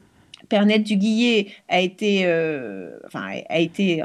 Pernette 0.49 0.85
du 0.85 0.97
Guillet 0.97 1.49
a 1.69 1.81
été, 1.81 2.23
euh, 2.27 2.99
enfin, 3.07 3.41
a 3.49 3.59
été 3.59 4.03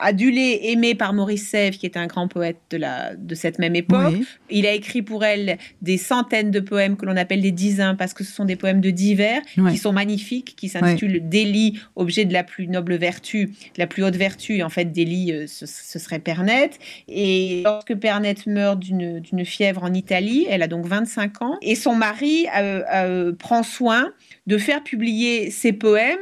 adulé, 0.00 0.60
aimé 0.64 0.94
par 0.94 1.12
Maurice 1.12 1.48
Sèvres, 1.48 1.78
qui 1.78 1.86
est 1.86 1.96
un 1.96 2.06
grand 2.06 2.28
poète 2.28 2.58
de, 2.70 2.76
la, 2.76 3.14
de 3.14 3.34
cette 3.34 3.58
même 3.58 3.76
époque. 3.76 4.14
Il 4.50 4.66
a 4.66 4.72
écrit 4.72 5.02
pour 5.02 5.24
elle 5.24 5.58
des 5.82 5.98
centaines 5.98 6.50
de 6.50 6.60
poèmes 6.60 6.96
que 6.96 7.06
l'on 7.06 7.16
appelle 7.16 7.40
des 7.40 7.52
dizains, 7.52 7.94
parce 7.94 8.14
que 8.14 8.24
ce 8.24 8.32
sont 8.32 8.44
des 8.44 8.56
poèmes 8.56 8.80
de 8.80 8.90
divers, 8.90 9.42
qui 9.70 9.78
sont 9.78 9.92
magnifiques, 9.92 10.54
qui 10.56 10.68
s'intitulent 10.68 11.28
Délit, 11.28 11.80
objet 11.96 12.24
de 12.24 12.32
la 12.32 12.44
plus 12.44 12.68
noble 12.68 12.96
vertu, 12.96 13.46
de 13.46 13.78
la 13.78 13.86
plus 13.86 14.02
haute 14.04 14.16
vertu. 14.16 14.62
En 14.62 14.68
fait, 14.68 14.86
Délit, 14.86 15.32
euh, 15.32 15.46
ce, 15.46 15.66
serait 15.66 16.18
Pernette. 16.18 16.78
Et 17.08 17.62
lorsque 17.64 17.94
Pernette 17.94 18.46
meurt 18.46 18.78
d'une 18.78 19.44
fièvre 19.44 19.84
en 19.84 19.92
Italie, 19.92 20.46
elle 20.48 20.62
a 20.62 20.68
donc 20.68 20.86
25 20.86 21.42
ans, 21.42 21.58
et 21.62 21.74
son 21.74 21.94
mari 21.94 22.46
euh, 22.56 22.82
euh, 22.92 23.32
prend 23.32 23.62
soin 23.62 24.12
de 24.46 24.58
faire 24.58 24.82
publier 24.82 25.50
ses 25.50 25.72
poèmes, 25.72 26.18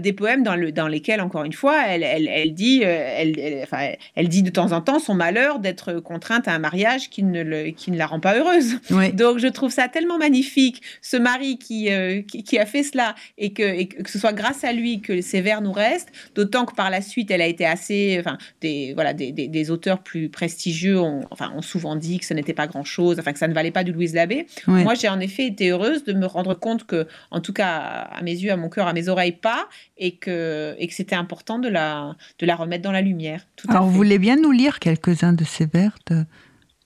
des 0.00 0.12
poèmes 0.12 0.42
dans, 0.42 0.56
le, 0.56 0.72
dans 0.72 0.88
lesquels, 0.88 1.20
encore 1.20 1.44
une 1.44 1.52
fois, 1.52 1.86
elle, 1.88 2.02
elle, 2.02 2.28
elle 2.28 2.52
dit 2.52 2.82
elle, 3.12 4.28
dit 4.28 4.42
de 4.42 4.50
temps 4.50 4.72
en 4.72 4.80
temps 4.80 4.98
son 4.98 5.14
malheur 5.14 5.58
d'être 5.58 5.94
contrainte 6.00 6.48
à 6.48 6.52
un 6.52 6.58
mariage 6.58 7.10
qui 7.10 7.22
ne, 7.22 7.42
la 7.88 8.06
rend 8.06 8.20
pas 8.20 8.36
heureuse. 8.36 8.78
Donc 9.14 9.38
je 9.38 9.48
trouve 9.48 9.70
ça 9.70 9.88
tellement 9.88 10.18
magnifique, 10.18 10.82
ce 11.00 11.16
mari 11.16 11.58
qui, 11.58 11.90
euh, 11.90 12.22
a 12.58 12.66
fait 12.66 12.82
cela 12.82 13.14
et 13.38 13.52
que, 13.52 13.64
ce 14.06 14.18
soit 14.18 14.32
grâce 14.32 14.64
à 14.64 14.72
lui 14.72 15.00
que 15.00 15.20
ces 15.20 15.40
vers 15.40 15.62
nous 15.62 15.72
restent, 15.72 16.12
d'autant 16.34 16.64
que 16.64 16.74
par 16.74 16.90
la 16.90 17.00
suite 17.00 17.30
elle 17.30 17.42
a 17.42 17.46
été 17.46 17.64
assez, 17.64 18.16
enfin 18.20 18.38
des 18.60 18.92
voilà 18.94 19.12
des, 19.12 19.70
auteurs 19.70 20.02
plus 20.02 20.28
prestigieux 20.28 21.00
ont, 21.00 21.24
enfin 21.30 21.52
ont 21.54 21.62
souvent 21.62 21.94
dit 21.94 22.18
que 22.18 22.26
ce 22.26 22.34
n'était 22.34 22.54
pas 22.54 22.66
grand 22.66 22.84
chose, 22.84 23.18
enfin 23.18 23.32
que 23.32 23.38
ça 23.38 23.48
ne 23.48 23.54
valait 23.54 23.70
pas 23.70 23.84
du 23.84 23.92
Louise 23.92 24.14
Labbé. 24.14 24.46
Moi 24.66 24.94
j'ai 24.94 25.08
en 25.08 25.20
effet 25.20 25.46
été 25.46 25.70
heureuse 25.70 26.04
de 26.04 26.12
me 26.12 26.26
rendre 26.26 26.54
compte 26.54 26.84
que, 26.84 27.06
en 27.30 27.40
tout 27.40 27.52
cas 27.52 27.78
à 27.78 28.22
mes 28.22 28.32
yeux, 28.32 28.50
à 28.50 28.56
mon 28.56 28.68
cœur, 28.68 28.86
à 28.86 28.92
mes 28.92 29.08
oreilles 29.08 29.32
pas, 29.32 29.68
et 29.98 30.16
que, 30.16 30.74
et 30.78 30.88
que 30.88 30.94
c'était 30.94 31.14
important 31.14 31.58
de 31.58 31.68
la, 31.68 32.16
de 32.38 32.46
la 32.46 32.56
remettre 32.56 32.82
dans 32.82 32.92
la 32.92 33.01
lumière. 33.02 33.46
Alors, 33.68 33.84
vous 33.84 33.92
voulez 33.92 34.18
bien 34.18 34.36
nous 34.36 34.52
lire 34.52 34.78
quelques-uns 34.78 35.32
de 35.32 35.44
ces 35.44 35.66
vers 35.66 35.96
de 36.10 36.24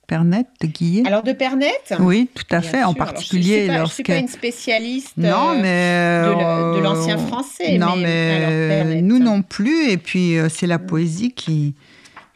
Pernette, 0.07 0.49
de 0.61 0.67
Guillet? 0.67 1.03
Alors, 1.07 1.23
de 1.23 1.33
Pernette? 1.33 1.95
Oui, 1.99 2.29
tout 2.33 2.45
à 2.55 2.61
fait, 2.61 2.85
en 2.85 2.95
particulier 2.95 3.67
lorsque... 3.67 3.79
Je 3.79 3.83
ne 3.83 3.87
suis 3.87 4.03
pas 4.05 4.19
une 4.19 4.29
spécialiste 4.29 5.17
non, 5.17 5.51
euh, 5.51 5.63
mais, 5.63 6.79
de 6.79 6.83
l'ancien 6.83 7.19
français. 7.19 7.79
Non, 7.79 7.97
mais, 7.97 9.03
nous 9.03 9.19
non 9.19 9.43
plus, 9.43 9.91
et 9.91 9.97
puis 9.97 10.39
euh, 10.39 10.49
c'est 10.49 10.67
la 10.67 10.79
poésie 10.79 11.33
qui, 11.33 11.75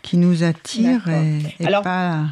qui 0.02 0.16
nous 0.16 0.42
attire. 0.42 1.08
Et, 1.08 1.66
alors, 1.66 1.82
pas... 1.82 2.26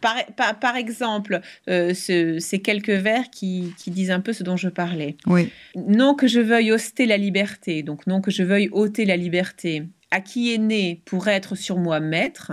Par, 0.00 0.14
par, 0.58 0.76
exemple, 0.76 1.42
euh, 1.68 1.92
ces 1.92 2.58
quelques 2.62 2.88
vers 2.88 3.28
qui, 3.28 3.74
qui, 3.76 3.90
disent 3.90 4.10
un 4.10 4.20
peu 4.20 4.32
ce 4.32 4.42
dont 4.42 4.56
je 4.56 4.70
parlais. 4.70 5.16
Oui. 5.26 5.50
Non 5.76 6.14
que 6.14 6.26
je 6.26 6.40
veuille 6.40 6.72
ôter 6.72 7.04
la 7.04 7.18
liberté, 7.18 7.82
donc 7.82 8.06
non 8.06 8.22
que 8.22 8.30
je 8.30 8.42
veuille 8.42 8.70
ôter 8.72 9.04
la 9.04 9.18
liberté, 9.18 9.82
à 10.10 10.20
qui 10.20 10.52
est 10.52 10.58
né 10.58 11.02
pour 11.04 11.28
être 11.28 11.54
sur 11.54 11.78
moi 11.78 12.00
maître, 12.00 12.52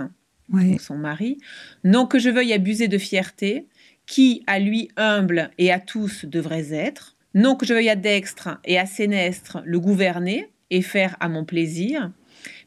son 0.80 0.96
mari, 0.96 1.38
non 1.84 2.06
que 2.06 2.18
je 2.18 2.30
veuille 2.30 2.52
abuser 2.52 2.88
de 2.88 2.98
fierté, 2.98 3.66
qui 4.06 4.42
à 4.46 4.58
lui 4.58 4.88
humble 4.96 5.50
et 5.58 5.70
à 5.70 5.78
tous 5.78 6.24
devrait 6.24 6.72
être, 6.72 7.16
non 7.34 7.54
que 7.54 7.66
je 7.66 7.74
veuille 7.74 7.90
à 7.90 7.96
dextre 7.96 8.58
et 8.64 8.78
à 8.78 8.86
sénestre 8.86 9.62
le 9.64 9.78
gouverner 9.78 10.50
et 10.70 10.82
faire 10.82 11.16
à 11.20 11.28
mon 11.28 11.44
plaisir, 11.44 12.10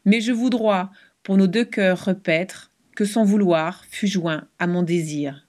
mais 0.04 0.20
je 0.20 0.32
voudrais 0.32 0.84
pour 1.22 1.36
nos 1.36 1.46
deux 1.46 1.64
cœurs 1.64 2.04
repaître 2.04 2.70
que 2.94 3.04
son 3.04 3.24
vouloir 3.24 3.84
fut 3.90 4.06
joint 4.06 4.44
à 4.58 4.66
mon 4.66 4.82
désir. 4.82 5.41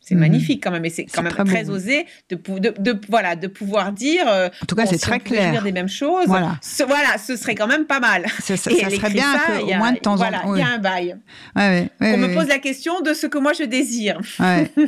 C'est 0.00 0.14
mhm. 0.14 0.20
magnifique 0.20 0.62
quand 0.64 0.70
même, 0.70 0.84
et 0.84 0.90
c'est 0.90 1.04
quand 1.04 1.22
même 1.22 1.32
très, 1.32 1.68
osé 1.68 2.06
de, 2.30 2.36
de, 2.58 3.00
voilà, 3.08 3.36
de 3.36 3.46
pouvoir 3.46 3.92
dire. 3.92 4.24
Euh, 4.26 4.48
en 4.62 4.66
tout 4.66 4.74
cas, 4.74 4.86
c'est 4.86 4.98
très 4.98 5.20
clair. 5.20 5.52
Dire 5.52 5.62
des 5.62 5.72
mêmes 5.72 5.88
choses. 5.88 6.26
Voilà. 6.26 6.58
Ce, 6.62 6.82
voilà, 6.82 7.18
ce 7.18 7.36
serait 7.36 7.54
quand 7.54 7.66
même 7.66 7.84
pas 7.84 8.00
mal. 8.00 8.26
Ça, 8.40 8.56
ça, 8.56 8.70
ça 8.70 8.90
serait 8.90 9.10
bien 9.10 9.32
ça, 9.34 9.62
au 9.62 9.74
moins 9.74 9.92
de 9.92 9.98
temps 9.98 10.20
en 10.20 10.30
temps. 10.30 10.54
Il 10.54 10.58
y 10.58 10.62
a 10.62 10.68
un 10.68 10.78
bail. 10.78 11.16
Ouais, 11.54 11.90
ouais, 12.00 12.14
On 12.14 12.16
me 12.16 12.34
pose 12.34 12.48
la 12.48 12.58
question 12.58 13.02
de 13.02 13.12
ce 13.12 13.26
que 13.26 13.38
moi 13.38 13.52
je 13.52 13.64
désire. 13.64 14.20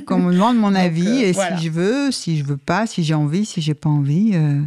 Qu'on 0.06 0.18
me 0.18 0.32
demande 0.32 0.56
mon 0.56 0.74
avis, 0.74 1.24
euh, 1.24 1.28
et 1.28 1.32
si 1.34 1.64
je 1.66 1.70
veux, 1.70 2.10
si 2.10 2.38
je 2.38 2.44
veux 2.44 2.56
pas, 2.56 2.86
si 2.86 3.04
j'ai 3.04 3.14
envie, 3.14 3.44
si 3.44 3.60
j'ai 3.60 3.74
pas 3.74 3.90
envie. 3.90 4.30
Euh... 4.34 4.62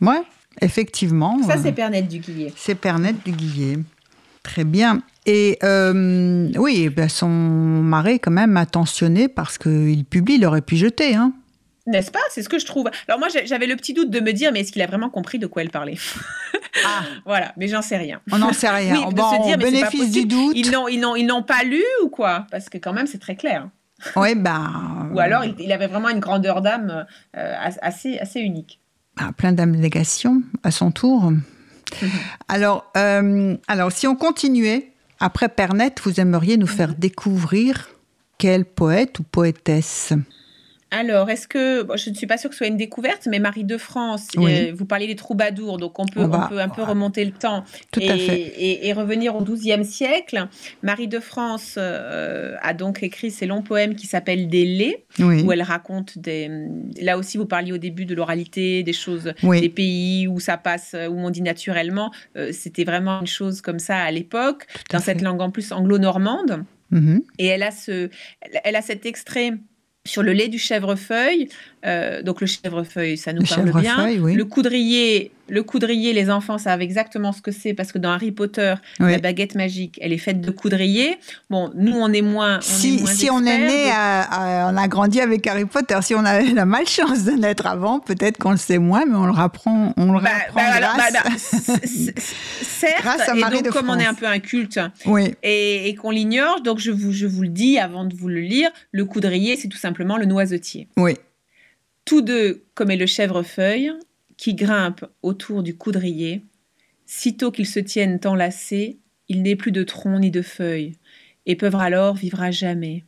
Ouais, 0.00 0.22
effectivement. 0.60 1.42
Ça, 1.46 1.56
c'est 1.62 1.72
Pernette 1.72 2.08
du 2.08 2.18
Guillet. 2.18 2.52
C'est 2.56 2.74
Pernette 2.74 3.22
du 3.24 3.32
Guillet. 3.32 3.78
Très 4.44 4.64
bien. 4.64 5.00
Et 5.26 5.58
euh, 5.64 6.52
oui, 6.56 6.90
ben 6.90 7.08
son 7.08 7.28
mari 7.28 8.20
quand 8.20 8.30
même 8.30 8.56
attentionné 8.56 9.26
parce 9.26 9.58
qu'il 9.58 10.04
publie, 10.04 10.34
il 10.34 10.46
aurait 10.46 10.60
pu 10.60 10.76
jeter. 10.76 11.16
Hein. 11.16 11.32
N'est-ce 11.86 12.10
pas? 12.10 12.20
C'est 12.30 12.42
ce 12.42 12.48
que 12.48 12.58
je 12.58 12.66
trouve. 12.66 12.88
Alors 13.08 13.18
moi, 13.18 13.28
j'avais 13.44 13.66
le 13.66 13.74
petit 13.74 13.94
doute 13.94 14.10
de 14.10 14.20
me 14.20 14.32
dire, 14.32 14.52
mais 14.52 14.60
est-ce 14.60 14.70
qu'il 14.70 14.82
a 14.82 14.86
vraiment 14.86 15.10
compris 15.10 15.38
de 15.38 15.46
quoi 15.46 15.62
elle 15.62 15.70
parlait? 15.70 15.96
Ah. 16.84 17.02
Voilà, 17.24 17.52
mais 17.56 17.68
j'en 17.68 17.82
sais 17.82 17.96
rien. 17.96 18.20
On 18.32 18.38
n'en 18.38 18.52
sait 18.52 18.68
rien. 18.68 19.06
Oui, 19.06 19.14
bon, 19.14 19.42
se 19.42 19.46
dire, 19.46 19.58
bénéfice 19.58 20.10
du 20.10 20.26
doute. 20.26 20.52
Ils 20.54 20.70
n'ont, 20.70 20.88
ils, 20.88 21.00
n'ont, 21.00 21.16
ils 21.16 21.26
n'ont 21.26 21.42
pas 21.42 21.62
lu 21.62 21.82
ou 22.02 22.08
quoi? 22.08 22.46
Parce 22.50 22.68
que 22.68 22.78
quand 22.78 22.92
même, 22.92 23.06
c'est 23.06 23.18
très 23.18 23.36
clair. 23.36 23.68
Oui, 24.16 24.34
ben... 24.34 25.08
Ou 25.14 25.20
alors, 25.20 25.44
il, 25.44 25.72
avait 25.72 25.86
vraiment 25.86 26.10
une 26.10 26.20
grandeur 26.20 26.60
d'âme 26.60 27.06
euh, 27.36 27.54
assez, 27.80 28.18
assez 28.18 28.40
unique. 28.40 28.80
Ah, 29.16 29.30
plein 29.32 29.52
d'abnégations 29.52 30.42
à 30.62 30.70
son 30.70 30.90
tour. 30.90 31.32
Alors, 32.48 32.90
euh, 32.96 33.56
alors, 33.68 33.92
si 33.92 34.06
on 34.06 34.16
continuait 34.16 34.92
après 35.20 35.48
Pernette, 35.48 36.00
vous 36.04 36.20
aimeriez 36.20 36.56
nous 36.56 36.66
faire 36.66 36.94
découvrir 36.94 37.90
quel 38.38 38.64
poète 38.64 39.18
ou 39.20 39.22
poétesse? 39.22 40.12
Alors, 40.94 41.28
est-ce 41.30 41.48
que 41.48 41.86
je 41.96 42.10
ne 42.10 42.14
suis 42.14 42.26
pas 42.26 42.36
sûre 42.36 42.50
que 42.50 42.54
ce 42.54 42.58
soit 42.58 42.66
une 42.66 42.76
découverte, 42.76 43.26
mais 43.30 43.38
Marie 43.38 43.64
de 43.64 43.76
France, 43.76 44.28
euh, 44.36 44.72
vous 44.74 44.84
parlez 44.84 45.06
des 45.06 45.16
troubadours, 45.16 45.78
donc 45.78 45.98
on 45.98 46.06
peut, 46.06 46.22
on, 46.22 46.48
peut 46.48 46.60
un 46.60 46.68
peu 46.68 46.82
remonter 46.82 47.24
le 47.24 47.32
temps 47.32 47.64
et, 48.00 48.92
revenir 48.92 49.34
au 49.34 49.42
XIIe 49.42 49.84
siècle. 49.84 50.46
Marie 50.82 51.08
de 51.08 51.18
France 51.18 51.74
euh, 51.78 52.56
a 52.62 52.74
donc 52.74 53.02
écrit 53.02 53.30
ces 53.30 53.46
longs 53.46 53.62
poèmes 53.62 53.96
qui 53.96 54.06
s'appellent 54.06 54.48
Des 54.48 54.64
laits, 54.64 55.04
où 55.18 55.52
elle 55.52 55.62
raconte 55.62 56.18
des. 56.18 56.50
Là 57.00 57.18
aussi, 57.18 57.38
vous 57.38 57.46
parliez 57.46 57.72
au 57.72 57.78
début 57.78 58.04
de 58.04 58.14
l'oralité, 58.14 58.82
des 58.82 58.92
choses, 58.92 59.32
des 59.42 59.68
pays 59.68 60.28
où 60.28 60.38
ça 60.38 60.56
passe, 60.56 60.94
où 60.94 61.18
on 61.18 61.30
dit 61.30 61.42
naturellement. 61.42 62.12
Euh, 62.36 62.50
c'était 62.52 62.84
vraiment 62.84 63.20
une 63.20 63.26
chose 63.26 63.60
comme 63.60 63.78
ça 63.78 63.98
à 63.98 64.10
l'époque, 64.10 64.66
dans 64.90 65.00
cette 65.00 65.22
langue 65.22 65.40
en 65.40 65.50
plus 65.50 65.72
anglo-normande. 65.72 66.64
Mm-hmm. 66.92 67.22
Et 67.38 67.46
elle 67.46 67.62
a, 67.62 67.70
ce, 67.70 68.10
elle 68.62 68.76
a 68.76 68.82
cet 68.82 69.06
extrait 69.06 69.54
sur 70.06 70.22
le 70.22 70.32
lait 70.32 70.48
du 70.48 70.58
chèvrefeuille. 70.58 71.48
Euh, 71.84 72.22
donc 72.22 72.40
le 72.40 72.46
chèvrefeuille, 72.46 73.16
ça 73.16 73.32
nous 73.32 73.42
parle 73.42 73.80
bien. 73.80 74.06
Le 74.06 74.44
coudrier, 74.44 75.32
le 75.48 75.62
coudrier, 75.62 76.12
les 76.12 76.30
enfants 76.30 76.56
savent 76.56 76.80
exactement 76.80 77.32
ce 77.32 77.42
que 77.42 77.50
c'est 77.50 77.74
parce 77.74 77.92
que 77.92 77.98
dans 77.98 78.10
Harry 78.10 78.32
Potter, 78.32 78.74
la 78.98 79.18
baguette 79.18 79.54
magique, 79.54 79.98
elle 80.00 80.12
est 80.12 80.18
faite 80.18 80.40
de 80.40 80.50
coudrier. 80.50 81.18
Bon, 81.50 81.70
nous, 81.74 81.92
on 81.92 82.12
est 82.12 82.22
moins. 82.22 82.60
si, 82.62 83.06
si 83.06 83.30
on 83.30 83.44
est 83.44 83.58
né, 83.58 83.90
on 83.90 84.76
a 84.76 84.88
grandi 84.88 85.20
avec 85.20 85.46
Harry 85.46 85.66
Potter. 85.66 85.98
Si 86.02 86.14
on 86.14 86.24
avait 86.24 86.52
la 86.52 86.64
malchance 86.64 87.24
de 87.24 87.32
naître 87.32 87.66
avant, 87.66 88.00
peut-être 88.00 88.38
qu'on 88.38 88.52
le 88.52 88.56
sait 88.56 88.78
moins, 88.78 89.04
mais 89.06 89.16
on 89.16 89.26
le 89.26 89.32
rapprend, 89.32 89.92
on 89.96 90.12
le 90.12 90.20
bah, 90.20 90.30
rapprend 90.54 90.70
bah, 90.70 90.80
grâce, 90.80 91.12
bah, 91.66 91.74
certes, 92.62 93.28
à 93.28 93.34
Marie 93.34 93.58
et 93.58 93.62
donc, 93.62 93.72
comme 93.72 93.90
on 93.90 93.98
est 93.98 94.06
un 94.06 94.14
peu 94.14 94.26
un 94.26 94.38
culte 94.38 94.80
et, 95.42 95.88
et 95.88 95.94
qu'on 95.94 96.10
l'ignore, 96.10 96.60
donc 96.62 96.78
je 96.78 96.90
vous, 96.90 97.12
je 97.12 97.26
vous 97.26 97.42
le 97.42 97.48
dis 97.48 97.78
avant 97.78 98.04
de 98.04 98.14
vous 98.14 98.28
le 98.28 98.40
lire, 98.40 98.70
le 98.92 99.04
coudrier, 99.04 99.56
c'est 99.56 99.68
tout 99.68 99.78
simplement 99.78 100.16
le 100.16 100.24
noisetier. 100.24 100.88
Oui. 100.96 101.14
Tous 102.04 102.20
deux, 102.20 102.64
comme 102.74 102.90
est 102.90 102.96
le 102.96 103.06
chèvrefeuille, 103.06 103.92
qui 104.36 104.54
grimpe 104.54 105.06
autour 105.22 105.62
du 105.62 105.76
coudrier, 105.76 106.42
sitôt 107.06 107.50
qu'ils 107.50 107.66
se 107.66 107.80
tiennent 107.80 108.20
enlacés, 108.24 108.98
il 109.28 109.42
n'est 109.42 109.56
plus 109.56 109.72
de 109.72 109.82
tronc 109.84 110.18
ni 110.18 110.30
de 110.30 110.42
feuilles, 110.42 110.96
et 111.46 111.56
peuvent 111.56 111.76
alors 111.76 112.14
vivre 112.14 112.42
à 112.42 112.50
jamais. 112.50 113.04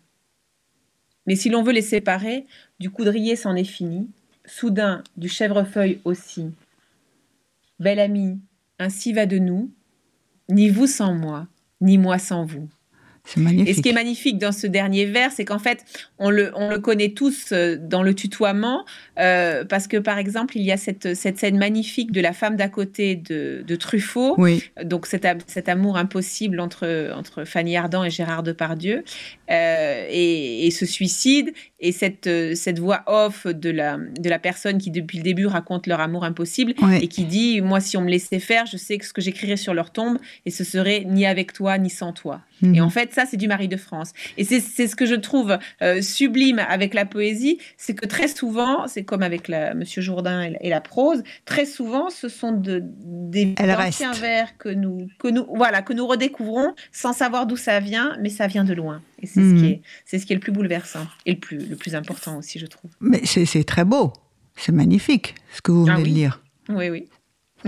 Mais 1.26 1.36
si 1.36 1.50
l'on 1.50 1.62
veut 1.62 1.72
les 1.72 1.82
séparer, 1.82 2.46
du 2.78 2.88
coudrier 2.88 3.36
c'en 3.36 3.54
est 3.54 3.64
fini, 3.64 4.08
soudain 4.46 5.02
du 5.16 5.28
chèvrefeuille 5.28 6.00
aussi. 6.04 6.52
Bel 7.78 7.98
ami, 7.98 8.38
ainsi 8.78 9.12
va 9.12 9.26
de 9.26 9.38
nous, 9.38 9.70
ni 10.48 10.70
vous 10.70 10.86
sans 10.86 11.14
moi, 11.14 11.48
ni 11.80 11.98
moi 11.98 12.18
sans 12.18 12.46
vous. 12.46 12.68
Et 13.66 13.74
ce 13.74 13.82
qui 13.82 13.88
est 13.88 13.92
magnifique 13.92 14.38
dans 14.38 14.52
ce 14.52 14.66
dernier 14.66 15.04
vers, 15.04 15.32
c'est 15.32 15.44
qu'en 15.44 15.58
fait, 15.58 15.84
on 16.18 16.30
le, 16.30 16.52
on 16.54 16.70
le 16.70 16.78
connaît 16.78 17.10
tous 17.10 17.52
euh, 17.52 17.76
dans 17.76 18.02
le 18.02 18.14
tutoiement, 18.14 18.84
euh, 19.18 19.64
parce 19.64 19.86
que 19.86 19.96
par 19.96 20.18
exemple, 20.18 20.56
il 20.56 20.62
y 20.62 20.72
a 20.72 20.76
cette, 20.76 21.14
cette 21.14 21.38
scène 21.38 21.58
magnifique 21.58 22.12
de 22.12 22.20
la 22.20 22.32
femme 22.32 22.56
d'à 22.56 22.68
côté 22.68 23.16
de, 23.16 23.64
de 23.66 23.76
Truffaut, 23.76 24.36
donc 24.84 25.06
cet, 25.06 25.26
cet 25.46 25.68
amour 25.68 25.96
impossible 25.96 26.60
entre, 26.60 27.12
entre 27.16 27.44
Fanny 27.44 27.76
Ardant 27.76 28.04
et 28.04 28.10
Gérard 28.10 28.42
Depardieu, 28.42 29.04
euh, 29.50 30.06
et, 30.08 30.66
et, 30.66 30.70
ce 30.70 30.86
suicide, 30.86 31.52
et 31.80 31.92
cette, 31.92 32.28
cette 32.54 32.78
voix 32.78 33.02
off 33.06 33.46
de 33.46 33.70
la, 33.70 33.98
de 33.98 34.28
la 34.28 34.38
personne 34.38 34.78
qui 34.78 34.90
depuis 34.90 35.18
le 35.18 35.24
début 35.24 35.46
raconte 35.46 35.86
leur 35.86 36.00
amour 36.00 36.24
impossible, 36.24 36.74
et 37.00 37.08
qui 37.08 37.24
dit, 37.24 37.60
moi 37.60 37.80
si 37.80 37.96
on 37.96 38.02
me 38.02 38.10
laissait 38.10 38.38
faire, 38.38 38.66
je 38.66 38.76
sais 38.76 38.98
que 38.98 39.04
ce 39.04 39.12
que 39.12 39.20
j'écrirais 39.20 39.56
sur 39.56 39.74
leur 39.74 39.90
tombe, 39.90 40.18
et 40.44 40.50
ce 40.50 40.64
serait 40.64 41.04
ni 41.06 41.26
avec 41.26 41.52
toi, 41.52 41.78
ni 41.78 41.90
sans 41.90 42.12
toi. 42.12 42.40
Et 42.62 42.66
mhm. 42.66 42.82
en 42.82 42.90
fait, 42.90 43.12
ça, 43.12 43.24
c'est 43.26 43.36
du 43.36 43.48
Marie 43.48 43.68
de 43.68 43.76
France. 43.76 44.12
Et 44.38 44.44
c'est 44.44 44.60
ce 44.60 44.96
que 44.96 45.06
je 45.06 45.14
trouve 45.14 45.58
euh, 45.82 46.00
sublime 46.00 46.58
avec 46.58 46.94
la 46.94 47.04
poésie, 47.04 47.58
c'est 47.76 47.94
que 47.94 48.06
très 48.06 48.28
souvent, 48.28 48.86
c'est 48.86 49.04
comme 49.04 49.22
avec 49.22 49.48
la, 49.48 49.74
Monsieur 49.74 50.02
Jourdain 50.02 50.52
et 50.60 50.70
la, 50.70 50.80
prose, 50.80 51.22
très 51.44 51.66
souvent, 51.66 52.10
ce 52.10 52.28
sont 52.28 52.52
de, 52.52 52.82
des 52.82 53.54
anciens 53.60 54.12
vers 54.12 54.56
que 54.56 54.68
nous, 54.68 55.08
que, 55.18 55.28
nous, 55.28 55.46
voilà, 55.54 55.82
que 55.82 55.92
nous 55.92 56.06
redécouvrons 56.06 56.74
sans 56.92 57.12
savoir 57.12 57.46
d'où 57.46 57.56
ça 57.56 57.80
vient, 57.80 58.16
mais 58.20 58.30
ça 58.30 58.46
vient 58.46 58.64
de 58.64 58.72
loin. 58.72 59.02
Et 59.20 59.26
c'est 59.26 59.40
ce, 59.40 59.54
qui 59.54 59.62
mhm. 59.62 59.80
est, 60.12 60.18
ce 60.18 60.24
qui 60.24 60.32
est 60.32 60.36
le 60.36 60.40
plus 60.40 60.52
bouleversant 60.52 61.06
et 61.24 61.32
le 61.32 61.38
plus, 61.38 61.58
le 61.58 61.76
plus 61.76 61.94
important 61.94 62.38
aussi, 62.38 62.58
je 62.58 62.66
trouve. 62.66 62.90
Mais 63.00 63.22
c'est 63.24 63.64
très 63.64 63.84
beau, 63.84 64.12
c'est 64.56 64.72
magnifique 64.72 65.34
ce 65.52 65.60
que 65.60 65.72
vous 65.72 65.86
ah 65.88 65.94
venez 65.94 66.10
de 66.10 66.14
lire. 66.14 66.42
Oui, 66.68 66.88
oui. 66.90 67.08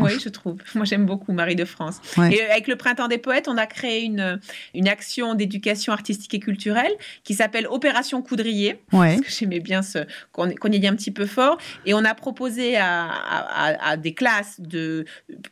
Oui, 0.02 0.12
je 0.22 0.28
trouve. 0.28 0.56
Moi, 0.74 0.84
j'aime 0.84 1.06
beaucoup 1.06 1.32
Marie 1.32 1.56
de 1.56 1.64
France. 1.64 2.00
Et 2.30 2.42
avec 2.42 2.68
le 2.68 2.76
Printemps 2.76 3.08
des 3.08 3.18
Poètes, 3.18 3.48
on 3.48 3.56
a 3.56 3.66
créé 3.66 4.02
une, 4.02 4.40
une 4.74 4.88
action 4.88 5.34
d'éducation 5.34 5.92
artistique 5.92 6.34
et 6.34 6.40
culturelle 6.40 6.92
qui 7.24 7.34
s'appelle 7.34 7.66
Opération 7.66 8.22
Coudrier. 8.22 8.80
Parce 8.90 9.20
que 9.20 9.30
j'aimais 9.30 9.60
bien 9.60 9.82
ce, 9.82 9.98
qu'on 10.32 10.48
qu'on 10.50 10.70
y 10.72 10.76
ait 10.76 10.88
un 10.88 10.96
petit 10.96 11.10
peu 11.10 11.26
fort. 11.26 11.58
Et 11.86 11.94
on 11.94 12.04
a 12.04 12.14
proposé 12.14 12.76
à, 12.76 13.08
à, 13.08 13.96
des 13.96 14.14
classes 14.14 14.60
de 14.60 15.04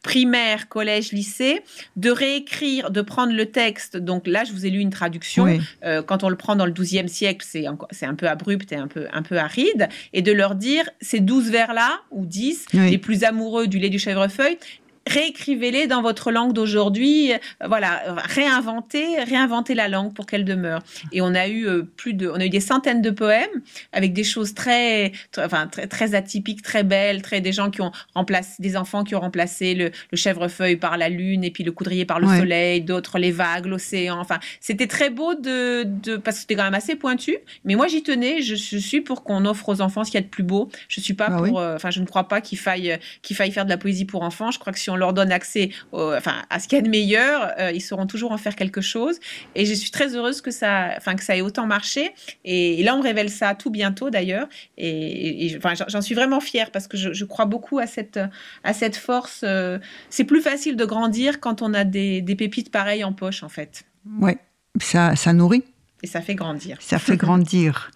primaire, 0.02 0.68
collège, 0.68 1.12
lycée 1.12 1.62
de 1.96 2.10
réécrire, 2.10 2.90
de 2.90 3.00
prendre 3.02 3.32
le 3.32 3.46
texte. 3.46 3.96
Donc 3.96 4.26
là, 4.26 4.44
je 4.44 4.52
vous 4.52 4.66
ai 4.66 4.70
lu 4.70 4.80
une 4.80 4.90
traduction. 4.90 5.46
Euh, 5.84 6.02
quand 6.02 6.24
on 6.24 6.28
le 6.28 6.36
prend 6.36 6.56
dans 6.56 6.66
le 6.66 6.72
XIIe 6.72 7.08
siècle, 7.08 7.46
c'est 7.48 7.66
un 8.06 8.14
peu 8.14 8.26
abrupt 8.28 8.72
et 8.72 8.76
un 8.76 8.88
peu, 8.88 9.06
un 9.12 9.22
peu 9.22 9.38
aride. 9.38 9.88
Et 10.12 10.22
de 10.22 10.32
leur 10.32 10.54
dire, 10.54 10.88
ces 11.00 11.20
douze 11.20 11.50
vers-là, 11.50 12.00
ou 12.10 12.26
dix, 12.26 12.66
les 12.72 12.98
plus 12.98 13.24
amoureux 13.24 13.66
du 13.66 13.78
lait 13.78 13.90
du 13.90 13.98
chèvrefeuille, 13.98 14.35
feuille 14.36 14.80
réécrivez-les 15.06 15.86
dans 15.86 16.02
votre 16.02 16.30
langue 16.30 16.52
d'aujourd'hui. 16.52 17.32
Euh, 17.32 17.38
voilà, 17.66 18.02
réinventer, 18.24 19.22
réinventer 19.22 19.74
la 19.74 19.88
langue 19.88 20.12
pour 20.14 20.26
qu'elle 20.26 20.44
demeure. 20.44 20.82
Et 21.12 21.20
on 21.20 21.34
a 21.34 21.48
eu 21.48 21.66
euh, 21.66 21.82
plus 21.82 22.14
de, 22.14 22.28
on 22.28 22.40
a 22.40 22.44
eu 22.44 22.50
des 22.50 22.60
centaines 22.60 23.02
de 23.02 23.10
poèmes 23.10 23.62
avec 23.92 24.12
des 24.12 24.24
choses 24.24 24.54
très, 24.54 25.12
enfin 25.38 25.66
très, 25.66 25.86
très, 25.86 26.14
atypiques, 26.14 26.62
très 26.62 26.82
belles, 26.82 27.22
très 27.22 27.40
des 27.40 27.52
gens 27.52 27.70
qui 27.70 27.80
ont 27.80 27.92
remplacé, 28.14 28.54
des 28.58 28.76
enfants 28.76 29.04
qui 29.04 29.14
ont 29.14 29.20
remplacé 29.20 29.74
le, 29.74 29.90
chèvrefeuille 30.12 30.76
par 30.76 30.96
la 30.96 31.08
lune 31.08 31.44
et 31.44 31.50
puis 31.50 31.62
le 31.62 31.72
coudrier 31.72 32.04
par 32.04 32.20
le 32.20 32.26
soleil, 32.26 32.80
d'autres 32.80 33.18
les 33.18 33.32
vagues, 33.32 33.66
l'océan. 33.66 34.18
Enfin, 34.18 34.38
c'était 34.60 34.86
très 34.86 35.10
beau 35.10 35.34
de, 35.34 35.84
de 35.84 36.16
parce 36.16 36.36
que 36.36 36.40
c'était 36.42 36.56
quand 36.56 36.64
même 36.64 36.74
assez 36.74 36.96
pointu. 36.96 37.36
Mais 37.64 37.74
moi, 37.74 37.86
j'y 37.86 38.02
tenais. 38.02 38.42
Je, 38.42 38.54
suis 38.54 39.00
pour 39.00 39.22
qu'on 39.24 39.44
offre 39.44 39.68
aux 39.68 39.80
enfants 39.80 40.04
ce 40.04 40.10
qu'il 40.10 40.18
y 40.18 40.22
a 40.22 40.26
de 40.26 40.30
plus 40.30 40.42
beau. 40.42 40.70
Je 40.88 41.00
suis 41.00 41.14
pas 41.14 41.28
bah 41.28 41.42
pour, 41.46 41.60
euh, 41.60 41.76
enfin, 41.76 41.90
je 41.90 42.00
ne 42.00 42.06
crois 42.06 42.28
pas 42.28 42.40
qu'il 42.40 42.58
faille 42.58 42.98
qu'il 43.22 43.36
faille 43.36 43.52
faire 43.52 43.64
de 43.64 43.70
la 43.70 43.78
poésie 43.78 44.04
pour 44.04 44.22
enfants. 44.22 44.50
Je 44.50 44.58
crois 44.58 44.72
que 44.72 44.78
si 44.78 44.90
on 44.90 44.95
on 44.96 44.98
leur 44.98 45.12
donne 45.12 45.30
accès 45.30 45.70
enfin, 45.92 46.42
à 46.50 46.58
ce 46.58 46.68
qu'il 46.68 46.76
y 46.76 46.80
a 46.80 46.84
de 46.84 46.88
meilleur, 46.88 47.52
euh, 47.58 47.70
ils 47.72 47.80
sauront 47.80 48.06
toujours 48.06 48.32
en 48.32 48.38
faire 48.38 48.56
quelque 48.56 48.80
chose. 48.80 49.18
Et 49.54 49.66
je 49.66 49.74
suis 49.74 49.90
très 49.90 50.14
heureuse 50.16 50.40
que 50.40 50.50
ça, 50.50 50.94
enfin, 50.96 51.14
que 51.14 51.22
ça 51.22 51.36
ait 51.36 51.42
autant 51.42 51.66
marché. 51.66 52.12
Et, 52.44 52.82
là, 52.82 52.96
on 52.96 53.00
révèle 53.00 53.30
ça 53.30 53.54
tout 53.54 53.70
bientôt 53.70 54.10
d'ailleurs. 54.10 54.48
Et, 54.78 55.54
enfin, 55.56 55.74
j'en 55.88 56.00
suis 56.00 56.14
vraiment 56.14 56.40
fière 56.40 56.70
parce 56.70 56.88
que 56.88 56.96
je, 56.96 57.24
crois 57.24 57.44
beaucoup 57.44 57.78
à 57.78 57.86
cette, 57.86 58.18
à 58.64 58.72
cette 58.72 58.96
force. 58.96 59.40
Euh, 59.44 59.78
c'est 60.10 60.24
plus 60.24 60.40
facile 60.40 60.76
de 60.76 60.84
grandir 60.84 61.40
quand 61.40 61.62
on 61.62 61.74
a 61.74 61.84
des, 61.84 62.22
des 62.22 62.36
pépites 62.36 62.70
pareilles 62.70 63.04
en 63.04 63.12
poche, 63.12 63.42
en 63.42 63.48
fait. 63.48 63.84
Oui, 64.20 64.32
ça, 64.80 65.16
ça 65.16 65.32
nourrit. 65.32 65.64
Et 66.02 66.06
ça 66.06 66.20
fait 66.20 66.34
grandir. 66.34 66.78
Ça 66.80 66.98
fait 66.98 67.16
grandir. 67.16 67.90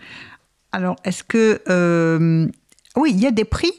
Alors, 0.73 0.97
est-ce 1.05 1.23
que... 1.25 1.63
Euh, 1.69 2.49
oui, 2.97 3.13
il 3.15 3.21
y 3.21 3.27
a 3.27 3.31
des 3.31 3.45
prix 3.45 3.73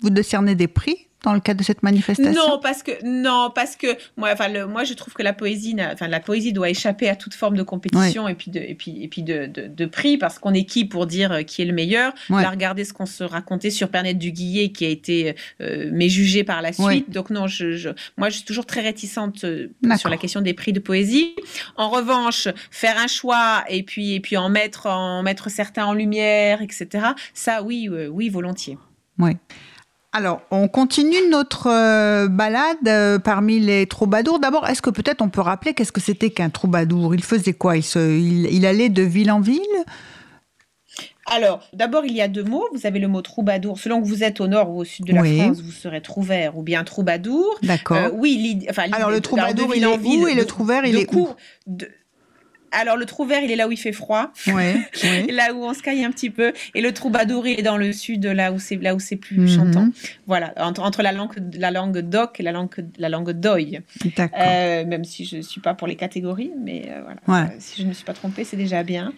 Vous 0.00 0.10
décernez 0.10 0.54
des 0.54 0.68
prix 0.68 1.08
dans 1.24 1.32
le 1.32 1.40
cadre 1.40 1.58
de 1.58 1.64
cette 1.64 1.82
manifestation 1.82 2.32
Non, 2.32 2.60
parce 2.62 2.82
que 2.82 2.92
non, 3.04 3.50
parce 3.52 3.76
que 3.76 3.86
moi, 4.16 4.30
enfin, 4.32 4.48
le, 4.48 4.66
moi, 4.66 4.84
je 4.84 4.92
trouve 4.94 5.14
que 5.14 5.22
la 5.22 5.32
poésie, 5.32 5.74
enfin, 5.92 6.06
la 6.06 6.20
poésie 6.20 6.52
doit 6.52 6.68
échapper 6.68 7.08
à 7.08 7.16
toute 7.16 7.34
forme 7.34 7.56
de 7.56 7.62
compétition 7.62 8.28
et 8.28 8.34
puis 8.34 8.50
de, 8.50 8.60
et 8.60 8.74
puis, 8.74 9.02
et 9.02 9.08
puis 9.08 9.22
de, 9.22 9.46
de, 9.46 9.86
prix, 9.86 10.18
parce 10.18 10.38
qu'on 10.38 10.52
est 10.52 10.64
qui 10.64 10.84
pour 10.84 11.06
dire 11.06 11.32
euh, 11.32 11.42
qui 11.42 11.62
est 11.62 11.64
le 11.64 11.72
meilleur? 11.72 12.12
Ouais. 12.30 12.46
regarder 12.46 12.84
ce 12.84 12.92
qu'on 12.92 13.06
se 13.06 13.24
racontait 13.24 13.70
sur 13.70 13.88
Pernette 13.88 14.18
du 14.18 14.32
Guillet, 14.32 14.70
qui 14.70 14.84
a 14.84 14.88
été 14.88 15.34
euh, 15.60 15.90
mais 15.92 16.08
jugé 16.08 16.44
par 16.44 16.62
la 16.62 16.72
suite. 16.72 17.10
Donc 17.10 17.30
non, 17.30 17.46
je, 17.46 17.90
moi, 18.16 18.28
je 18.28 18.36
suis 18.36 18.44
toujours 18.44 18.66
très 18.66 18.82
réticente 18.82 19.44
euh, 19.44 19.68
sur 19.96 20.10
la 20.10 20.16
question 20.18 20.42
des 20.42 20.54
prix 20.54 20.72
de 20.72 20.80
poésie. 20.80 21.34
En 21.76 21.88
revanche, 21.88 22.48
faire 22.70 22.98
un 22.98 23.06
choix 23.06 23.64
et 23.68 23.82
puis 23.82 24.14
et 24.14 24.20
puis 24.20 24.36
en 24.36 24.50
mettre 24.50 24.86
en 24.86 25.22
mettre 25.22 25.50
certains 25.50 25.86
en 25.86 25.94
lumière, 25.94 26.60
etc. 26.60 27.06
Ça, 27.32 27.62
oui, 27.62 27.88
oui, 27.88 28.28
volontiers. 28.28 28.78
Oui. 29.18 29.36
Alors, 30.16 30.42
on 30.52 30.68
continue 30.68 31.28
notre 31.28 31.68
euh, 31.68 32.28
balade 32.28 32.76
euh, 32.86 33.18
parmi 33.18 33.58
les 33.58 33.86
troubadours. 33.86 34.38
D'abord, 34.38 34.68
est-ce 34.68 34.80
que 34.80 34.90
peut-être 34.90 35.22
on 35.22 35.28
peut 35.28 35.40
rappeler 35.40 35.74
qu'est-ce 35.74 35.90
que 35.90 36.00
c'était 36.00 36.30
qu'un 36.30 36.50
troubadour? 36.50 37.16
Il 37.16 37.24
faisait 37.24 37.52
quoi? 37.52 37.76
Il, 37.76 38.64
allait 38.64 38.90
de 38.90 39.02
ville 39.02 39.32
en 39.32 39.40
ville? 39.40 39.60
Alors, 41.26 41.68
d'abord, 41.72 42.04
il 42.04 42.12
y 42.12 42.20
a 42.20 42.28
deux 42.28 42.44
mots. 42.44 42.64
Vous 42.72 42.86
avez 42.86 43.00
le 43.00 43.08
mot 43.08 43.22
troubadour. 43.22 43.80
Selon 43.80 44.00
que 44.00 44.06
vous 44.06 44.22
êtes 44.22 44.40
au 44.40 44.46
nord 44.46 44.70
ou 44.70 44.82
au 44.82 44.84
sud 44.84 45.04
de 45.04 45.14
la 45.14 45.24
France, 45.24 45.60
vous 45.60 45.72
serez 45.72 46.00
trouvère 46.00 46.56
ou 46.56 46.62
bien 46.62 46.84
troubadour. 46.84 47.58
D'accord. 47.64 47.96
Euh, 47.96 48.10
oui, 48.12 48.64
enfin, 48.70 48.84
alors 48.92 49.10
le 49.10 49.20
troubadour, 49.20 49.74
il 49.74 49.82
est 49.82 49.86
où 49.86 50.28
et 50.28 50.34
le 50.34 50.44
trouvère, 50.44 50.84
il 50.84 50.96
est 50.96 51.12
où? 51.12 51.28
Alors 52.74 52.96
le 52.96 53.06
trou 53.06 53.24
vert, 53.24 53.42
il 53.42 53.50
est 53.50 53.56
là 53.56 53.68
où 53.68 53.72
il 53.72 53.76
fait 53.76 53.92
froid, 53.92 54.32
là 54.46 55.52
où 55.54 55.64
on 55.64 55.74
se 55.74 55.82
caille 55.82 56.04
un 56.04 56.10
petit 56.10 56.30
peu, 56.30 56.52
et 56.74 56.80
le 56.80 56.92
troubadour, 56.92 57.46
il 57.46 57.60
est 57.60 57.62
dans 57.62 57.76
le 57.76 57.92
sud, 57.92 58.24
là 58.26 58.52
où 58.52 58.58
c'est 58.58 58.76
là 58.76 58.94
où 58.94 59.00
c'est 59.00 59.16
plus 59.16 59.38
mhm. 59.38 59.48
chantant. 59.48 59.88
Voilà, 60.26 60.52
entre, 60.58 61.02
la 61.02 61.12
langue 61.12 61.34
la 61.58 61.70
langue 61.70 61.98
doc 61.98 62.40
et 62.40 62.42
la 62.42 62.52
langue 62.52 62.70
la 62.98 63.08
langue 63.08 63.30
d'oï. 63.30 63.80
Euh, 64.18 64.84
même 64.84 65.04
si 65.04 65.24
je 65.24 65.40
suis 65.40 65.60
pas 65.60 65.74
pour 65.74 65.86
les 65.86 65.96
catégories, 65.96 66.52
mais 66.58 66.88
euh, 66.88 67.02
voilà, 67.26 67.46
euh, 67.46 67.56
si 67.58 67.80
je 67.80 67.84
ne 67.84 67.88
me 67.88 67.94
suis 67.94 68.04
pas 68.04 68.12
trompée, 68.12 68.44
c'est 68.44 68.56
déjà 68.56 68.82
bien. 68.82 69.12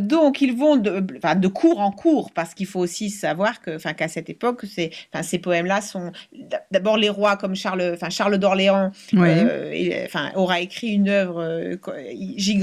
donc 0.00 0.40
ils 0.40 0.54
vont 0.54 0.76
de, 0.76 1.00
de 1.00 1.48
cours 1.48 1.80
en 1.80 1.90
cours 1.90 2.32
parce 2.32 2.54
qu'il 2.54 2.66
faut 2.66 2.80
aussi 2.80 3.10
savoir 3.10 3.60
que, 3.60 3.76
enfin 3.76 3.92
qu'à 3.92 4.08
cette 4.08 4.30
époque, 4.30 4.62
c'est, 4.72 4.90
ces 5.22 5.38
poèmes-là 5.38 5.80
sont 5.80 6.12
d'abord 6.70 6.96
les 6.96 7.08
rois 7.08 7.36
comme 7.36 7.54
Charles, 7.54 7.92
enfin 7.94 8.10
Charles 8.10 8.38
d'Orléans, 8.38 8.90
enfin 9.14 10.30
aura 10.34 10.60
écrit 10.60 10.88
une 10.88 11.08
œuvre 11.08 11.76
gigantesque. 12.36 12.53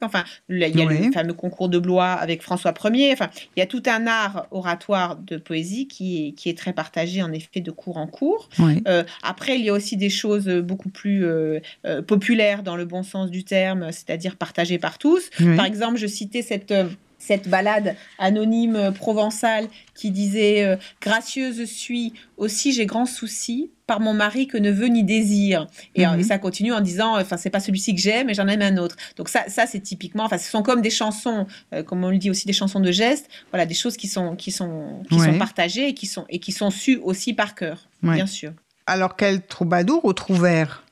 Enfin, 0.00 0.24
il 0.48 0.58
y 0.58 0.64
a 0.64 0.84
le 0.84 1.12
fameux 1.12 1.34
concours 1.34 1.68
de 1.68 1.78
Blois 1.78 2.12
avec 2.12 2.42
François 2.42 2.72
Ier. 2.84 3.12
Enfin, 3.12 3.28
il 3.56 3.60
y 3.60 3.62
a 3.62 3.66
tout 3.66 3.82
un 3.86 4.06
art 4.06 4.46
oratoire 4.50 5.16
de 5.16 5.36
poésie 5.36 5.88
qui 5.88 6.28
est, 6.28 6.32
qui 6.32 6.48
est 6.48 6.56
très 6.56 6.72
partagé 6.72 7.22
en 7.22 7.32
effet 7.32 7.60
de 7.60 7.70
cours 7.70 7.96
en 7.96 8.06
cours. 8.06 8.48
Euh, 8.86 9.04
après, 9.22 9.58
il 9.58 9.64
y 9.64 9.68
a 9.68 9.72
aussi 9.72 9.96
des 9.96 10.10
choses 10.10 10.48
beaucoup 10.48 10.90
plus 10.90 11.24
euh, 11.24 11.60
euh, 11.86 12.02
populaires 12.02 12.62
dans 12.62 12.76
le 12.76 12.84
bon 12.84 13.02
sens 13.02 13.30
du 13.30 13.44
terme, 13.44 13.90
c'est-à-dire 13.92 14.36
partagées 14.36 14.78
par 14.78 14.98
tous. 14.98 15.30
Par 15.56 15.64
exemple, 15.64 15.98
je 15.98 16.06
citais 16.06 16.42
cette 16.42 16.72
cette 17.18 17.48
balade 17.48 17.96
anonyme 18.18 18.92
provençale 18.94 19.66
qui 19.94 20.10
disait 20.10 20.78
Gracieuse 21.00 21.64
suis, 21.64 22.14
aussi 22.36 22.72
j'ai 22.72 22.86
grand 22.86 23.06
souci, 23.06 23.70
par 23.88 24.00
mon 24.00 24.12
mari 24.12 24.46
que 24.46 24.58
ne 24.58 24.70
veut 24.70 24.86
ni 24.86 25.02
désir. 25.02 25.66
Et, 25.96 26.06
euh, 26.06 26.10
mhm. 26.10 26.22
ça 26.22 26.38
continue 26.38 26.72
en 26.72 26.80
disant, 26.80 27.18
enfin, 27.18 27.38
c'est 27.38 27.50
pas 27.50 27.58
celui-ci 27.58 27.94
que 27.94 28.00
j'aime, 28.00 28.28
mais 28.28 28.34
j'en 28.34 28.46
aime 28.46 28.62
un 28.62 28.76
autre. 28.76 28.96
Donc 29.16 29.30
ça, 29.30 29.48
ça 29.48 29.66
c'est 29.66 29.80
typiquement, 29.80 30.24
enfin, 30.24 30.38
ce 30.38 30.48
sont 30.48 30.62
comme 30.62 30.82
des 30.82 30.90
chansons, 30.90 31.46
euh, 31.72 31.82
comme 31.82 32.04
on 32.04 32.10
le 32.10 32.18
dit 32.18 32.30
aussi, 32.30 32.46
des 32.46 32.52
chansons 32.52 32.80
de 32.80 32.92
gestes. 32.92 33.28
Voilà, 33.50 33.64
des 33.64 33.74
choses 33.74 33.96
qui 33.96 34.06
sont, 34.06 34.36
qui 34.36 34.52
sont, 34.52 35.02
qui 35.08 35.18
sont 35.18 35.38
partagées 35.38 35.88
et 35.88 35.94
qui 35.94 36.06
sont, 36.06 36.26
et 36.28 36.38
qui 36.38 36.52
sont 36.52 36.70
sues 36.70 37.00
aussi 37.02 37.32
par 37.32 37.54
cœur, 37.54 37.88
bien 38.02 38.26
sûr. 38.26 38.52
Alors, 38.86 39.16
quel 39.16 39.44
troubadour 39.44 40.04
ou 40.04 40.12
trouvère 40.12 40.84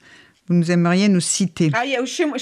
vous 0.49 0.55
nous 0.55 0.70
aimeriez 0.70 1.09
nous 1.09 1.20
citer? 1.20 1.70
Ah, 1.74 1.85
il 1.85 1.93
y 1.93 1.97
a, 1.97 2.05
chez 2.07 2.24
moi, 2.24 2.39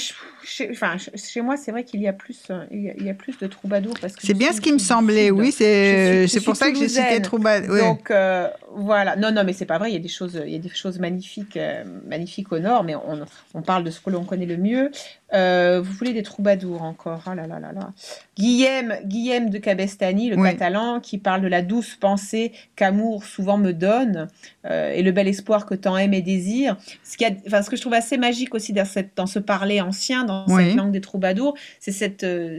chez, 0.47 0.71
enfin, 0.71 0.97
chez 1.15 1.41
moi, 1.41 1.57
c'est 1.57 1.71
vrai 1.71 1.85
qu'il 1.85 2.01
y 2.01 2.09
a 2.09 2.13
plus, 2.13 2.45
euh, 2.51 2.65
il 2.71 3.05
y 3.05 3.11
a, 3.11 3.15
plus 3.15 3.39
de 3.39 3.47
troubadours 3.47 3.95
parce 4.01 4.15
que 4.15 4.27
c'est 4.27 4.35
bien 4.35 4.53
ce 4.53 4.61
qui 4.61 4.73
me 4.73 4.79
semblait. 4.79 5.31
Oui, 5.31 5.53
c'est 5.53 6.27
c'est 6.29 6.41
pour 6.41 6.57
ça 6.57 6.71
que 6.71 6.79
j'ai 6.79 6.89
cité 6.89 7.21
troubadour. 7.23 7.77
Donc 7.77 8.11
euh, 8.11 8.49
voilà. 8.75 9.17
Non, 9.17 9.33
non, 9.33 9.45
mais 9.45 9.53
c'est 9.53 9.67
pas 9.67 9.79
vrai. 9.79 9.91
Il 9.91 9.95
y 9.95 9.97
a 9.97 10.01
des 10.01 10.09
choses, 10.09 10.41
il 10.45 10.53
y 10.53 10.57
a 10.57 10.59
des 10.59 10.69
choses 10.69 10.99
magnifiques, 10.99 11.57
euh, 11.57 11.85
magnifiques 12.07 12.53
au 12.53 12.59
nord, 12.59 12.85
mais 12.85 12.95
on, 12.95 13.25
on 13.55 13.63
parle 13.63 13.85
de 13.85 13.91
ce 13.91 14.01
que 14.01 14.11
l'on 14.11 14.25
connaît 14.25 14.47
le 14.47 14.57
mieux. 14.57 14.91
vous 15.33 15.93
voulez 15.93 16.13
des 16.13 16.23
troubadours 16.23 16.83
encore? 16.83 17.23
Ah 17.27 17.35
là 17.35 17.47
là 17.47 17.59
là 17.59 17.73
là. 17.73 17.91
Guillaume, 18.37 18.95
Guillaume 19.05 19.51
de 19.51 19.59
Cabestany, 19.59 20.31
le 20.31 20.43
catalan, 20.43 21.01
qui 21.01 21.19
parle 21.19 21.43
de 21.43 21.49
la 21.49 21.63
douce 21.63 21.97
pensée 21.97 22.53
qu'amour 22.77 23.25
souvent 23.25 23.59
me 23.59 23.73
donne 23.73 24.29
et 24.65 25.03
le 25.03 25.13
bel 25.13 25.29
espoir 25.29 25.67
que 25.67 25.75
tant 25.75 25.97
aime 25.97 26.15
et 26.15 26.23
désire. 26.23 26.77
Ce, 27.03 27.17
qui 27.17 27.25
a, 27.25 27.31
enfin, 27.47 27.63
ce 27.63 27.71
que 27.71 27.77
je 27.77 27.81
trouve 27.81 27.95
assez 27.95 28.17
magique 28.17 28.55
aussi 28.55 28.73
dans, 28.73 28.85
cette, 28.85 29.17
dans 29.17 29.27
ce 29.27 29.39
parler 29.39 29.81
ancien, 29.81 30.25
cette 30.49 30.75
langue 30.75 30.93
des 30.93 31.01
troubadours, 31.01 31.55
c'est 31.81 31.93
cette, 31.93 32.25
euh, 32.25 32.59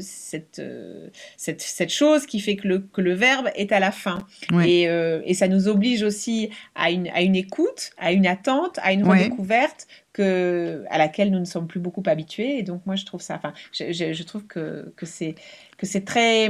euh, 0.59 1.07
cette, 1.37 1.61
cette, 1.61 1.91
chose 1.91 2.25
qui 2.25 2.39
fait 2.39 2.55
que 2.55 2.67
le, 2.67 2.79
que 2.79 3.01
le 3.01 3.13
verbe 3.13 3.49
est 3.55 3.71
à 3.71 3.79
la 3.79 3.91
fin. 3.91 4.19
Et, 4.65 4.87
euh, 4.87 5.21
et, 5.25 5.33
ça 5.33 5.47
nous 5.47 5.67
oblige 5.67 6.03
aussi 6.03 6.49
à 6.75 6.91
une, 6.91 7.07
à 7.09 7.21
une 7.21 7.35
écoute, 7.35 7.91
à 7.97 8.11
une 8.11 8.27
attente, 8.27 8.79
à 8.81 8.93
une 8.93 9.03
redécouverte 9.03 9.87
que, 10.15 10.85
à 10.89 10.97
laquelle 10.97 11.29
nous 11.29 11.39
ne 11.39 11.45
sommes 11.45 11.67
plus 11.67 11.81
beaucoup 11.81 12.01
habitués. 12.05 12.57
Et 12.57 12.63
donc, 12.63 12.85
moi, 12.85 12.95
je 12.95 13.03
trouve 13.03 13.19
ça, 13.19 13.35
enfin, 13.35 13.51
je, 13.73 13.91
je, 13.91 14.23
trouve 14.23 14.47
que, 14.47 14.93
que 14.95 15.05
c'est 15.05 15.35
que 15.77 15.85
c'est 15.85 16.05
très, 16.05 16.49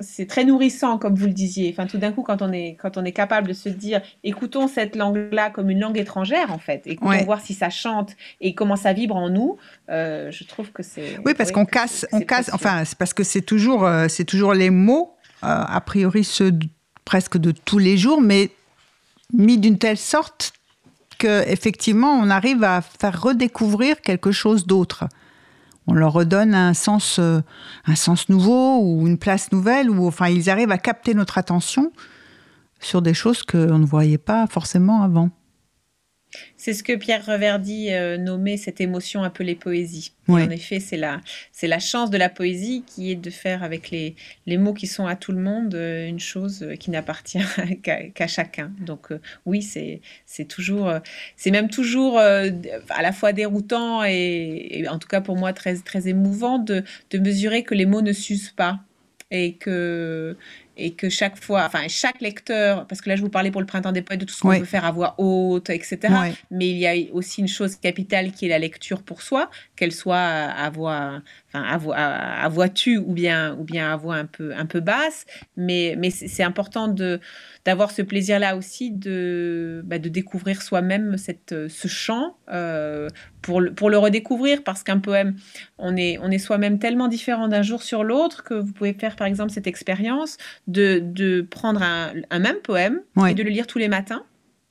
c'est 0.00 0.26
très 0.26 0.44
nourrissant, 0.44 0.96
comme 0.96 1.14
vous 1.14 1.26
le 1.26 1.34
disiez. 1.34 1.68
Enfin, 1.70 1.86
tout 1.86 1.98
d'un 1.98 2.10
coup, 2.10 2.22
quand 2.22 2.40
on 2.40 2.50
est, 2.52 2.78
quand 2.80 2.96
on 2.96 3.04
est 3.04 3.12
capable 3.12 3.48
de 3.48 3.52
se 3.52 3.68
dire, 3.68 4.00
écoutons 4.24 4.66
cette 4.66 4.96
langue-là 4.96 5.50
comme 5.50 5.68
une 5.68 5.78
langue 5.78 5.98
étrangère, 5.98 6.50
en 6.52 6.58
fait, 6.58 6.86
et 6.86 6.98
ouais. 7.02 7.22
voir 7.26 7.42
si 7.42 7.52
ça 7.52 7.68
chante 7.68 8.16
et 8.40 8.54
comment 8.54 8.76
ça 8.76 8.94
vibre 8.94 9.16
en 9.16 9.28
nous, 9.28 9.58
euh, 9.90 10.30
je 10.30 10.44
trouve 10.44 10.72
que 10.72 10.82
c'est. 10.82 11.18
Oui, 11.26 11.34
parce 11.34 11.52
qu'on 11.52 11.66
casse, 11.66 12.06
on 12.12 12.20
casse. 12.20 12.50
Enfin, 12.54 12.86
c'est 12.86 12.96
parce 12.96 13.12
que 13.12 13.24
c'est 13.24 13.42
toujours, 13.42 13.84
euh, 13.84 14.06
c'est 14.08 14.24
toujours 14.24 14.54
les 14.54 14.70
mots, 14.70 15.14
euh, 15.44 15.48
a 15.48 15.80
priori 15.82 16.24
ceux 16.24 16.52
presque 17.04 17.36
de 17.36 17.50
tous 17.50 17.78
les 17.78 17.98
jours, 17.98 18.22
mais 18.22 18.48
mis 19.34 19.58
d'une 19.58 19.76
telle 19.76 19.98
sorte 19.98 20.54
effectivement, 21.24 22.12
on 22.12 22.30
arrive 22.30 22.64
à 22.64 22.80
faire 22.80 23.20
redécouvrir 23.20 24.00
quelque 24.00 24.32
chose 24.32 24.66
d'autre. 24.66 25.04
On 25.86 25.94
leur 25.94 26.12
redonne 26.12 26.54
un 26.54 26.74
sens, 26.74 27.18
euh, 27.18 27.40
un 27.86 27.96
sens 27.96 28.28
nouveau 28.28 28.80
ou 28.80 29.06
une 29.06 29.18
place 29.18 29.50
nouvelle, 29.52 29.90
ou 29.90 30.06
enfin, 30.06 30.28
ils 30.28 30.48
arrivent 30.48 30.70
à 30.70 30.78
capter 30.78 31.14
notre 31.14 31.38
attention 31.38 31.92
sur 32.80 33.02
des 33.02 33.14
choses 33.14 33.42
qu'on 33.42 33.78
ne 33.78 33.86
voyait 33.86 34.18
pas 34.18 34.46
forcément 34.46 35.02
avant. 35.02 35.30
C'est 36.56 36.72
ce 36.72 36.82
que 36.82 36.94
Pierre 36.94 37.24
Reverdy 37.24 37.90
euh, 37.90 38.16
nommait 38.16 38.56
cette 38.56 38.80
émotion 38.80 39.22
appelée 39.22 39.54
poésie. 39.54 40.12
En 40.28 40.48
effet, 40.50 40.80
c'est 40.80 40.96
la, 40.96 41.20
c'est 41.50 41.66
la 41.66 41.78
chance 41.78 42.08
de 42.08 42.16
la 42.16 42.28
poésie 42.28 42.84
qui 42.86 43.10
est 43.10 43.16
de 43.16 43.28
faire 43.28 43.62
avec 43.62 43.90
les, 43.90 44.14
les 44.46 44.56
mots 44.56 44.72
qui 44.72 44.86
sont 44.86 45.06
à 45.06 45.16
tout 45.16 45.32
le 45.32 45.40
monde 45.40 45.74
euh, 45.74 46.06
une 46.06 46.20
chose 46.20 46.66
qui 46.78 46.90
n'appartient 46.90 47.40
qu'à, 47.82 48.26
chacun. 48.26 48.72
Donc 48.80 49.08
oui, 49.44 49.62
c'est, 49.62 50.00
c'est 50.24 50.46
toujours, 50.46 50.92
c'est 51.36 51.50
même 51.50 51.68
toujours 51.68 52.18
à 52.18 53.02
la 53.02 53.12
fois 53.12 53.32
déroutant 53.32 54.04
et, 54.04 54.86
en 54.88 54.98
tout 54.98 55.08
cas 55.08 55.20
pour 55.20 55.36
moi 55.36 55.52
très, 55.52 55.76
très 55.76 56.08
émouvant 56.08 56.58
de, 56.58 56.84
de 57.10 57.18
mesurer 57.18 57.64
que 57.64 57.74
les 57.74 57.86
mots 57.86 58.02
ne 58.02 58.12
s'usent 58.12 58.52
pas 58.52 58.80
et 59.32 59.54
que 59.54 60.36
et 60.76 60.92
que 60.92 61.08
chaque 61.08 61.42
fois, 61.42 61.64
enfin 61.64 61.86
chaque 61.88 62.20
lecteur, 62.20 62.86
parce 62.86 63.00
que 63.00 63.08
là 63.08 63.16
je 63.16 63.22
vous 63.22 63.28
parlais 63.28 63.50
pour 63.50 63.60
le 63.60 63.66
printemps 63.66 63.92
des 63.92 64.02
poètes 64.02 64.20
de 64.20 64.24
tout 64.24 64.34
ce 64.34 64.40
qu'on 64.40 64.58
peut 64.58 64.64
faire 64.64 64.84
à 64.84 64.90
voix 64.90 65.14
haute, 65.18 65.70
etc. 65.70 65.98
Mais 66.50 66.70
il 66.70 66.78
y 66.78 66.86
a 66.86 66.94
aussi 67.12 67.40
une 67.40 67.48
chose 67.48 67.76
capitale 67.76 68.32
qui 68.32 68.46
est 68.46 68.48
la 68.48 68.58
lecture 68.58 69.02
pour 69.02 69.22
soi, 69.22 69.50
qu'elle 69.76 69.92
soit 69.92 70.16
à 70.16 70.70
voix, 70.70 71.20
enfin 71.52 71.64
à 71.64 71.76
voix, 71.76 71.96
à, 71.96 72.48
voix 72.48 72.68
tue 72.68 72.98
ou 72.98 73.12
bien 73.12 73.56
ou 73.58 73.64
bien 73.64 73.92
à 73.92 73.96
voix 73.96 74.16
un 74.16 74.26
peu 74.26 74.54
un 74.54 74.66
peu 74.66 74.80
basse. 74.80 75.26
Mais 75.56 75.94
mais 75.98 76.10
c'est 76.10 76.42
important 76.42 76.88
de 76.88 77.20
d'avoir 77.64 77.90
ce 77.92 78.02
plaisir-là 78.02 78.56
aussi 78.56 78.90
de, 78.90 79.82
bah, 79.84 79.98
de 79.98 80.08
découvrir 80.08 80.62
soi-même 80.62 81.16
cette, 81.16 81.54
ce 81.68 81.88
chant 81.88 82.36
euh, 82.50 83.08
pour, 83.40 83.60
le, 83.60 83.72
pour 83.72 83.88
le 83.88 83.98
redécouvrir, 83.98 84.64
parce 84.64 84.82
qu'un 84.82 84.98
poème, 84.98 85.36
on 85.78 85.96
est, 85.96 86.18
on 86.18 86.30
est 86.30 86.38
soi-même 86.38 86.78
tellement 86.78 87.08
différent 87.08 87.48
d'un 87.48 87.62
jour 87.62 87.82
sur 87.82 88.02
l'autre 88.02 88.42
que 88.42 88.54
vous 88.54 88.72
pouvez 88.72 88.94
faire 88.94 89.16
par 89.16 89.26
exemple 89.26 89.52
cette 89.52 89.66
expérience 89.66 90.38
de, 90.66 91.00
de 91.02 91.42
prendre 91.42 91.82
un, 91.82 92.12
un 92.30 92.38
même 92.38 92.58
poème 92.62 93.00
et 93.28 93.34
de 93.34 93.42
le 93.42 93.50
lire 93.50 93.66
tous 93.66 93.78
les 93.78 93.88
matins. 93.88 94.24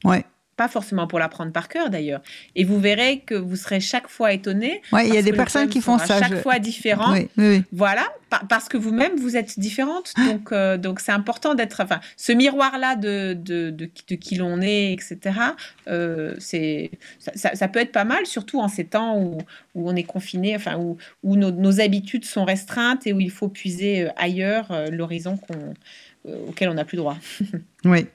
Ouais 0.04 0.26
pas 0.62 0.68
forcément 0.68 1.08
pour 1.08 1.18
l'apprendre 1.18 1.52
par 1.52 1.68
cœur 1.68 1.90
d'ailleurs. 1.90 2.22
Et 2.56 2.66
vous 2.66 2.80
verrez 2.80 3.22
que 3.22 3.34
vous 3.34 3.56
serez 3.56 3.80
chaque 3.80 4.08
fois 4.08 4.32
étonné. 4.32 4.84
Oui, 4.94 5.08
il 5.08 5.16
y 5.16 5.18
a 5.18 5.24
des 5.24 5.34
personnes 5.34 5.70
qui 5.70 5.82
font 5.82 5.98
ça. 5.98 6.20
Chaque 6.20 6.44
fois 6.44 6.60
différent. 6.60 7.16
Voilà, 7.72 8.06
parce 8.48 8.70
que 8.70 8.78
vous-même 8.78 9.16
vous 9.16 9.36
êtes 9.36 9.60
différente. 9.60 10.14
Ah. 10.16 10.32
Donc, 10.32 10.52
euh, 10.52 10.78
donc 10.78 11.00
c'est 11.00 11.12
important 11.12 11.56
d'être. 11.56 11.82
Enfin, 11.82 12.00
ce 12.16 12.32
miroir-là 12.32 12.96
de, 12.96 13.34
de, 13.34 13.72
de, 13.72 13.86
qui 14.16 14.36
l'on 14.36 14.62
est, 14.62 14.94
etc. 14.94 15.18
Euh, 15.88 16.36
c'est 16.38 16.92
ça, 17.18 17.56
ça, 17.56 17.68
peut 17.68 17.80
être 17.80 17.92
pas 17.92 18.06
mal, 18.06 18.28
surtout 18.28 18.60
en 18.60 18.68
ces 18.68 18.86
temps 18.86 19.18
où, 19.18 19.40
où 19.74 19.90
on 19.90 19.96
est 19.96 20.04
confiné, 20.04 20.56
enfin 20.56 20.78
où, 20.78 20.98
où 21.24 21.38
nos, 21.38 21.50
nos, 21.50 21.80
habitudes 21.80 22.26
sont 22.26 22.46
restreintes 22.46 23.08
et 23.08 23.14
où 23.14 23.20
il 23.20 23.32
faut 23.32 23.50
puiser 23.50 24.04
euh, 24.04 24.10
ailleurs 24.16 24.68
l'horizon 24.92 25.38
qu'on 25.38 25.74
auquel 26.48 26.70
on 26.70 26.76
n'a 26.76 26.86
plus 26.86 26.98
droit. 26.98 27.18
oui, 27.86 28.06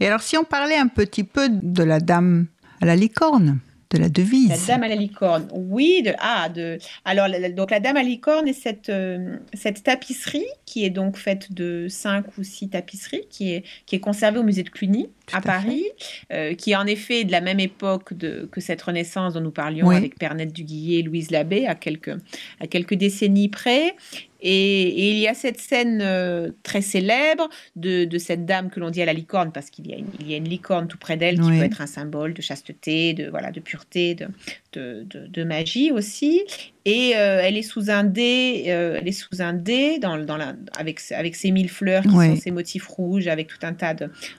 et 0.00 0.06
alors, 0.06 0.22
si 0.22 0.36
on 0.36 0.44
parlait 0.44 0.76
un 0.76 0.88
petit 0.88 1.24
peu 1.24 1.48
de 1.48 1.82
la 1.82 2.00
dame 2.00 2.46
à 2.80 2.86
la 2.86 2.96
licorne, 2.96 3.60
de 3.90 3.98
la 3.98 4.08
devise. 4.08 4.48
La 4.48 4.56
dame 4.56 4.84
à 4.84 4.88
la 4.88 4.94
licorne, 4.94 5.48
oui. 5.52 6.02
De, 6.04 6.12
ah, 6.20 6.48
de, 6.48 6.78
alors, 7.04 7.26
donc 7.56 7.72
la 7.72 7.80
dame 7.80 7.96
à 7.96 8.02
la 8.02 8.08
licorne 8.08 8.46
est 8.46 8.52
cette, 8.52 8.88
euh, 8.88 9.36
cette 9.52 9.82
tapisserie 9.82 10.46
qui 10.64 10.84
est 10.84 10.90
donc 10.90 11.16
faite 11.16 11.52
de 11.52 11.88
cinq 11.88 12.26
ou 12.38 12.44
six 12.44 12.68
tapisseries, 12.68 13.24
qui 13.28 13.52
est, 13.52 13.64
qui 13.86 13.96
est 13.96 14.00
conservée 14.00 14.38
au 14.38 14.44
musée 14.44 14.62
de 14.62 14.70
Cluny 14.70 15.08
à, 15.32 15.40
Paris, 15.40 15.84
euh, 16.32 16.54
qui 16.54 16.70
est 16.70 16.76
en 16.76 16.86
effet 16.86 17.24
de 17.24 17.32
la 17.32 17.40
même 17.40 17.58
époque 17.58 18.14
de, 18.14 18.48
que 18.52 18.60
cette 18.60 18.80
Renaissance 18.80 19.34
dont 19.34 19.40
nous 19.40 19.50
parlions 19.50 19.90
avec 19.90 20.16
Pernette 20.18 20.52
Duguillet 20.52 21.00
et 21.00 21.02
Louise 21.02 21.32
Labbé, 21.32 21.66
à 21.66 21.74
quelques, 21.74 22.16
à 22.60 22.68
quelques 22.68 22.94
décennies 22.94 23.48
près. 23.48 23.96
Et, 24.42 25.10
il 25.10 25.18
y 25.18 25.28
a 25.28 25.34
cette 25.34 25.58
scène 25.58 26.00
euh, 26.02 26.50
très 26.62 26.80
célèbre 26.80 27.48
de, 27.76 28.04
de, 28.04 28.18
cette 28.18 28.46
dame 28.46 28.70
que 28.70 28.80
l'on 28.80 28.90
dit 28.90 29.02
à 29.02 29.04
la 29.04 29.12
licorne, 29.12 29.52
parce 29.52 29.70
qu'il 29.70 29.86
y, 29.88 29.92
a 29.92 29.96
une, 29.96 30.06
il 30.20 30.30
y 30.30 30.34
a 30.34 30.36
une 30.36 30.48
licorne 30.48 30.88
tout 30.88 30.98
près 30.98 31.16
d'elle 31.16 31.40
qui 31.40 31.48
peut 31.48 31.62
être 31.62 31.80
un 31.80 31.86
symbole 31.86 32.34
de 32.34 32.42
chasteté, 32.42 33.14
de, 33.14 33.28
voilà, 33.28 33.50
de 33.50 33.60
pureté, 33.60 34.14
de, 34.14 34.28
de, 34.72 35.06
de 35.26 35.44
magie 35.44 35.90
aussi. 35.92 36.42
Et 36.84 37.12
euh, 37.16 37.40
elle 37.42 37.56
est 37.56 37.62
sous 37.62 37.90
un 37.90 38.04
dé, 38.04 38.64
euh, 38.68 38.98
elle 39.00 39.08
est 39.08 39.12
sous 39.12 39.42
un 39.42 39.52
dé 39.52 39.98
dans, 39.98 40.16
dans 40.16 40.36
la, 40.36 40.54
avec, 40.76 41.00
avec 41.10 41.36
ses 41.36 41.50
mille 41.50 41.68
fleurs 41.68 42.02
qui 42.02 42.10
sont 42.10 42.36
ces 42.36 42.50
motifs 42.50 42.86
rouges, 42.86 43.28
avec 43.28 43.48
tout 43.48 43.58
un 43.62 43.74
tas 43.74 43.94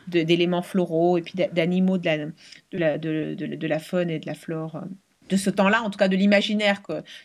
d'éléments 0.07 0.63
floraux 0.63 1.17
et 1.17 1.21
puis 1.21 1.35
d'animaux 1.53 1.97
de 1.97 2.05
la, 2.05 2.17
de, 2.17 2.31
la, 2.73 2.97
de, 2.97 3.35
de, 3.35 3.67
la 3.67 3.79
faune 3.79 4.09
et 4.09 4.19
de 4.19 4.25
la 4.25 4.33
flore 4.33 4.81
de 5.31 5.37
ce 5.37 5.49
temps-là, 5.49 5.81
en 5.81 5.89
tout 5.89 5.97
cas 5.97 6.09
de 6.09 6.17
l'imaginaire, 6.17 6.81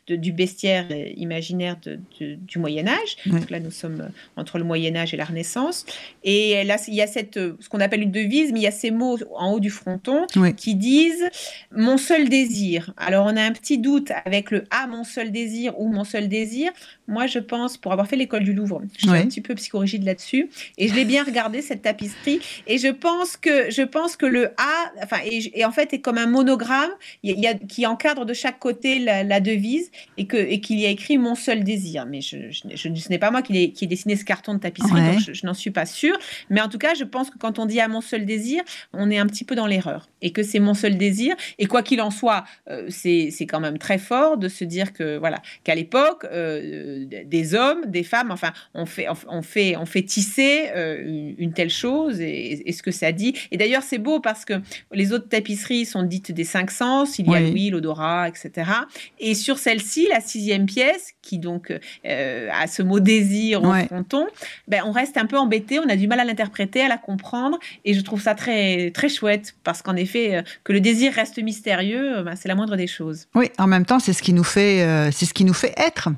du 0.08 0.32
bestiaire 0.32 0.86
imaginaire 1.16 1.76
du 2.20 2.58
Moyen 2.58 2.86
Âge. 2.86 3.16
Donc 3.26 3.50
là, 3.50 3.58
nous 3.60 3.72
sommes 3.72 4.00
euh, 4.00 4.40
entre 4.40 4.58
le 4.58 4.64
Moyen 4.64 4.94
Âge 4.94 5.12
et 5.12 5.16
la 5.16 5.24
Renaissance. 5.24 5.84
Et 6.22 6.62
là, 6.64 6.76
il 6.86 6.94
y 6.94 7.02
a 7.02 7.06
cette, 7.06 7.36
euh, 7.36 7.56
ce 7.60 7.68
qu'on 7.68 7.80
appelle 7.80 8.02
une 8.02 8.12
devise, 8.12 8.52
mais 8.52 8.60
il 8.60 8.62
y 8.62 8.68
a 8.68 8.70
ces 8.70 8.92
mots 8.92 9.18
en 9.34 9.52
haut 9.52 9.60
du 9.60 9.70
fronton 9.70 10.26
qui 10.56 10.76
disent 10.76 11.28
«mon 11.72 11.98
seul 11.98 12.28
désir». 12.28 12.92
Alors, 12.96 13.26
on 13.26 13.36
a 13.36 13.42
un 13.42 13.52
petit 13.52 13.78
doute 13.78 14.12
avec 14.24 14.52
le 14.52 14.64
«ah, 14.70 14.86
mon 14.86 15.02
seul 15.02 15.32
désir» 15.32 15.76
ou 15.78 15.88
«mon 15.92 16.04
seul 16.04 16.28
désir». 16.28 16.70
Moi, 17.08 17.26
je 17.26 17.38
pense, 17.38 17.76
pour 17.76 17.92
avoir 17.92 18.08
fait 18.08 18.16
l'école 18.16 18.44
du 18.44 18.52
Louvre, 18.52 18.82
je 18.98 19.06
suis 19.06 19.16
un 19.16 19.26
petit 19.26 19.40
peu 19.40 19.54
psychorigide 19.54 20.04
là-dessus, 20.04 20.50
et 20.78 20.88
je 20.88 20.94
l'ai 20.94 21.04
bien 21.04 21.22
regardé, 21.22 21.62
cette 21.62 21.82
tapisserie, 21.82 22.40
et 22.66 22.78
je 22.78 22.88
pense 22.88 23.36
que, 23.36 23.70
je 23.70 23.82
pense 23.82 24.16
que 24.16 24.26
le 24.26 24.48
A, 24.56 24.92
enfin, 25.02 25.18
et, 25.24 25.64
en 25.64 25.72
fait, 25.72 25.92
est 25.92 26.00
comme 26.00 26.18
un 26.18 26.26
monogramme 26.26 26.90
il 27.22 27.38
y 27.38 27.46
a, 27.46 27.54
qui 27.54 27.86
encadre 27.86 28.26
de 28.26 28.34
chaque 28.34 28.58
côté 28.58 28.98
la, 28.98 29.40
devise, 29.40 29.90
et 30.16 30.26
qu'il 30.26 30.38
et 30.40 30.60
qu'il 30.60 30.80
y 30.80 30.86
a 30.86 30.90
écrit 30.90 31.18
«mon 31.18 31.34
seul 31.34 31.62
désir». 31.62 32.06
Mais 32.08 32.20
je, 32.20 32.50
je, 32.50 32.94
ce 32.94 33.08
n'est 33.08 33.18
pas 33.18 33.30
moi 33.30 33.42
qui 33.42 33.56
ai, 33.56 33.72
qui 33.72 33.84
ai, 33.84 33.88
dessiné 33.88 34.16
ce 34.16 34.24
carton 34.24 34.54
de 34.54 34.58
tapisserie, 34.58 35.14
donc 35.14 35.20
je, 35.32 35.46
n'en 35.46 35.54
suis 35.54 35.70
pas 35.70 35.86
sûre. 35.86 36.18
Mais 36.50 36.60
en 36.60 36.68
tout 36.68 36.78
cas, 36.78 36.94
je 36.94 37.04
pense 37.04 37.30
que 37.30 37.38
quand 37.38 37.58
on 37.58 37.66
dit 37.66 37.80
«à 37.80 37.88
mon 37.88 38.00
seul 38.00 38.24
désir», 38.24 38.62
on 38.92 39.10
est 39.10 39.18
un 39.18 39.26
petit 39.26 39.44
peu 39.44 39.54
dans 39.54 39.66
l'erreur, 39.66 40.08
et 40.22 40.32
que 40.32 40.42
c'est 40.42 40.60
mon 40.60 40.74
seul 40.74 40.96
désir, 40.96 41.36
et 41.58 41.66
quoi 41.66 41.82
qu'il 41.82 42.00
en 42.00 42.10
soit, 42.10 42.44
euh, 42.68 42.86
c'est 42.88 43.46
quand 43.48 43.60
même 43.60 43.78
très 43.78 43.98
fort 43.98 44.38
de 44.38 44.48
se 44.48 44.64
dire 44.64 44.92
que, 44.92 45.16
voilà, 45.18 45.40
qu'à 45.64 45.74
l'époque, 45.74 46.26
euh, 46.32 46.95
des 47.04 47.54
hommes, 47.54 47.86
des 47.86 48.02
femmes, 48.02 48.30
enfin, 48.30 48.52
on 48.74 48.86
fait, 48.86 49.06
on 49.28 49.42
fait, 49.42 49.76
on 49.76 49.86
fait 49.86 50.02
tisser 50.02 50.70
euh, 50.74 51.34
une, 51.38 51.52
telle 51.52 51.70
chose 51.70 52.20
et, 52.20 52.72
ce 52.72 52.82
que 52.82 52.90
ça 52.90 53.12
dit. 53.12 53.34
Et 53.50 53.56
d'ailleurs, 53.56 53.82
c'est 53.82 53.98
beau 53.98 54.20
parce 54.20 54.44
que 54.44 54.54
les 54.92 55.12
autres 55.12 55.28
tapisseries 55.28 55.86
sont 55.86 56.02
dites 56.02 56.32
des 56.32 56.44
cinq 56.44 56.70
sens, 56.70 57.18
il 57.18 57.30
y 57.30 57.34
a 57.34 57.40
l'huile, 57.40 57.72
l'odorat, 57.72 58.28
etc. 58.28 58.70
Et 59.18 59.34
sur 59.34 59.58
celle-ci, 59.58 60.08
la 60.10 60.20
sixième 60.20 60.66
pièce, 60.66 61.12
qui 61.22 61.38
donc 61.38 61.72
euh, 62.06 62.48
a 62.52 62.66
ce 62.66 62.82
mot 62.82 63.00
désir 63.00 63.62
au 63.62 63.72
fronton, 63.86 64.26
ben, 64.68 64.82
on 64.84 64.92
reste 64.92 65.16
un 65.16 65.26
peu 65.26 65.38
embêté, 65.38 65.78
on 65.78 65.88
a 65.88 65.96
du 65.96 66.06
mal 66.06 66.20
à 66.20 66.24
l'interpréter, 66.24 66.82
à 66.82 66.88
la 66.88 66.98
comprendre, 66.98 67.58
et 67.84 67.94
je 67.94 68.00
trouve 68.00 68.20
ça 68.20 68.34
très, 68.34 68.90
très 68.90 69.08
chouette 69.08 69.54
parce 69.64 69.82
qu'en 69.82 69.96
effet, 69.96 70.36
euh, 70.36 70.42
que 70.64 70.72
le 70.72 70.80
désir 70.80 71.12
reste 71.12 71.38
mystérieux, 71.38 72.22
ben, 72.22 72.36
c'est 72.36 72.48
la 72.48 72.54
moindre 72.54 72.76
des 72.76 72.86
choses. 72.86 73.26
Oui, 73.34 73.50
en 73.58 73.66
même 73.66 73.86
temps, 73.86 73.98
c'est 73.98 74.12
ce 74.12 74.22
qui 74.22 74.32
nous 74.32 74.44
fait, 74.44 75.10
c'est 75.12 75.26
ce 75.26 75.34
qui 75.34 75.44
nous 75.44 75.54
fait 75.54 75.74
être 75.76 76.10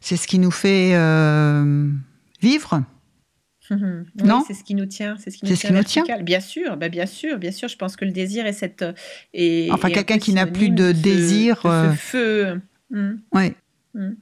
c'est 0.00 0.16
ce 0.20 0.26
qui 0.26 0.38
nous 0.38 0.50
fait 0.50 0.94
euh, 0.94 1.88
vivre. 2.40 2.82
non, 3.70 4.44
c'est 4.46 4.54
ce 4.54 4.64
qui 4.64 4.74
nous 4.74 4.86
tient, 4.86 5.16
c'est 5.18 5.30
ce 5.30 5.38
qui 5.38 5.46
nous, 5.46 5.82
tient, 5.82 6.22
Bien 6.22 6.40
sûr, 6.40 6.76
bah 6.76 6.88
bien 6.88 7.06
sûr, 7.06 7.38
bien 7.38 7.52
sûr. 7.52 7.68
Je 7.68 7.76
pense 7.76 7.96
que 7.96 8.04
le 8.04 8.12
désir 8.12 8.46
est 8.46 8.52
cette. 8.52 8.84
enfin, 9.70 9.90
quelqu'un 9.90 10.18
qui 10.18 10.32
n'a 10.32 10.46
plus 10.46 10.70
de 10.70 10.92
désir. 10.92 11.60
Ce, 11.62 11.68
euh, 11.68 11.92
feu. 11.92 12.60
Hmm. 12.90 13.16
Oui. 13.32 13.54
Hmm. 13.94 14.12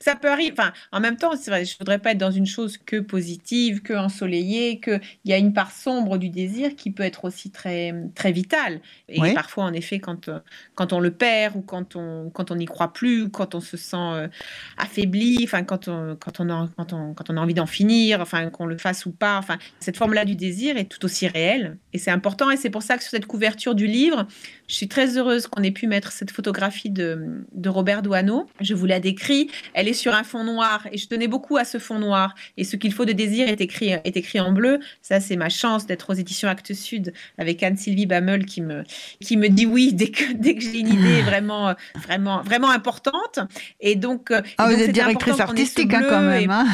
Ça 0.00 0.16
peut 0.16 0.30
arriver. 0.30 0.52
Enfin, 0.52 0.72
en 0.92 1.00
même 1.00 1.16
temps, 1.16 1.34
vrai, 1.46 1.64
je 1.64 1.78
voudrais 1.78 1.98
pas 1.98 2.12
être 2.12 2.18
dans 2.18 2.30
une 2.30 2.46
chose 2.46 2.78
que 2.78 2.96
positive, 3.00 3.82
que 3.82 3.92
ensoleillée, 3.92 4.80
que 4.80 5.00
il 5.24 5.30
y 5.30 5.34
a 5.34 5.38
une 5.38 5.52
part 5.52 5.70
sombre 5.70 6.18
du 6.18 6.28
désir 6.28 6.76
qui 6.76 6.90
peut 6.90 7.02
être 7.02 7.24
aussi 7.24 7.50
très 7.50 7.94
très 8.14 8.32
vitale. 8.32 8.80
Et 9.08 9.20
parfois, 9.34 9.64
en 9.64 9.72
effet, 9.72 9.98
quand 9.98 10.30
quand 10.74 10.92
on 10.92 11.00
le 11.00 11.10
perd 11.10 11.56
ou 11.56 11.62
quand 11.62 11.96
on 11.96 12.30
quand 12.30 12.50
on 12.50 12.56
n'y 12.56 12.66
croit 12.66 12.92
plus, 12.92 13.28
quand 13.30 13.54
on 13.54 13.60
se 13.60 13.76
sent 13.76 13.96
euh, 13.96 14.28
affaibli, 14.76 15.40
enfin 15.44 15.62
quand 15.64 15.88
on 15.88 16.16
quand 16.16 16.40
on 16.40 16.50
a 16.50 16.68
quand 16.76 16.92
on, 16.92 17.14
quand 17.14 17.30
on 17.30 17.36
a 17.36 17.40
envie 17.40 17.54
d'en 17.54 17.66
finir, 17.66 18.20
enfin 18.20 18.50
qu'on 18.50 18.66
le 18.66 18.78
fasse 18.78 19.06
ou 19.06 19.12
pas, 19.12 19.38
enfin 19.38 19.58
cette 19.80 19.96
forme-là 19.96 20.24
du 20.24 20.36
désir 20.36 20.76
est 20.76 20.86
tout 20.86 21.04
aussi 21.04 21.28
réelle 21.28 21.78
et 21.92 21.98
c'est 21.98 22.10
important 22.10 22.50
et 22.50 22.56
c'est 22.56 22.70
pour 22.70 22.82
ça 22.82 22.96
que 22.96 23.02
sur 23.02 23.10
cette 23.10 23.26
couverture 23.26 23.74
du 23.74 23.86
livre, 23.86 24.26
je 24.68 24.74
suis 24.74 24.88
très 24.88 25.16
heureuse 25.16 25.46
qu'on 25.46 25.62
ait 25.62 25.70
pu 25.70 25.86
mettre 25.86 26.12
cette 26.12 26.30
photographie 26.30 26.90
de, 26.90 27.44
de 27.52 27.68
Robert 27.68 28.02
Douaneau. 28.02 28.48
Je 28.60 28.74
vous 28.74 28.86
la 28.86 29.00
décris. 29.00 29.50
Elle 29.74 29.88
est 29.88 29.94
sur 29.94 30.14
un 30.14 30.24
fond 30.24 30.44
noir 30.44 30.86
et 30.92 30.98
je 30.98 31.08
tenais 31.08 31.28
beaucoup 31.28 31.56
à 31.56 31.64
ce 31.64 31.78
fond 31.78 31.98
noir. 31.98 32.34
Et 32.56 32.64
ce 32.64 32.76
qu'il 32.76 32.92
faut 32.92 33.04
de 33.04 33.12
désir 33.12 33.48
est 33.48 33.60
écrit, 33.60 33.90
est 33.90 34.16
écrit 34.16 34.40
en 34.40 34.52
bleu. 34.52 34.80
Ça, 35.02 35.20
c'est 35.20 35.36
ma 35.36 35.48
chance 35.48 35.86
d'être 35.86 36.10
aux 36.10 36.14
éditions 36.14 36.48
Actes 36.48 36.74
Sud 36.74 37.12
avec 37.38 37.62
Anne-Sylvie 37.62 38.06
Bammel 38.06 38.44
qui 38.44 38.60
me, 38.60 38.82
qui 39.20 39.36
me 39.36 39.48
dit 39.48 39.66
oui 39.66 39.92
dès 39.92 40.10
que, 40.10 40.32
dès 40.34 40.54
que 40.54 40.62
j'ai 40.62 40.80
une 40.80 40.92
idée 40.92 41.22
vraiment, 41.26 41.74
vraiment, 41.94 42.42
vraiment 42.42 42.70
importante. 42.70 43.40
Et 43.80 43.94
donc, 43.94 44.32
ah, 44.58 44.68
vous 44.68 44.80
êtes 44.80 44.92
directrice 44.92 45.40
artistique 45.40 45.94
hein, 45.94 46.06
quand 46.08 46.22
même. 46.22 46.50
Hein. 46.50 46.66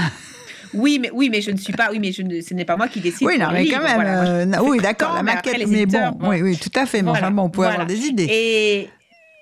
Oui, 0.75 0.99
mais 1.01 1.11
oui, 1.13 1.29
mais 1.31 1.41
je 1.41 1.51
ne 1.51 1.57
suis 1.57 1.73
pas. 1.73 1.91
Oui, 1.91 1.99
mais 1.99 2.13
je 2.13 2.23
ne, 2.23 2.41
ce 2.41 2.55
n'est 2.55 2.65
pas 2.65 2.77
moi 2.77 2.89
qui 2.89 3.01
décide. 3.01 3.27
Oui, 3.27 3.39
non, 3.39 3.49
mais 3.53 3.67
quand 3.67 3.83
même. 3.83 4.55
Euh, 4.55 4.61
oui, 4.63 4.79
d'accord, 4.79 5.15
la 5.15 5.23
maquette. 5.23 5.67
Mais, 5.67 5.87
bon, 5.87 6.19
oui, 6.23 6.43
oui, 6.43 6.57
tout 6.57 6.71
à 6.79 6.87
fait. 6.87 7.03
Mais 7.03 7.11
enfin, 7.11 7.31
bon, 7.31 7.43
on 7.43 7.51
peut 7.51 7.67
avoir 7.67 7.87
des 7.87 8.07
idées. 8.07 8.27
Et, 8.31 8.91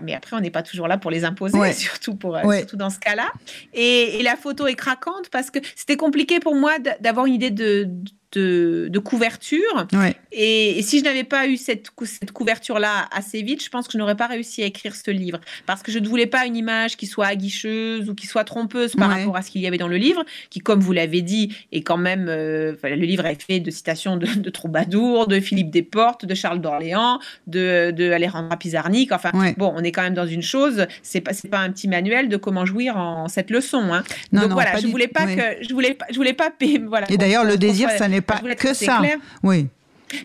mais 0.03 0.15
après, 0.15 0.37
on 0.37 0.41
n'est 0.41 0.51
pas 0.51 0.63
toujours 0.63 0.89
là 0.89 0.99
pour 0.99 1.11
les 1.11 1.25
imposer, 1.25 1.73
surtout, 1.73 2.15
pour, 2.15 2.37
euh, 2.37 2.59
surtout 2.59 2.77
dans 2.77 2.91
ce 2.91 2.99
cas-là. 2.99 3.29
Et, 3.75 4.19
et, 4.19 4.23
la 4.23 4.37
photo 4.37 4.67
est 4.67 4.75
craquante 4.75 5.29
parce 5.31 5.51
que 5.51 5.59
c'était 5.77 5.97
compliqué 5.97 6.41
pour 6.41 6.55
moi 6.55 6.73
d'avoir 7.01 7.27
une 7.27 7.35
idée 7.35 7.51
de, 7.51 7.89
de, 8.33 8.99
couverture. 8.99 9.87
Et, 10.33 10.81
si 10.83 10.99
je 10.99 11.05
n'avais 11.05 11.25
pas 11.25 11.47
eu 11.47 11.57
cette, 11.57 11.91
cette 12.05 12.33
couverture-là 12.33 13.09
assez 13.13 13.43
vite, 13.43 13.63
je 13.65 13.69
pense 13.69 13.87
que 13.87 13.93
je 13.93 13.99
n'aurais 13.99 14.17
pas 14.17 14.27
réussi 14.27 14.63
à 14.63 14.67
écrire 14.67 14.95
ce 14.95 15.11
livre. 15.11 15.41
Parce 15.67 15.83
que 15.83 15.91
je 15.93 15.99
ne 15.99 16.09
voulais 16.09 16.27
pas 16.27 16.47
une 16.47 16.57
image 16.57 16.97
qui 16.97 17.07
soit 17.07 17.27
aguicheuse 17.27 18.09
ou 18.09 18.15
qui 18.15 18.27
soit 18.27 18.45
trompeuse 18.45 18.95
par 18.95 19.11
rapport 19.11 19.37
à 19.37 19.43
ce 19.43 19.51
qu'il 19.51 19.61
y 19.61 19.67
avait 19.67 19.79
dans 19.79 19.89
le 19.89 19.97
livre, 19.97 20.25
qui, 20.51 20.61
comme 20.61 20.81
vous 20.81 20.93
l'avez 20.93 21.23
dit, 21.23 21.55
est 21.73 21.83
quand 21.83 21.97
même. 21.97 22.27
Euh, 22.29 22.75
le 22.83 22.95
livre 22.97 23.27
est 23.27 23.41
fait 23.41 23.61
de 23.61 23.71
citations 23.71 24.17
de, 24.17 24.27
de 24.27 24.51
Troubadour, 24.51 25.27
de 25.27 25.41
Philippe 25.41 25.71
Desportes, 25.71 26.25
de 26.25 26.35
Charles 26.35 26.61
d'Orléans, 26.61 27.19
de, 27.47 27.91
de 27.91 28.11
Alejandra 28.13 28.57
Pizarnik. 28.57 29.13
Enfin, 29.13 29.31
bon, 29.57 29.73
on 29.75 29.83
est 29.83 29.93
quand 29.93 30.03
même 30.03 30.15
dans 30.15 30.27
une 30.27 30.43
chose. 30.43 30.87
C'est 31.03 31.21
pas, 31.21 31.33
pas 31.51 31.59
un 31.59 31.71
petit 31.71 31.89
manuel 31.89 32.29
de 32.29 32.37
comment 32.37 32.65
jouir 32.65 32.97
en, 32.97 33.29
cette 33.29 33.51
leçon. 33.51 33.93
Hein. 33.93 34.03
Donc 34.33 34.53
voilà, 34.53 34.79
je 34.79 34.87
voulais 34.87 35.09
pas 35.09 35.27
que. 35.27 35.65
Je 35.67 35.73
voulais, 35.73 35.97
je 36.11 36.17
voulais 36.17 36.33
pas. 36.33 36.51
Voilà, 36.91 37.11
Et 37.11 37.17
d'ailleurs, 37.17 37.45
le 37.45 37.57
désir, 37.57 37.91
ça 37.91 38.09
n'est 38.09 38.20
pas 38.23 38.41
que 38.57 38.75
ça. 38.75 39.03
Oui. 39.43 39.69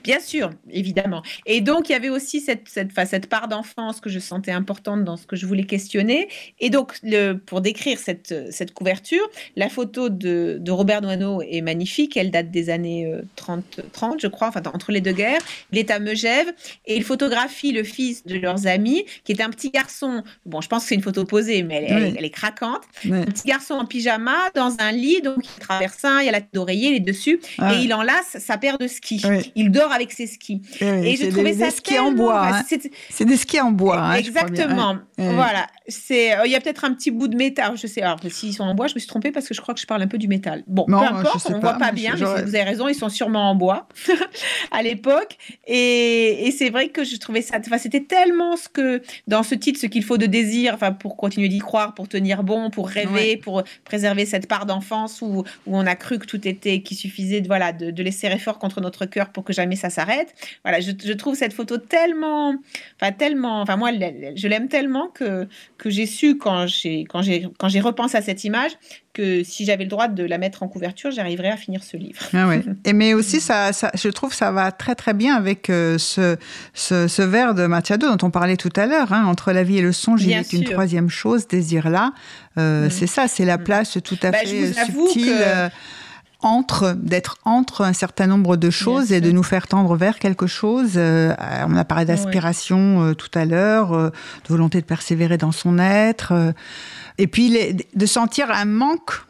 Bien 0.03 0.19
sûr, 0.19 0.51
évidemment. 0.69 1.21
Et 1.45 1.61
donc, 1.61 1.89
il 1.89 1.93
y 1.93 1.95
avait 1.95 2.09
aussi 2.09 2.41
cette, 2.41 2.67
cette, 2.67 2.91
cette 3.07 3.27
part 3.27 3.47
d'enfance 3.47 3.99
que 4.01 4.09
je 4.09 4.19
sentais 4.19 4.51
importante 4.51 5.03
dans 5.03 5.17
ce 5.17 5.25
que 5.25 5.35
je 5.35 5.45
voulais 5.45 5.65
questionner. 5.65 6.27
Et 6.59 6.69
donc, 6.69 6.93
le, 7.03 7.33
pour 7.33 7.61
décrire 7.61 7.97
cette, 7.99 8.51
cette 8.51 8.73
couverture, 8.73 9.27
la 9.55 9.69
photo 9.69 10.09
de, 10.09 10.57
de 10.59 10.71
Robert 10.71 11.01
Doisneau 11.01 11.41
est 11.41 11.61
magnifique. 11.61 12.17
Elle 12.17 12.31
date 12.31 12.51
des 12.51 12.69
années 12.69 13.11
30, 13.35 13.63
euh, 13.79 13.83
30 13.91 14.21
je 14.21 14.27
crois, 14.27 14.47
enfin, 14.47 14.61
entre 14.73 14.91
les 14.91 15.01
deux 15.01 15.13
guerres. 15.13 15.41
Il 15.71 15.77
est 15.77 15.91
à 15.91 15.99
Megève 15.99 16.53
et 16.85 16.95
il 16.95 17.03
photographie 17.03 17.71
le 17.71 17.83
fils 17.83 18.25
de 18.25 18.37
leurs 18.37 18.67
amis, 18.67 19.05
qui 19.23 19.31
est 19.31 19.41
un 19.41 19.49
petit 19.49 19.69
garçon. 19.69 20.23
Bon, 20.45 20.61
je 20.61 20.67
pense 20.67 20.83
que 20.83 20.89
c'est 20.89 20.95
une 20.95 21.01
photo 21.01 21.25
posée, 21.25 21.63
mais 21.63 21.85
elle, 21.87 22.25
est 22.25 22.29
craquante. 22.29 22.83
Un 23.05 23.25
petit 23.25 23.47
garçon 23.47 23.75
en 23.75 23.85
pyjama 23.85 24.35
dans 24.53 24.75
un 24.79 24.91
lit, 24.91 25.21
donc 25.21 25.37
il 25.43 25.59
traverse 25.59 26.03
un, 26.03 26.19
il 26.19 26.25
y 26.25 26.29
a 26.29 26.31
la 26.31 26.41
d'oreiller, 26.53 26.89
il 26.89 26.95
est 26.95 26.99
dessus, 26.99 27.39
et 27.59 27.77
il 27.81 27.93
enlace 27.93 28.37
sa 28.39 28.57
paire 28.57 28.77
de 28.77 28.87
skis. 28.87 29.23
Il 29.55 29.71
dort 29.75 29.91
avec 29.91 30.11
ses 30.11 30.27
skis. 30.27 30.61
et 30.81 31.15
je 31.15 31.29
trouvais 31.29 31.53
ça 31.53 31.71
skis 31.71 31.99
en 31.99 32.11
bois. 32.11 32.47
Hein. 32.47 32.63
C'est 33.09 33.25
des 33.25 33.37
skis 33.37 33.59
en 33.59 33.71
bois. 33.71 33.99
Hein, 33.99 34.13
exactement. 34.13 34.97
Voilà. 35.17 35.67
C'est. 35.87 36.35
Euh, 36.35 36.45
il 36.45 36.51
y 36.51 36.55
a 36.55 36.61
peut-être 36.61 36.85
un 36.85 36.93
petit 36.93 37.11
bout 37.11 37.27
de 37.27 37.35
métal. 37.35 37.77
Je 37.77 37.87
sais. 37.87 38.01
Alors 38.01 38.19
s'ils 38.29 38.53
sont 38.53 38.63
en 38.63 38.75
bois, 38.75 38.87
je 38.87 38.95
me 38.95 38.99
suis 38.99 39.07
trompée 39.07 39.31
parce 39.31 39.47
que 39.47 39.53
je 39.53 39.61
crois 39.61 39.73
que 39.73 39.79
je 39.79 39.85
parle 39.85 40.01
un 40.01 40.07
peu 40.07 40.17
du 40.17 40.27
métal. 40.27 40.63
Bon, 40.67 40.85
peu 40.85 40.95
importe. 40.95 41.47
On 41.49 41.57
ne 41.57 41.61
voit 41.61 41.73
pas 41.73 41.91
bien. 41.91 42.15
Mais 42.15 42.43
vous 42.43 42.55
avez 42.55 42.63
raison. 42.63 42.87
Ils 42.87 42.95
sont 42.95 43.09
sûrement 43.09 43.49
en 43.51 43.55
bois 43.55 43.87
à 44.71 44.81
l'époque. 44.81 45.37
Et, 45.67 46.47
et 46.47 46.51
c'est 46.51 46.69
vrai 46.69 46.89
que 46.89 47.03
je 47.03 47.17
trouvais 47.17 47.41
ça. 47.41 47.57
Enfin, 47.59 47.77
c'était 47.77 48.03
tellement 48.03 48.57
ce 48.57 48.69
que 48.69 49.01
dans 49.27 49.43
ce 49.43 49.55
titre, 49.55 49.79
ce 49.79 49.87
qu'il 49.87 50.03
faut 50.03 50.17
de 50.17 50.25
désir. 50.25 50.73
Enfin, 50.73 50.91
pour 50.91 51.17
continuer 51.17 51.49
d'y 51.49 51.59
croire, 51.59 51.93
pour 51.93 52.07
tenir 52.07 52.43
bon, 52.43 52.69
pour 52.69 52.87
rêver, 52.87 53.37
pour 53.37 53.63
préserver 53.83 54.25
cette 54.25 54.47
part 54.47 54.65
d'enfance 54.65 55.21
où, 55.21 55.43
où 55.65 55.77
on 55.77 55.85
a 55.85 55.95
cru 55.95 56.19
que 56.19 56.25
tout 56.25 56.47
était, 56.47 56.81
qu'il 56.81 56.97
suffisait 56.97 57.41
de 57.41 57.47
voilà 57.47 57.71
de, 57.71 57.91
de 57.91 58.03
laisser 58.03 58.29
fort 58.37 58.59
contre 58.59 58.81
notre 58.81 59.05
cœur 59.05 59.29
pour 59.29 59.43
que 59.43 59.53
jamais 59.53 59.64
ça 59.73 59.89
s'arrête. 59.89 60.35
Voilà, 60.63 60.79
je, 60.79 61.13
trouve 61.13 61.35
cette 61.35 61.53
photo 61.53 61.77
tellement, 61.77 62.53
enfin 63.01 63.11
tellement, 63.11 63.61
enfin 63.61 63.77
moi 63.77 63.89
je 64.35 64.47
l'aime 64.47 64.67
tellement 64.67 65.07
que 65.07 65.47
que 65.79 65.89
j'ai 65.89 66.05
su 66.05 66.37
quand 66.37 66.67
j'ai 66.67 67.05
quand 67.05 67.23
j'ai 67.23 67.47
quand 67.57 67.69
j'ai 67.69 67.79
repensé 67.81 68.17
à 68.17 68.21
cette 68.21 68.43
image 68.43 68.73
que 69.15 69.43
si 69.43 69.65
j'avais 69.65 69.85
le 69.85 69.89
droit 69.89 70.07
de 70.07 70.23
la 70.23 70.37
mettre 70.37 70.61
en 70.61 70.67
couverture, 70.67 71.09
j'arriverais 71.09 71.49
à 71.49 71.57
finir 71.57 71.83
ce 71.83 71.97
livre. 71.97 72.21
Ah 72.33 72.47
ouais. 72.47 72.61
Et 72.85 72.93
mais 72.93 73.13
aussi 73.13 73.39
ça, 73.39 73.71
je 73.71 74.09
trouve 74.09 74.33
ça 74.33 74.51
va 74.51 74.71
très 74.71 74.93
très 74.93 75.13
bien 75.13 75.35
avec 75.35 75.69
euh, 75.69 75.97
ce, 75.97 76.37
ce, 76.73 77.21
vers 77.21 77.55
de 77.55 77.65
Machado 77.65 78.13
dont 78.13 78.27
on 78.27 78.29
parlait 78.29 78.57
tout 78.57 78.73
à 78.75 78.85
l'heure, 78.85 79.13
hein, 79.13 79.25
entre 79.25 79.53
la 79.53 79.63
vie 79.63 79.77
et 79.77 79.81
le 79.81 79.93
songe, 79.93 80.23
il 80.23 80.29
y 80.29 80.35
a 80.35 80.43
une 80.51 80.65
troisième 80.65 81.09
chose, 81.09 81.47
désir 81.47 81.89
là. 81.89 82.11
Euh, 82.57 82.87
mm. 82.87 82.89
C'est 82.91 83.07
ça, 83.07 83.27
c'est 83.27 83.45
la 83.45 83.57
mm. 83.57 83.63
place 83.63 83.97
tout 84.03 84.17
à 84.21 84.31
bah, 84.31 84.37
fait 84.39 84.73
subtile. 84.73 85.37
Euh, 85.39 85.69
entre, 86.45 86.93
d'être 86.93 87.37
entre 87.43 87.81
un 87.81 87.93
certain 87.93 88.27
nombre 88.27 88.55
de 88.55 88.69
choses 88.69 89.11
et 89.11 89.19
de 89.19 89.31
nous 89.31 89.41
faire 89.41 89.67
tendre 89.67 89.95
vers 89.95 90.19
quelque 90.19 90.45
chose. 90.45 90.91
Euh, 90.95 91.33
on 91.67 91.75
a 91.75 91.83
parlé 91.83 92.05
d'aspiration 92.05 93.03
euh, 93.03 93.13
tout 93.15 93.31
à 93.33 93.45
l'heure, 93.45 93.93
euh, 93.93 94.09
de 94.09 94.47
volonté 94.49 94.79
de 94.79 94.85
persévérer 94.85 95.37
dans 95.37 95.51
son 95.51 95.79
être, 95.79 96.53
et 97.17 97.25
puis 97.25 97.75
de 97.95 98.05
sentir 98.05 98.51
un 98.51 98.65
manque 98.65 99.25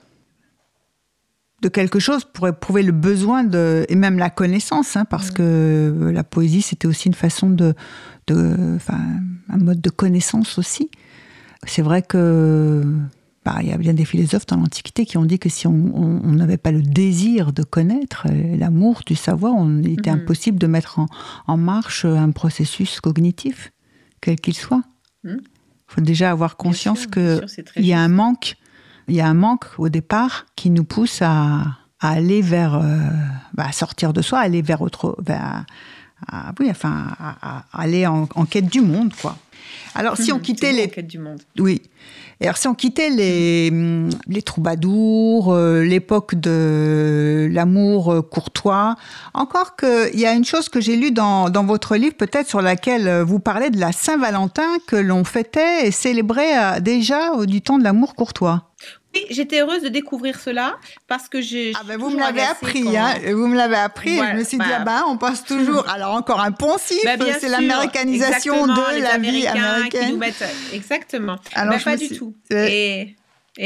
de 1.61 1.69
quelque 1.69 1.99
chose 1.99 2.25
pour 2.25 2.49
éprouver 2.49 2.83
le 2.83 2.91
besoin 2.91 3.45
de 3.45 3.85
et 3.87 3.95
même 3.95 4.19
la 4.19 4.29
connaissance, 4.29 4.97
hein, 4.97 5.05
parce 5.05 5.31
que 5.31 6.11
la 6.13 6.23
poésie 6.25 6.61
c'était 6.61 6.87
aussi 6.87 7.07
une 7.07 7.13
façon 7.13 7.49
de, 7.49 7.73
de 8.27 8.77
un 8.89 9.57
mode 9.57 9.79
de 9.79 9.89
connaissance 9.89 10.57
aussi. 10.57 10.91
C'est 11.65 11.81
vrai 11.81 12.01
que 12.01 12.83
bah, 13.45 13.57
il 13.61 13.67
y 13.67 13.71
a 13.71 13.77
bien 13.77 13.93
des 13.93 14.05
philosophes 14.05 14.47
dans 14.47 14.57
l'Antiquité 14.57 15.05
qui 15.05 15.17
ont 15.17 15.25
dit 15.25 15.37
que 15.37 15.49
si 15.49 15.67
on 15.67 16.31
n'avait 16.31 16.57
pas 16.57 16.71
le 16.71 16.81
désir 16.81 17.53
de 17.53 17.61
connaître, 17.61 18.25
euh, 18.27 18.57
l'amour 18.57 19.01
du 19.05 19.15
savoir, 19.15 19.53
on 19.53 19.83
était 19.83 20.11
mhm. 20.11 20.21
impossible 20.21 20.57
de 20.57 20.65
mettre 20.65 20.99
en, 21.45 21.57
marche 21.57 22.05
un 22.05 22.31
processus 22.31 22.99
cognitif, 22.99 23.71
quel 24.19 24.37
qu'il 24.37 24.55
soit. 24.55 24.81
Il 25.23 25.33
mhm. 25.33 25.41
faut 25.85 26.01
déjà 26.01 26.31
avoir 26.31 26.57
conscience 26.57 27.05
qu'il 27.05 27.45
y 27.77 27.93
a 27.93 27.99
un 27.99 28.07
manque, 28.07 28.55
il 29.07 29.13
y 29.13 29.21
a 29.21 29.27
un 29.27 29.35
manque 29.35 29.65
au 29.77 29.89
départ 29.89 30.47
qui 30.55 30.71
nous 30.71 30.83
pousse 30.83 31.21
à, 31.21 31.77
aller 31.99 32.41
vers, 32.41 32.73
euh, 32.75 32.97
bah, 33.53 33.65
à 33.67 33.71
sortir 33.71 34.11
de 34.11 34.23
soi, 34.23 34.39
aller 34.39 34.63
vers 34.63 34.81
autre, 34.81 35.15
vers, 35.23 35.65
oui, 36.59 36.67
enfin, 36.71 37.09
à, 37.19 37.65
aller 37.73 38.07
en, 38.07 38.25
quête 38.49 38.67
du 38.67 38.81
monde, 38.81 39.13
quoi. 39.21 39.37
Alors, 39.93 40.17
si 40.17 40.31
on 40.31 40.37
mhm. 40.37 40.41
quittait 40.41 40.73
les, 40.73 40.89
quête 40.89 41.07
du 41.07 41.19
monde. 41.19 41.41
oui, 41.59 41.83
et 42.41 42.45
alors, 42.45 42.57
si 42.57 42.67
on 42.67 42.75
quittait 42.75 43.09
les, 43.09 43.71
les 44.27 44.41
troubadours, 44.41 45.53
euh, 45.53 45.83
l'époque 45.83 46.35
de 46.35 47.47
l'amour 47.49 48.11
euh, 48.11 48.21
courtois, 48.21 48.95
encore 49.33 49.77
qu'il 49.77 50.19
y 50.19 50.25
a 50.25 50.33
une 50.33 50.43
chose 50.43 50.67
que 50.67 50.81
j'ai 50.81 50.97
lue 50.97 51.11
dans, 51.11 51.49
dans 51.49 51.63
votre 51.63 51.95
livre, 51.95 52.15
peut-être 52.15 52.47
sur 52.47 52.61
laquelle 52.61 53.07
euh, 53.07 53.23
vous 53.23 53.39
parlez 53.39 53.69
de 53.69 53.79
la 53.79 53.93
Saint-Valentin 53.93 54.67
que 54.85 54.97
l'on 54.97 55.23
fêtait 55.23 55.87
et 55.87 55.91
célébrait 55.91 56.81
déjà 56.81 57.45
du 57.45 57.61
temps 57.61 57.77
de 57.77 57.83
l'amour 57.83 58.15
courtois 58.15 58.71
j'étais 59.29 59.61
heureuse 59.61 59.81
de 59.81 59.89
découvrir 59.89 60.39
cela 60.39 60.77
parce 61.07 61.29
que 61.29 61.41
j'ai. 61.41 61.73
Ah 61.75 61.83
ben 61.85 61.97
vous 61.97 62.09
me 62.09 62.19
l'avez 62.19 62.41
appris, 62.41 62.97
hein, 62.97 63.15
vous 63.33 63.47
me 63.47 63.55
l'avez 63.55 63.75
appris. 63.75 64.17
je 64.17 64.37
me 64.37 64.43
suis 64.43 64.57
dit, 64.57 64.65
bah, 64.65 64.77
ah 64.79 64.83
ben, 64.83 65.03
on 65.07 65.17
passe 65.17 65.43
toujours. 65.43 65.87
Alors 65.89 66.13
encore 66.15 66.41
un 66.41 66.51
poncif, 66.51 67.03
bah, 67.03 67.25
c'est 67.39 67.49
l'américanisation 67.49 68.67
de 68.67 69.01
la 69.01 69.17
vie 69.17 69.47
américaine. 69.47 70.05
Qui 70.07 70.11
nous 70.11 70.17
mettent... 70.17 70.43
Exactement. 70.73 71.37
Alors, 71.53 71.75
bah, 71.75 71.79
pas 71.83 71.97
du 71.97 72.09
tout. 72.09 72.33
Et... 72.51 73.15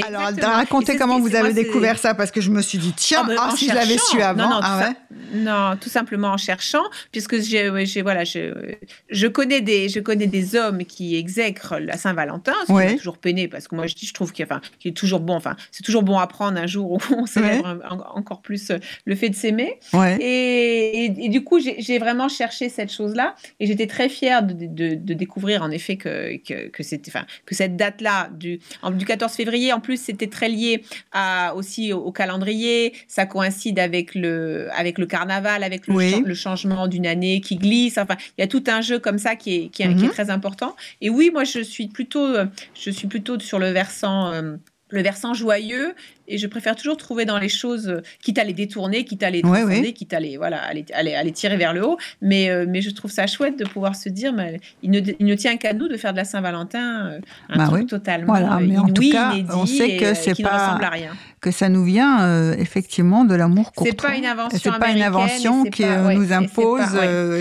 Alors, 0.04 0.32
racontez 0.42 0.98
comment 0.98 1.20
vous 1.20 1.36
avez 1.36 1.54
découvert 1.54 1.98
ça, 1.98 2.14
parce 2.14 2.30
que 2.30 2.42
je 2.42 2.52
me 2.52 2.62
suis 2.62 2.78
dit, 2.78 2.94
tiens, 2.96 3.26
oh, 3.28 3.34
ah, 3.40 3.54
si 3.56 3.68
je 3.68 3.74
l'avais 3.74 3.98
su 3.98 4.22
avant. 4.22 4.44
Non, 4.44 4.50
non, 4.50 4.60
ah 4.62 4.90
tout, 4.94 5.16
non, 5.38 5.78
tout 5.82 5.90
simplement 5.90 6.30
en 6.30 6.38
cherchant, 6.38 6.84
puisque 7.12 7.42
j'ai, 7.42 7.70
voilà, 8.02 8.24
je, 8.24 8.76
je, 9.10 9.28
connais 9.28 9.62
des, 9.62 9.90
je 9.90 10.00
connais 10.00 10.28
des 10.28 10.56
hommes 10.56 10.86
qui 10.86 11.16
exècrent 11.16 11.80
la 11.80 11.98
Saint-Valentin, 11.98 12.54
ce 12.62 12.68
qui 12.68 12.74
m'a 12.74 12.94
toujours 12.94 13.18
peiné, 13.18 13.48
parce 13.48 13.68
que 13.68 13.76
moi, 13.76 13.88
je, 13.88 13.96
je 14.00 14.14
trouve 14.14 14.32
qu'il 14.32 14.46
enfin, 14.46 14.62
est 14.86 14.96
toujours 14.96 15.22
bon, 15.22 15.36
enfin, 15.36 15.56
c'est 15.72 15.84
toujours 15.84 16.04
bon 16.04 16.20
à 16.20 16.28
prendre 16.28 16.60
un 16.60 16.68
jour 16.68 16.92
où 16.92 17.00
on 17.16 17.26
célèbre 17.26 17.80
encore 18.14 18.42
plus 18.42 18.70
euh, 18.70 18.78
le 19.06 19.16
fait 19.16 19.30
de 19.30 19.36
s'aimer. 19.36 19.80
Et, 20.20 21.06
et, 21.06 21.30
du 21.30 21.44
coup, 21.44 21.60
j'ai 21.60 21.98
vraiment 21.98 22.30
cherché 22.30 22.70
cette 22.70 22.92
chose-là, 22.92 23.34
et 23.60 23.66
j'étais 23.66 23.88
très 23.88 24.08
fière 24.10 24.44
de, 24.44 24.54
de, 24.54 24.94
de, 24.94 25.14
découvrir, 25.16 25.64
en 25.64 25.72
effet, 25.72 25.98
que, 25.98 26.38
que, 26.38 26.68
que, 26.68 26.84
enfin, 27.08 27.26
que 27.48 27.56
cette 27.56 27.76
date-là, 27.76 28.30
du, 28.32 28.60
du 28.92 29.06
14 29.06 29.34
février, 29.34 29.74
en 29.80 29.82
plus, 29.82 29.98
c'était 29.98 30.28
très 30.28 30.50
lié 30.50 30.84
à, 31.14 31.56
aussi 31.56 31.94
au, 31.94 32.12
calendrier. 32.12 32.94
Ça 33.08 33.26
coïncide 33.26 33.80
avec 33.80 34.14
le, 34.14 34.68
avec 34.74 34.98
le 34.98 35.06
carnaval, 35.06 35.64
avec 35.64 35.88
le, 35.88 36.22
le 36.22 36.34
changement 36.34 36.88
d'une 36.88 37.08
année 37.08 37.40
qui 37.40 37.56
glisse. 37.56 37.98
Enfin, 37.98 38.18
il 38.38 38.42
y 38.42 38.44
a 38.44 38.48
tout 38.48 38.64
un 38.68 38.82
jeu 38.82 39.00
comme 39.00 39.18
ça 39.18 39.38
qui 39.38 39.56
est, 39.56 39.68
qui 39.70 39.84
est, 39.84 39.88
mhm. 39.88 40.10
très 40.10 40.30
important. 40.30 40.76
Et 41.00 41.10
oui, 41.10 41.32
moi, 41.32 41.46
je 41.46 41.62
suis 41.62 41.88
plutôt, 41.88 42.28
je 42.74 42.90
suis 42.92 43.08
plutôt 43.08 43.40
sur 43.40 43.58
le 43.58 43.70
versant. 43.70 44.34
Euh, 44.34 44.58
le 44.90 45.02
versant 45.02 45.34
joyeux 45.34 45.94
et 46.30 46.38
je 46.38 46.48
préfère 46.48 46.76
toujours 46.76 46.96
trouver 46.96 47.26
dans 47.26 47.40
les 47.40 47.50
choses, 47.50 47.90
euh, 47.90 48.02
quitte 48.22 48.38
à 48.38 48.44
les 48.44 48.54
détourner, 48.54 49.04
quitte 49.04 49.24
à 49.24 49.30
les 49.30 49.42
transcender, 49.42 49.94
quitte 49.94 50.14
à 50.14 50.20
les, 50.20 50.38
voilà, 50.38 50.62
à 50.62 51.24
les, 51.24 51.32
tirer 51.32 51.58
vers 51.58 51.74
le 51.74 51.86
haut. 51.86 51.98
Mais, 52.22 52.50
euh, 52.50 52.66
mais 52.68 52.82
je 52.82 52.92
trouve 52.92 53.12
ça 53.12 53.28
chouette 53.28 53.58
de 53.58 53.66
pouvoir 53.66 53.96
se 53.96 54.10
dire, 54.10 54.32
mais 54.32 54.60
il, 54.84 54.92
ne, 54.92 55.00
il 55.20 55.26
ne 55.26 55.36
tient 55.36 55.58
qu'à 55.58 55.74
nous 55.74 55.88
de 55.88 55.98
faire 55.98 56.12
de 56.12 56.18
la 56.18 56.26
Saint-Valentin 56.26 57.08
euh, 57.08 57.20
un 57.50 57.58
bah 57.58 57.68
truc 57.68 57.88
totalement 57.88 58.28
voilà, 58.28 58.60
mais 58.62 58.78
en 58.78 58.88
tout 58.88 59.10
cas, 59.10 59.34
on 59.54 59.66
sait 59.66 59.98
que 59.98 60.14
c'est 60.14 60.42
pas, 60.42 60.54
ne 60.54 60.60
ressemble 60.60 60.84
à 60.84 60.90
rien. 60.90 61.12
Que 61.42 61.52
ça 61.52 61.70
nous 61.70 61.84
vient 61.84 62.54
effectivement 62.54 63.24
de 63.24 63.34
l'amour 63.34 63.72
courtois. 63.72 63.92
C'est 63.92 64.08
pas 64.08 64.16
une 64.18 64.26
invention 64.26 64.60
C'est 64.62 64.78
pas 64.78 64.90
une 64.90 65.02
invention 65.02 65.64
qui 65.64 65.86
nous 65.86 66.34
impose. 66.34 66.82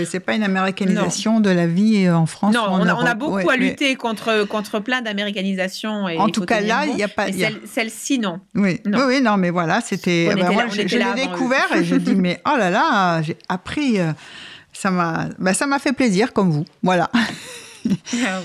C'est 0.09 0.19
pas, 0.19 0.35
une 0.35 0.43
américanisation 0.43 1.39
de 1.39 1.49
la 1.49 1.67
vie 1.67 2.09
en 2.09 2.25
France. 2.25 2.55
Non, 2.55 2.65
on, 2.69 2.85
a, 2.87 3.13
beaucoup 3.13 3.49
à 3.49 3.57
lutter 3.57 3.95
contre 3.95 4.45
contre 4.45 4.79
plein 4.79 5.01
d'américanisation. 5.01 6.05
En 6.17 6.29
tout 6.29 6.45
cas 6.45 6.61
là, 6.61 6.85
il 6.85 6.95
n'y 6.95 7.03
a 7.03 7.07
pas. 7.07 7.27
Celle-ci, 7.65 8.19
non. 8.19 8.39
Oui. 8.55 8.79
Oui, 8.85 9.01
oui, 9.07 9.21
non, 9.21 9.37
mais 9.37 9.49
voilà, 9.49 9.81
c'était. 9.81 10.33
Ben 10.35 10.51
moi, 10.51 10.67
je, 10.69 10.81
l'ai 10.81 11.27
découvert 11.27 11.67
et 11.75 11.83
je 11.83 11.95
dis, 11.95 12.15
mais 12.15 12.41
oh 12.45 12.57
là 12.57 12.69
là, 12.69 13.21
j'ai 13.21 13.37
appris. 13.47 13.99
Euh, 13.99 14.11
ça 14.73 14.91
m'a, 14.91 15.27
ben, 15.37 15.53
ça 15.53 15.65
m'a 15.65 15.79
fait 15.79 15.93
plaisir, 15.93 16.33
comme 16.33 16.51
vous. 16.51 16.65
Voilà. 16.83 17.09
Ah 18.25 18.41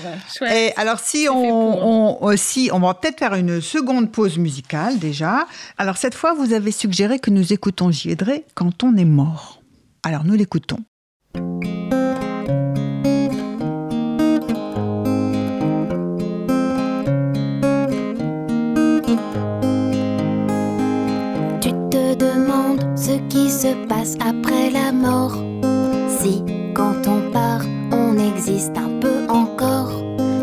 et 0.53 0.71
alors, 0.77 0.99
si 0.99 1.27
on, 1.29 2.17
on, 2.17 2.35
on 2.71 2.79
va 2.79 2.93
peut-être 2.93 3.19
faire 3.19 3.35
une 3.35 3.61
seconde 3.61 4.11
pause 4.11 4.37
musicale 4.37 4.99
déjà. 4.99 5.47
Alors, 5.77 5.97
cette 5.97 6.15
fois, 6.15 6.33
vous 6.33 6.53
avez 6.53 6.71
suggéré 6.71 7.19
que 7.19 7.31
nous 7.31 7.53
écoutons 7.53 7.91
Giedré 7.91 8.45
quand 8.55 8.83
on 8.83 8.95
est 8.95 9.05
mort. 9.05 9.61
Alors, 10.03 10.23
nous 10.23 10.35
l'écoutons. 10.35 10.79
qui 23.29 23.49
se 23.49 23.73
passe 23.87 24.15
après 24.19 24.69
la 24.69 24.91
mort. 24.91 25.35
Si, 26.19 26.43
quand 26.73 27.04
existe 28.35 28.77
un 28.77 28.99
peu 28.99 29.25
encore. 29.29 29.91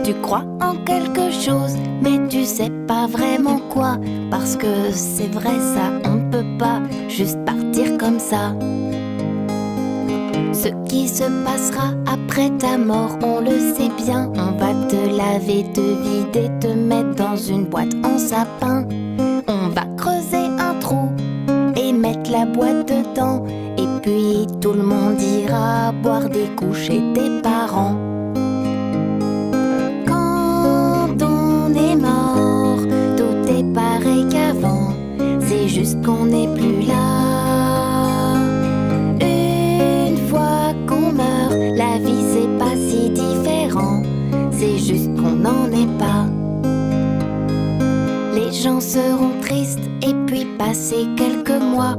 Tu 0.03 0.15
crois 0.15 0.45
en 0.61 0.75
quelque 0.85 1.31
chose, 1.31 1.77
mais 2.01 2.27
tu 2.29 2.45
sais 2.45 2.71
pas 2.87 3.07
vraiment 3.07 3.61
quoi. 3.69 3.99
Parce 4.31 4.57
que 4.57 4.91
c'est 4.91 5.29
vrai, 5.29 5.57
ça, 5.75 5.93
on 6.05 6.31
peut 6.31 6.59
pas 6.59 6.81
juste 7.09 7.39
partir 7.45 7.99
comme 7.99 8.19
ça. 8.19 8.55
Ce 10.53 10.69
qui 10.89 11.07
se 11.07 11.25
passera 11.45 11.89
après 12.07 12.51
ta 12.59 12.79
mort, 12.79 13.19
on 13.23 13.41
le 13.41 13.59
sait 13.75 13.93
bien. 14.05 14.33
On 14.37 14.53
va 14.59 14.73
te 14.89 14.97
laver, 14.97 15.65
te 15.75 15.81
vider, 15.81 16.51
te 16.61 16.69
mettre 16.69 17.15
dans 17.15 17.37
une 17.37 17.65
boîte 17.65 17.95
en 18.05 18.17
sapin. 18.17 18.87
On 19.49 19.69
va 19.69 19.85
creuser 19.97 20.47
un 20.59 20.75
trou 20.81 21.11
mettre 21.93 22.31
la 22.31 22.45
boîte 22.45 22.89
dedans. 22.89 23.42
Puis 24.03 24.49
tout 24.61 24.73
le 24.73 24.83
monde 24.83 25.21
ira 25.21 25.93
boire 25.93 26.29
des 26.29 26.49
coups 26.57 26.77
chez 26.77 27.01
tes 27.15 27.41
parents. 27.41 27.97
Quand 30.07 31.09
on 31.23 31.73
est 31.73 31.95
mort, 31.95 32.81
tout 33.17 33.49
est 33.49 33.65
pareil 33.73 34.27
qu'avant. 34.29 34.93
C'est 35.41 35.69
juste 35.69 36.05
qu'on 36.05 36.27
n'est 36.27 36.49
plus 36.49 36.83
là. 36.85 38.37
Une 39.21 40.19
fois 40.29 40.75
qu'on 40.89 41.13
meurt, 41.13 41.57
la 41.77 41.99
vie 41.99 42.25
c'est 42.33 42.59
pas 42.59 42.75
si 42.75 43.11
différent. 43.11 44.03
C'est 44.51 44.79
juste 44.79 45.15
qu'on 45.15 45.37
n'en 45.37 45.67
est 45.71 45.99
pas. 45.99 46.27
Les 48.35 48.53
gens 48.53 48.81
seront 48.81 49.41
tristes 49.43 49.89
et 50.03 50.15
puis 50.27 50.45
passer 50.59 51.07
quelques 51.17 51.63
mois, 51.63 51.97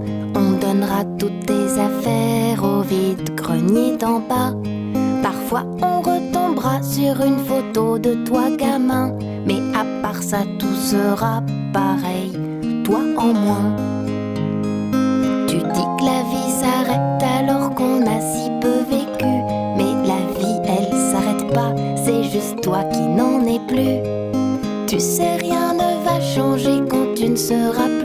toutes 1.17 1.45
tes 1.45 1.79
affaires 1.79 2.63
au 2.63 2.81
vide 2.81 3.35
grenier 3.35 3.97
d'en 3.97 4.19
bas. 4.19 4.53
Parfois 5.21 5.63
on 5.81 6.01
retombera 6.01 6.81
sur 6.81 7.21
une 7.23 7.39
photo 7.39 7.97
de 7.97 8.13
toi 8.25 8.49
gamin, 8.57 9.13
mais 9.45 9.61
à 9.73 9.83
part 10.01 10.21
ça 10.21 10.39
tout 10.59 10.75
sera 10.75 11.41
pareil, 11.73 12.37
toi 12.83 12.99
en 13.17 13.33
moins. 13.33 13.75
Tu 15.47 15.57
dis 15.57 15.87
que 15.97 16.05
la 16.05 16.21
vie 16.31 16.51
s'arrête 16.61 17.23
alors 17.39 17.73
qu'on 17.75 18.01
a 18.01 18.19
si 18.19 18.49
peu 18.61 18.79
vécu, 18.89 19.33
mais 19.77 19.93
la 20.05 20.21
vie 20.37 20.59
elle 20.65 20.93
s'arrête 21.11 21.53
pas, 21.53 21.73
c'est 22.03 22.23
juste 22.23 22.61
toi 22.61 22.83
qui 22.91 23.01
n'en 23.01 23.45
es 23.47 23.59
plus. 23.67 23.99
Tu 24.87 24.99
sais 24.99 25.35
rien 25.37 25.73
ne 25.73 26.03
va 26.05 26.19
changer 26.21 26.81
quand 26.89 27.15
tu 27.15 27.29
ne 27.29 27.35
seras 27.35 27.87
plus 27.87 28.02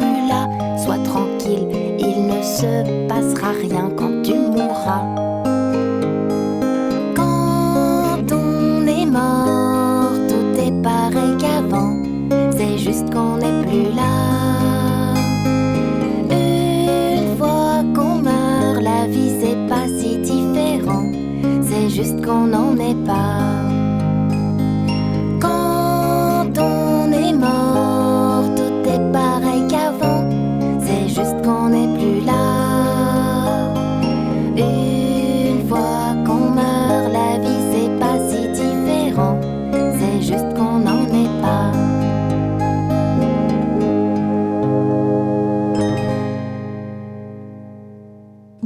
rien 3.53 3.90
quand 3.96 4.22
tu 4.22 4.34
mourras. 4.34 5.03
Quand 7.14 8.32
on 8.32 8.86
est 8.86 9.07
mort, 9.07 10.12
tout 10.28 10.61
est 10.61 10.82
pareil 10.82 11.36
qu'avant. 11.38 11.96
C'est 12.51 12.78
juste 12.78 13.12
qu'on 13.12 13.36
n'est 13.36 13.58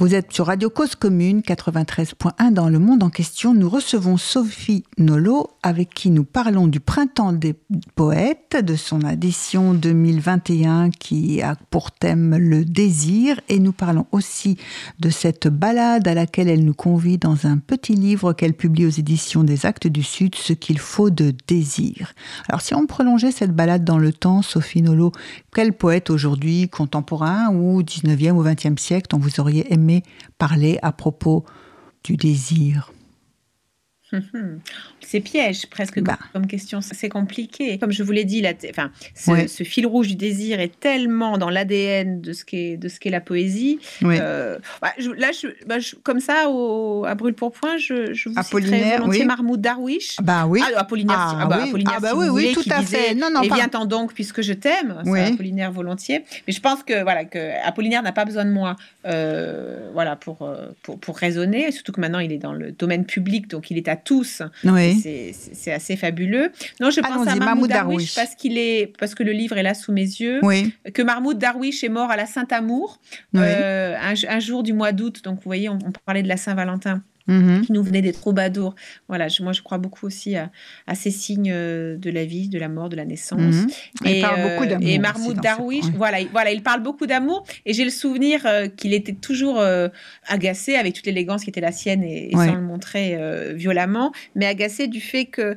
Vous 0.03 0.17
êtes 0.17 0.33
sur 0.33 0.47
Radio 0.47 0.69
Cause 0.69 0.97
Commune 0.97 1.43
93.1 1.43 2.53
dans 2.53 2.69
le 2.69 2.81
monde 2.81 3.05
en 3.05 3.09
question. 3.09 3.55
Nous 3.55 3.69
recevons 3.69 4.17
Sophie 4.17 4.83
Nolo 4.99 5.47
avec 5.63 5.95
qui 5.95 6.11
nous 6.11 6.25
parlons 6.25 6.67
du 6.67 6.81
printemps 6.81 7.33
des 7.33 7.55
poètes, 7.95 8.57
de 8.57 8.75
son 8.75 9.09
édition 9.09 9.75
2021 9.75 10.91
qui 10.91 11.41
a 11.41 11.55
pour 11.71 11.93
thème 11.93 12.37
le 12.37 12.65
désir 12.65 13.41
et 13.49 13.61
nous 13.61 13.71
parlons 13.71 14.07
aussi 14.11 14.57
de 14.99 15.09
cette 15.09 15.47
balade 15.47 16.09
à 16.09 16.15
laquelle 16.15 16.49
elle 16.49 16.65
nous 16.65 16.75
convie 16.75 17.17
dans 17.17 17.47
un 17.47 17.59
petit 17.59 17.95
livre 17.95 18.33
qu'elle 18.33 18.55
publie 18.55 18.87
aux 18.87 18.91
éditions 18.91 19.45
des 19.45 19.67
Actes 19.67 19.87
du 19.87 20.03
Sud, 20.03 20.35
Ce 20.35 20.53
qu'il 20.53 20.81
faut 20.81 21.11
de 21.11 21.33
désir. 21.47 22.13
Alors 22.49 22.61
si 22.61 22.75
on 22.75 22.87
prolongeait 22.87 23.31
cette 23.31 23.55
balade 23.55 23.85
dans 23.85 23.99
le 23.99 24.13
temps, 24.13 24.43
Sophie 24.43 24.83
Nolo, 24.83 25.13
quel 25.55 25.75
poète 25.75 26.11
aujourd'hui, 26.11 26.69
contemporain 26.69 27.49
ou 27.55 27.83
19e 27.83 28.33
ou 28.33 28.45
20e 28.45 28.79
siècle, 28.79 29.09
dont 29.11 29.19
vous 29.19 29.41
auriez 29.41 29.73
aimé 29.73 30.03
parler 30.39 30.79
à 30.83 30.93
propos 30.93 31.45
du 32.05 32.17
désir? 32.17 32.92
C'est 35.01 35.21
piège 35.21 35.67
presque 35.67 36.01
bah. 36.01 36.19
comme 36.33 36.47
question, 36.47 36.81
c'est 36.81 37.09
compliqué. 37.09 37.79
Comme 37.79 37.93
je 37.93 38.03
vous 38.03 38.13
l'ai 38.13 38.25
dit, 38.25 38.41
la 38.41 38.53
enfin, 38.71 38.91
ce, 39.15 39.65
fil 39.65 39.87
rouge 39.87 40.09
du 40.09 40.17
désir 40.17 40.61
est 40.61 40.79
tellement 40.81 41.39
dans 41.39 41.51
l'ADN 41.51 42.21
de 42.21 42.33
ce 42.33 42.45
qu'est 42.45 42.77
de 42.77 42.89
ce 42.89 43.01
qu'est 43.01 43.11
la 43.11 43.21
poésie. 43.21 43.79
Euh, 44.03 44.59
bah, 44.81 44.93
là, 45.17 45.31
bah, 45.67 45.79
je, 45.79 45.97
comme 45.97 46.21
ça, 46.21 46.49
au, 46.49 47.05
à 47.05 47.15
brûle 47.15 47.35
pour 47.35 47.53
point, 47.53 47.77
je, 47.77 48.13
je 48.15 48.29
vous 48.29 48.35
Apollinaire, 48.39 48.99
volontiers 48.99 49.23
oui. 49.23 49.27
Marmoud 49.27 49.61
Darwish. 49.61 50.17
Bah 50.23 50.47
oui. 50.47 50.61
Ah, 50.63 50.81
Apollinaire, 50.81 51.17
ah, 51.19 51.39
ah, 51.43 51.47
bah, 51.47 51.63
Apollinaire, 51.65 51.95
ah, 51.97 52.01
bah, 52.01 52.13
oui, 52.17 52.29
oui, 52.29 52.53
tout 52.53 52.69
à 52.71 52.83
fait. 52.83 53.15
Non, 53.15 53.29
non, 53.33 53.43
et 53.43 53.49
viens-t'en 53.49 53.87
donc 53.87 54.13
puisque 54.15 54.43
je 54.43 54.53
t'aime. 54.53 55.03
Apollinaire 55.07 55.73
volontiers. 55.73 56.25
Mais 56.47 56.53
je 56.53 56.61
pense 56.61 56.83
que 56.83 57.03
voilà 57.03 57.25
que 57.25 57.39
Apollinaire 57.65 58.03
n'a 58.03 58.13
pas 58.13 58.25
besoin 58.25 58.45
de 58.45 58.51
moi, 58.51 58.77
euh, 59.07 59.91
voilà 59.93 60.17
pour, 60.17 60.43
euh, 60.43 60.69
pour 60.83 60.99
pour 60.99 61.17
raisonner. 61.17 61.71
Surtout 61.73 61.93
que 61.93 62.01
maintenant 62.01 62.19
il 62.19 62.33
est 62.33 62.39
dans 62.39 62.53
le 62.53 62.73
domaine 62.73 63.05
public, 63.05 63.49
donc 63.49 63.71
il 63.71 63.77
est 63.77 63.89
à 63.89 63.97
tous. 64.05 64.43
Oui 64.65 65.03
c'est 65.53 65.73
assez 65.73 65.97
fabuleux. 65.97 66.51
Non, 66.81 66.91
je 66.91 67.01
pense 67.01 67.27
à 67.27 67.35
Mahmoud 67.37 67.69
Darwish, 67.69 68.15
parce 68.15 68.35
qu'il 68.35 68.59
est 68.59 68.93
parce 68.99 69.15
que 69.15 69.23
le 69.23 69.33
livre 69.33 69.57
est 69.57 69.63
là 69.63 69.75
sous 69.75 69.93
mes 69.93 70.03
yeux. 70.03 70.41
Oui. 70.43 70.73
Que 70.93 71.03
Mahmoud 71.03 71.39
Darwish 71.39 71.85
est 71.85 71.89
mort 71.89 72.11
à 72.11 72.17
la 72.17 72.27
Saint-Amour 72.27 73.01
euh, 73.37 73.97
un, 73.99 74.41
jour 74.41 74.63
du 74.63 74.73
mois 74.73 74.93
d'août. 74.93 75.23
Donc 75.25 75.37
vous 75.37 75.43
voyez, 75.45 75.69
on, 75.69 75.79
parlait 76.05 76.23
de 76.23 76.29
la 76.29 76.37
Saint-Valentin. 76.37 77.03
Mhm. 77.27 77.63
qui 77.67 77.73
nous 77.73 77.83
venaient 77.83 78.03
des 78.03 78.13
troubadours. 78.13 78.75
Voilà, 79.09 79.29
moi 79.41 79.53
je 79.53 79.63
crois 79.63 79.79
beaucoup 79.79 80.07
aussi 80.07 80.37
à, 80.37 80.51
ces 80.95 81.11
signes 81.11 81.53
euh, 81.53 81.97
de 81.97 82.11
la 82.11 82.25
vie, 82.25 82.49
de 82.49 82.59
la 82.59 82.69
mort, 82.69 82.89
de 82.89 82.97
la 82.97 83.05
naissance. 83.05 83.41
Mhm. 83.41 83.69
Et, 84.05 84.19
il 84.19 84.23
parle 84.23 84.43
beaucoup 84.43 84.67
d'amour. 84.67 84.89
Et 84.89 84.99
Mahmoud 84.99 85.41
Darwish, 85.41 85.85
voilà, 85.97 86.19
voilà, 86.33 86.53
il 86.53 86.63
parle 86.63 86.83
beaucoup 86.83 87.07
d'amour. 87.07 87.45
Et 87.67 87.73
j'ai 87.73 87.85
le 87.85 87.91
souvenir 87.91 88.45
euh, 88.47 88.69
qu'il 88.69 88.93
était 88.93 89.13
toujours 89.13 89.61
euh, 89.61 89.89
agacé 90.27 90.75
avec 90.75 90.95
toute 90.95 91.07
l'élégance 91.07 91.45
qui 91.45 91.51
était 91.51 91.61
la 91.61 91.73
sienne 91.73 92.03
et, 92.03 92.31
sans 92.33 92.55
le 92.55 92.61
montrer 92.61 93.19
violemment, 93.55 94.13
mais 94.35 94.47
agacé 94.47 94.87
du 94.87 95.01
fait 95.01 95.27
que 95.27 95.57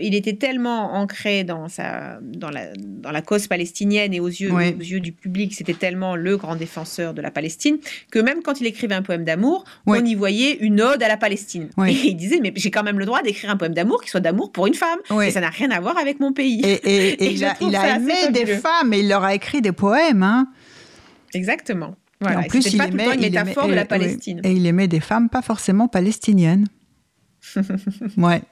il 0.00 0.14
était 0.14 0.34
tellement 0.34 0.94
ancré 0.94 1.44
dans 1.44 1.68
sa, 1.68 2.18
dans 2.22 2.50
la, 2.50 2.72
dans 2.76 3.10
la 3.10 3.22
cause 3.22 3.46
palestinienne 3.46 4.14
et 4.14 4.20
aux 4.20 4.28
yeux, 4.28 4.52
aux 4.52 4.58
yeux 4.58 5.00
du 5.00 5.12
public, 5.12 5.54
c'était 5.54 5.74
tellement 5.74 6.16
le 6.16 6.36
grand 6.36 6.56
défenseur 6.56 7.14
de 7.14 7.22
la 7.22 7.30
Palestine 7.30 7.78
que 8.10 8.18
même 8.18 8.42
quand 8.42 8.60
il 8.60 8.66
écrivait 8.66 8.94
un 8.94 9.02
poème 9.02 9.24
d'amour, 9.24 9.64
on 9.86 10.04
y 10.04 10.14
voyait 10.14 10.56
une 10.58 10.80
ode 10.80 10.97
à 11.02 11.08
la 11.08 11.16
Palestine. 11.16 11.70
Et 11.86 11.92
il 11.92 12.14
disait, 12.14 12.40
mais 12.40 12.52
j'ai 12.56 12.70
quand 12.70 12.82
même 12.82 12.98
le 12.98 13.06
droit 13.06 13.22
d'écrire 13.22 13.50
un 13.50 13.56
poème 13.56 13.74
d'amour 13.74 14.02
qui 14.02 14.10
soit 14.10 14.20
d'amour 14.20 14.52
pour 14.52 14.66
une 14.66 14.74
femme. 14.74 14.98
Et 15.22 15.30
ça 15.30 15.40
n'a 15.40 15.50
rien 15.50 15.70
à 15.70 15.80
voir 15.80 15.96
avec 15.98 16.20
mon 16.20 16.32
pays. 16.32 16.62
Et, 16.64 17.32
il, 17.32 17.44
a, 17.44 17.96
aimé 17.96 18.14
des 18.32 18.46
femmes 18.46 18.92
et 18.92 19.00
il 19.00 19.08
leur 19.08 19.24
a 19.24 19.34
écrit 19.34 19.60
des 19.60 19.72
poèmes. 19.72 20.22
Hein. 20.22 20.48
Exactement. 21.34 21.94
Voilà. 22.20 22.40
en 22.40 22.42
plus, 22.44 22.72
il 22.72 22.78
pas 22.78 22.88
aimait, 22.88 23.14
une 23.14 23.20
métaphore 23.20 23.68
de 23.68 23.74
la 23.74 23.84
Palestine. 23.84 24.40
Et 24.42 24.52
il 24.52 24.66
aimait 24.66 24.88
des 24.88 25.00
femmes 25.00 25.28
pas 25.28 25.42
forcément 25.42 25.88
palestiniennes. 25.88 26.66
ouais. 28.16 28.42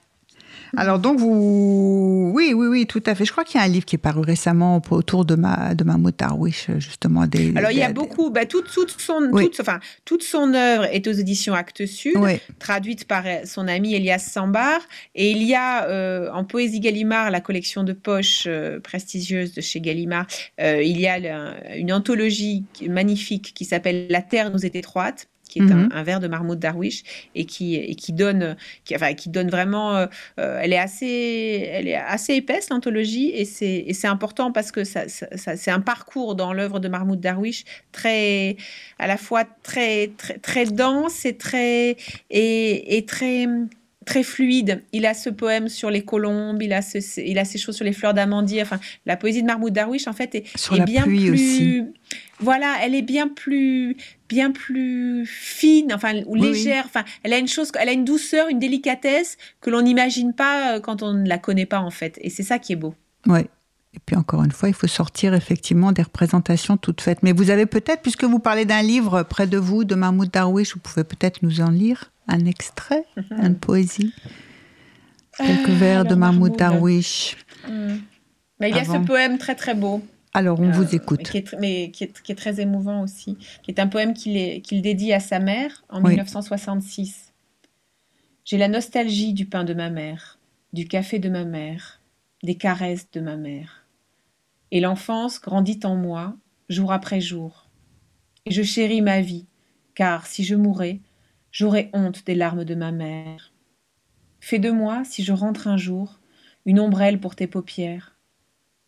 Alors 0.77 0.99
donc 0.99 1.19
vous, 1.19 2.33
oui, 2.35 2.53
oui, 2.55 2.67
oui, 2.67 2.87
tout 2.87 3.03
à 3.07 3.15
fait. 3.15 3.25
Je 3.25 3.33
crois 3.33 3.45
qu'il 3.45 3.59
y 3.59 3.63
a 3.63 3.67
un 3.67 3.69
livre 3.69 3.85
qui 3.85 3.97
est 3.97 3.99
paru 3.99 4.21
récemment 4.21 4.83
autour 4.91 5.25
de 5.25 5.35
ma 5.35 5.75
de 5.75 5.85
Mahmoud 5.85 6.15
Darwish, 6.17 6.71
justement. 6.79 7.27
Des, 7.27 7.53
Alors 7.57 7.71
il 7.71 7.79
y 7.79 7.83
a 7.83 7.93
beaucoup, 7.93 8.31
bah, 8.31 8.47
toute, 8.47 8.71
toute, 8.71 9.01
son, 9.01 9.31
toute, 9.31 9.61
enfin, 9.61 9.81
toute 10.05 10.23
son 10.23 10.55
œuvre 10.55 10.85
est 10.85 11.07
aux 11.07 11.13
éditions 11.13 11.55
Actes 11.55 11.87
Sud, 11.87 12.17
traduite 12.59 13.07
par 13.07 13.25
son 13.45 13.69
ami 13.69 13.95
Elias 13.95 14.19
Sambar, 14.19 14.81
et 15.15 15.31
il 15.31 15.43
y 15.43 15.55
a 15.55 15.87
euh, 15.87 16.31
en 16.33 16.45
poésie 16.45 16.81
Gallimard 16.81 17.31
la 17.31 17.41
collection 17.41 17.83
de 17.83 17.93
poches 17.93 18.45
euh, 18.47 18.81
prestigieuse 18.81 19.55
de 19.55 19.61
chez 19.61 19.81
Gallimard. 19.81 20.27
Euh, 20.61 20.83
il 20.83 21.01
y 21.01 21.07
a 21.07 21.17
une 21.77 21.93
anthologie 21.93 22.65
magnifique 22.89 23.53
qui 23.55 23.65
s'appelle 23.65 24.07
La 24.11 24.23
Terre 24.23 24.51
nous 24.51 24.65
est 24.65 24.77
étroite 24.77 25.29
qui 25.61 25.73
est 25.73 25.75
mhm. 25.75 25.91
un, 25.93 26.03
vers 26.03 26.21
de 26.21 26.29
Mahmoud 26.29 26.59
Darwish 26.59 27.03
et 27.35 27.45
qui, 27.45 27.77
et 27.77 27.95
qui 27.95 28.13
donne, 28.13 28.57
qui, 28.85 28.95
enfin, 28.95 29.15
qui 29.15 29.29
donne 29.29 29.49
vraiment, 29.49 29.97
euh, 29.97 30.07
euh, 30.39 30.61
elle 30.63 30.73
est 30.73 30.79
assez, 30.79 31.69
elle 31.73 31.89
est 31.89 31.97
assez 31.97 32.35
épaisse 32.35 32.71
l'anthologie 32.71 33.31
et 33.31 33.45
c'est 33.45 34.09
important 34.09 34.53
parce 34.53 34.73
que 34.73 34.85
ça, 34.85 35.09
ça, 35.09 35.57
c'est 35.57 35.71
un 35.71 35.81
parcours 35.81 36.35
dans 36.35 36.53
l'œuvre 36.53 36.81
de 36.81 36.89
Mahmoud 36.89 37.21
Darwish 37.21 37.65
très, 37.93 38.57
à 38.99 39.07
la 39.07 39.17
fois 39.17 39.45
très, 39.63 40.13
très, 40.17 40.39
très 40.39 40.67
dense 40.67 41.25
et 41.25 41.37
très, 41.37 41.97
et, 42.31 42.97
et 42.97 43.05
très 43.05 43.47
très 44.07 44.23
fluide. 44.23 44.83
Il 44.93 45.05
a 45.05 45.13
ce 45.13 45.29
poème 45.29 45.69
sur 45.69 45.91
les 45.91 46.03
colombes, 46.03 46.63
il 46.63 46.73
a, 46.73 46.81
ce, 46.81 47.21
il 47.21 47.39
a 47.39 47.45
ces 47.45 47.59
choses 47.59 47.77
sur 47.77 47.85
les 47.85 47.93
fleurs 47.93 48.15
d'amandier. 48.15 48.63
Enfin, 48.63 48.81
la 49.05 49.17
poésie 49.19 49.43
de 49.43 49.47
Mahmoud 49.47 49.73
Darwish, 49.73 50.07
en 50.07 50.15
fait, 50.15 50.35
est, 50.35 50.47
est 50.73 50.85
bien 50.85 51.03
plus. 51.03 51.31
Aussi. 51.31 51.83
Voilà, 52.39 52.77
elle 52.83 52.95
est 52.95 53.03
bien 53.03 53.29
plus, 53.29 53.97
bien 54.29 54.53
plus 54.53 55.27
fine, 55.27 55.93
enfin 55.93 56.23
ou 56.27 56.37
légère. 56.37 56.85
Enfin, 56.87 57.05
elle 57.25 57.35
a 57.35 57.39
une 57.39 57.49
chose, 57.49 57.71
elle 57.79 57.89
a 57.89 57.93
une 57.93 58.05
douceur, 58.05 58.49
une 58.49 58.61
délicatesse 58.61 59.37
que 59.61 59.71
l'on 59.71 59.83
n'imagine 59.83 60.33
pas 60.33 60.77
euh, 60.77 60.81
quand 60.81 61.03
on 61.03 61.13
ne 61.13 61.29
la 61.29 61.39
connaît 61.39 61.67
pas 61.67 61.81
en 61.81 61.91
fait. 61.91 62.19
Et 62.23 62.31
c'est 62.31 62.43
ça 62.43 62.59
qui 62.59 62.73
est 62.73 62.77
beau. 62.77 62.95
Oui. 63.27 63.41
Et 63.41 63.99
puis 64.05 64.15
encore 64.15 64.45
une 64.45 64.53
fois, 64.53 64.69
il 64.69 64.75
faut 64.75 64.87
sortir 64.87 65.33
effectivement 65.33 65.91
des 65.91 66.03
représentations 66.03 66.77
toutes 66.77 67.01
faites. 67.01 67.23
Mais 67.23 67.33
vous 67.33 67.49
avez 67.51 67.65
peut-être, 67.65 68.03
puisque 68.03 68.25
vous 68.25 68.39
parlez 68.39 68.67
d'un 68.67 68.83
livre 68.83 69.23
près 69.23 69.47
de 69.47 69.57
vous 69.57 69.85
de 69.85 69.95
Mahmoud 69.95 70.31
Darwish, 70.31 70.75
vous 70.75 70.81
pouvez 70.81 71.03
peut-être 71.03 71.43
nous 71.43 71.63
en 71.63 71.71
lire 71.71 72.13
un 72.29 72.45
extrait, 72.47 73.05
mhm. 73.17 73.45
une 73.45 73.57
poésie, 73.57 74.13
quelques 75.37 75.69
ah, 75.69 75.75
vers 75.75 76.05
de 76.05 76.15
Mahmoud 76.15 76.57
Darwish. 76.57 77.37
Hmm. 77.69 77.97
il 78.61 78.69
y 78.69 78.79
a 78.79 78.85
ce 78.85 79.05
poème 79.05 79.39
très 79.39 79.55
très 79.55 79.75
beau. 79.75 80.03
Alors 80.33 80.61
on 80.61 80.71
vous 80.71 80.95
euh, 80.95 80.99
écoute. 80.99 81.23
Qui 81.23 81.39
est, 81.39 81.55
mais 81.61 81.91
qui 81.91 82.05
est, 82.05 82.35
très 82.35 82.61
émouvant 82.61 83.03
aussi, 83.03 83.39
qui 83.63 83.71
est 83.71 83.81
un 83.81 83.87
poème 83.87 84.13
qu'il 84.13 84.83
dédie 84.83 85.13
à 85.13 85.21
sa 85.21 85.39
mère 85.39 85.85
en 85.89 86.01
1966. 86.01 87.33
J'ai 88.45 88.59
la 88.59 88.69
nostalgie 88.69 89.33
du 89.33 89.47
pain 89.47 89.65
de 89.65 89.75
ma 89.75 89.91
mère, 89.91 90.39
du 90.73 90.87
café 90.87 91.19
de 91.19 91.31
ma 91.31 91.45
mère, 91.45 92.01
des 92.43 92.55
caresses 92.55 93.11
de 93.11 93.21
ma 93.21 93.37
mère. 93.37 93.87
Et 94.71 94.81
l'enfance 94.81 95.41
grandit 95.41 95.81
en 95.85 95.97
moi, 95.97 96.37
jour 96.69 96.93
après 96.93 97.21
jour. 97.21 97.69
Et 98.45 98.51
je 98.51 98.63
chéris 98.63 99.01
ma 99.01 99.21
vie, 99.21 99.47
car 99.95 100.27
si 100.27 100.45
je 100.45 100.55
mourais, 100.55 101.01
J'aurais 101.59 101.89
honte 101.95 102.27
des 102.27 102.35
larmes 102.35 102.67
de 102.67 102.75
ma 102.75 102.93
mère. 102.93 103.55
Fais 104.41 104.59
de 104.59 104.71
moi, 104.71 105.05
si 105.07 105.25
je 105.25 105.33
rentre 105.33 105.69
un 105.69 105.79
jour, 105.79 106.21
une 106.67 106.79
ombrelle 106.79 107.19
pour 107.19 107.35
tes 107.35 107.47
paupières. 107.47 108.15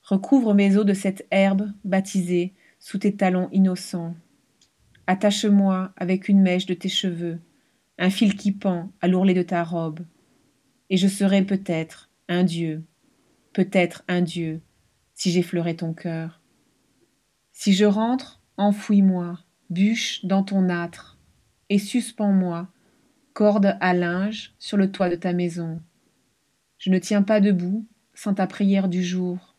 Recouvre 0.02 0.52
mes 0.52 0.76
os 0.76 0.84
de 0.84 0.92
cette 0.92 1.26
herbe 1.30 1.72
baptisée 1.84 2.52
sous 2.78 2.98
tes 2.98 3.16
talons 3.16 3.48
innocents. 3.52 4.14
Attache-moi 5.06 5.94
avec 5.96 6.28
une 6.28 6.42
mèche 6.42 6.66
de 6.66 6.74
tes 6.74 6.90
cheveux, 6.90 7.40
un 7.96 8.10
fil 8.10 8.36
qui 8.36 8.52
pend 8.52 8.92
à 9.00 9.08
l'ourlet 9.08 9.32
de 9.32 9.40
ta 9.40 9.64
robe, 9.64 10.00
et 10.90 10.98
je 10.98 11.08
serai 11.08 11.42
peut-être 11.46 12.10
un 12.28 12.44
dieu, 12.44 12.84
peut-être 13.54 14.04
un 14.08 14.20
dieu, 14.20 14.60
si 15.14 15.30
j'effleurais 15.30 15.76
ton 15.76 15.94
cœur. 15.94 16.42
Si 17.50 17.72
je 17.72 17.86
rentre, 17.86 18.42
enfouis-moi, 18.58 19.38
bûche 19.70 20.22
dans 20.26 20.42
ton 20.42 20.68
âtre, 20.68 21.17
et 21.70 21.78
suspends-moi, 21.78 22.68
corde 23.32 23.76
à 23.80 23.94
linge, 23.94 24.54
sur 24.58 24.76
le 24.76 24.90
toit 24.90 25.08
de 25.08 25.16
ta 25.16 25.32
maison. 25.32 25.80
Je 26.78 26.90
ne 26.90 26.98
tiens 26.98 27.22
pas 27.22 27.40
debout 27.40 27.86
sans 28.14 28.34
ta 28.34 28.46
prière 28.46 28.88
du 28.88 29.02
jour. 29.02 29.56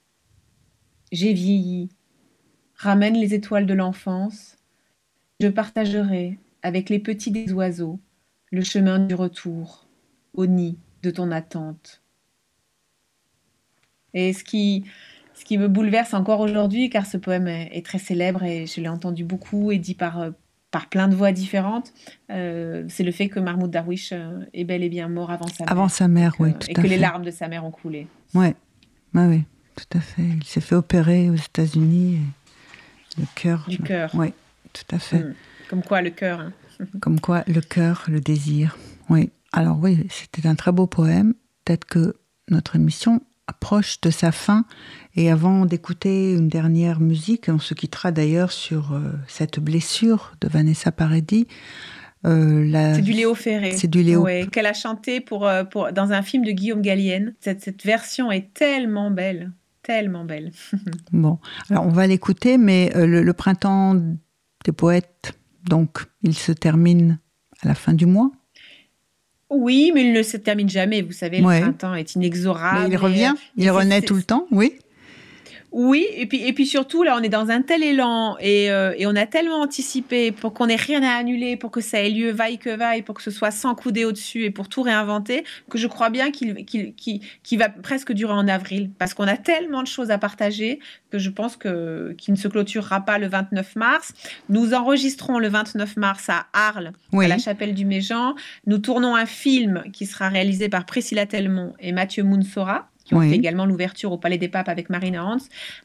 J'ai 1.12 1.34
vieilli. 1.34 1.90
Ramène 2.76 3.16
les 3.16 3.34
étoiles 3.34 3.66
de 3.66 3.74
l'enfance. 3.74 4.58
Je 5.40 5.48
partagerai 5.48 6.40
avec 6.62 6.90
les 6.90 7.00
petits 7.00 7.32
des 7.32 7.52
oiseaux 7.54 8.00
le 8.52 8.64
chemin 8.64 9.00
du 9.00 9.16
retour, 9.16 9.88
au 10.34 10.46
nid 10.46 10.78
de 11.04 11.12
ton 11.12 11.32
attente. 11.32 12.02
Et 14.14 14.34
ce 14.34 14.44
qui, 14.44 14.86
ce 15.34 15.46
qui 15.46 15.58
me 15.58 15.68
bouleverse 15.68 16.14
encore 16.14 16.40
aujourd'hui, 16.40 16.90
car 16.90 17.06
ce 17.06 17.18
poème 17.18 17.48
est, 17.48 17.70
est, 17.78 17.86
très 17.86 18.00
célèbre 18.00 18.44
et 18.44 18.66
je 18.66 18.82
l'ai 18.82 18.90
entendu 18.90 19.24
beaucoup 19.24 19.72
et 19.72 19.78
dit 19.78 19.94
par 19.94 20.32
par 20.72 20.88
plein 20.88 21.08
de 21.08 21.16
voix 21.16 21.32
différentes, 21.32 21.94
euh, 22.30 22.86
c'est 22.90 23.04
le 23.04 23.12
fait 23.12 23.30
que 23.30 23.40
Mahmoud 23.40 23.72
Darwish 23.72 24.12
euh, 24.12 24.42
est 24.54 24.64
bel 24.64 24.84
et 24.84 24.90
bien 24.90 25.08
mort 25.08 25.32
avant 25.32 25.48
sa 25.48 25.64
mère. 25.64 25.72
Avant 25.72 25.88
sa 25.88 26.08
mère, 26.08 26.36
oui, 26.40 26.54
tout 26.54 26.68
Et 26.70 26.74
que 26.74 26.82
les 26.82 26.98
larmes 26.98 27.24
de 27.24 27.32
sa 27.32 27.48
mère 27.48 27.66
ont 27.66 27.72
coulé. 27.72 28.08
Oui, 28.36 28.48
ouais, 29.14 29.26
oui, 29.26 29.44
tout 29.76 29.98
à 29.98 30.02
fait. 30.02 30.22
Il 30.22 30.44
s'est 30.44 30.62
fait 30.62 30.76
opérer 30.76 31.30
aux 31.30 31.36
États-Unis. 31.36 32.20
Le 33.18 33.26
cœur. 33.36 33.66
Du 33.68 33.80
cœur. 33.80 34.12
Oui, 34.14 34.34
tout 34.74 34.96
à 34.96 35.00
fait. 35.00 35.20
Hmm. 35.20 35.34
Comme 35.70 35.84
quoi, 35.84 36.02
le 36.02 36.12
cœur. 36.12 36.40
Hein. 36.40 36.54
Comme 37.02 37.20
quoi, 37.20 37.44
le 37.48 37.62
cœur, 37.62 38.06
le 38.08 38.22
désir. 38.22 38.78
Oui. 39.10 39.32
Alors 39.52 39.80
oui, 39.80 40.08
c'était 40.10 40.48
un 40.48 40.56
très 40.56 40.72
beau 40.72 40.86
poème. 40.86 41.34
Peut-être 41.66 41.86
que 41.86 42.16
notre 42.50 42.76
émission 42.76 43.22
approche 43.50 44.00
de 44.02 44.10
sa 44.10 44.32
fin. 44.32 44.66
Et 45.16 45.30
avant 45.30 45.66
d'écouter 45.66 46.34
une 46.34 46.48
dernière 46.48 47.00
musique, 47.00 47.50
on 47.50 47.60
se 47.60 47.74
quittera 47.74 48.12
d'ailleurs 48.12 48.52
sur 48.52 48.94
euh, 48.94 49.12
cette 49.28 49.60
blessure 49.60 50.34
de 50.40 50.48
Vanessa 50.48 50.92
Paradis. 50.92 51.48
Euh, 52.26 52.94
c'est 52.96 53.02
du 53.02 53.14
Léo 53.14 53.34
Ferré. 53.34 53.72
C'est 53.72 53.88
du 53.88 54.04
Léo. 54.04 54.28
qu'elle 54.52 54.66
a 54.66 54.74
chanté 54.74 55.20
pour, 55.20 55.48
euh, 55.48 55.64
pour, 55.64 55.92
dans 55.92 56.12
un 56.12 56.22
film 56.22 56.46
de 56.46 56.52
Guillaume 56.52 56.82
Gallienne. 56.82 57.34
Cette, 57.40 57.62
cette 57.62 57.84
version 57.84 58.32
est 58.32 58.54
tellement 58.54 59.10
belle, 59.10 59.52
tellement 59.84 60.26
belle. 60.26 60.52
bon, 61.12 61.40
alors 61.70 61.86
on 61.86 61.92
va 61.92 62.08
l'écouter, 62.08 62.58
mais 62.58 62.92
le, 62.96 63.32
printemps 63.34 63.96
des 64.66 64.72
poètes, 64.72 65.34
donc, 65.64 66.00
il 66.22 66.36
se 66.36 66.52
termine 66.52 67.20
à 67.62 67.68
la 67.68 67.76
fin 67.76 67.94
du 67.94 68.06
mois. 68.06 68.32
Oui, 69.50 69.92
mais 69.94 70.04
il 70.04 70.14
ne 70.14 70.22
se 70.24 70.38
termine 70.38 70.70
jamais. 70.70 71.02
Vous 71.02 71.12
savez, 71.12 71.40
le 71.40 71.44
printemps 71.46 71.96
est 71.96 72.16
inexorable. 72.16 72.92
il 72.92 72.98
revient, 72.98 73.34
il 73.58 73.70
renaît 73.72 74.02
tout 74.02 74.16
le 74.16 74.24
temps, 74.24 74.46
oui. 74.52 74.74
Oui, 75.72 76.08
et 76.16 76.26
puis, 76.26 76.46
et 76.48 76.54
puis 76.54 76.66
surtout, 76.66 77.04
là, 77.04 77.16
on 77.20 77.22
est 77.22 77.30
dans 77.30 77.50
un 77.50 77.62
tel 77.62 77.84
élan 77.84 78.38
et, 78.40 78.72
euh, 78.72 78.94
et 78.98 79.06
on 79.06 79.16
a 79.16 79.28
tellement 79.28 79.62
anticipé 79.62 80.32
pour 80.32 80.54
qu'on 80.54 80.68
ait 80.68 80.76
rien 80.76 81.04
à 81.04 81.12
annuler, 81.12 81.58
pour 81.58 81.70
que 81.70 81.80
ça 81.80 82.00
ait 82.00 82.10
lieu 82.10 82.32
vaille 82.32 82.58
que 82.58 82.72
vaille, 82.76 83.04
pour 83.04 83.16
que 83.16 83.22
ce 83.22 83.30
soit 83.30 83.52
sans 83.52 83.76
couder 83.76 84.04
au-dessus 84.04 84.46
et 84.46 84.52
pour 84.52 84.68
tout 84.68 84.82
réinventer, 84.82 85.44
que 85.70 85.78
je 85.78 85.88
crois 85.88 86.10
bien 86.10 86.32
qu'il 86.32 87.58
va 87.58 87.70
presque 87.70 88.14
durer 88.14 88.34
en 88.34 88.48
avril. 88.48 88.90
Parce 88.98 89.14
qu'on 89.14 89.28
a 89.28 89.38
tellement 89.38 89.84
de 89.84 89.88
choses 89.88 90.10
à 90.10 90.18
partager 90.18 90.80
que 91.12 91.20
je 91.20 91.30
pense 91.30 91.56
qu'il 91.56 91.72
ne 91.72 92.36
se 92.36 92.48
clôturera 92.48 93.02
pas 93.02 93.20
le 93.20 93.28
29 93.28 93.76
mars. 93.76 94.14
Nous 94.50 94.74
enregistrons 94.74 95.38
le 95.38 95.50
29 95.50 95.98
mars 95.98 96.30
à 96.30 96.48
Arles, 96.54 96.94
à 97.14 97.28
la 97.28 97.38
chapelle 97.38 97.76
du 97.76 97.86
Méjean. 97.86 98.36
Nous 98.66 98.80
tournons 98.80 99.16
un 99.16 99.26
film 99.28 99.84
qui 99.94 100.08
sera 100.08 100.30
réalisé 100.30 100.68
par 100.70 100.86
Priscilla 100.86 101.26
Telmont 101.26 101.74
et 101.80 101.92
Mathieu 101.92 102.24
Mounsora 102.24 102.90
qui 103.10 103.16
ont 103.16 103.22
fait 103.22 103.36
également 103.36 103.66
l'ouverture 103.66 104.12
au 104.12 104.18
Palais 104.18 104.38
des 104.38 104.48
Papes 104.48 104.70
avec 104.70 104.90
Marina 104.90 105.26
Hans. 105.26 105.38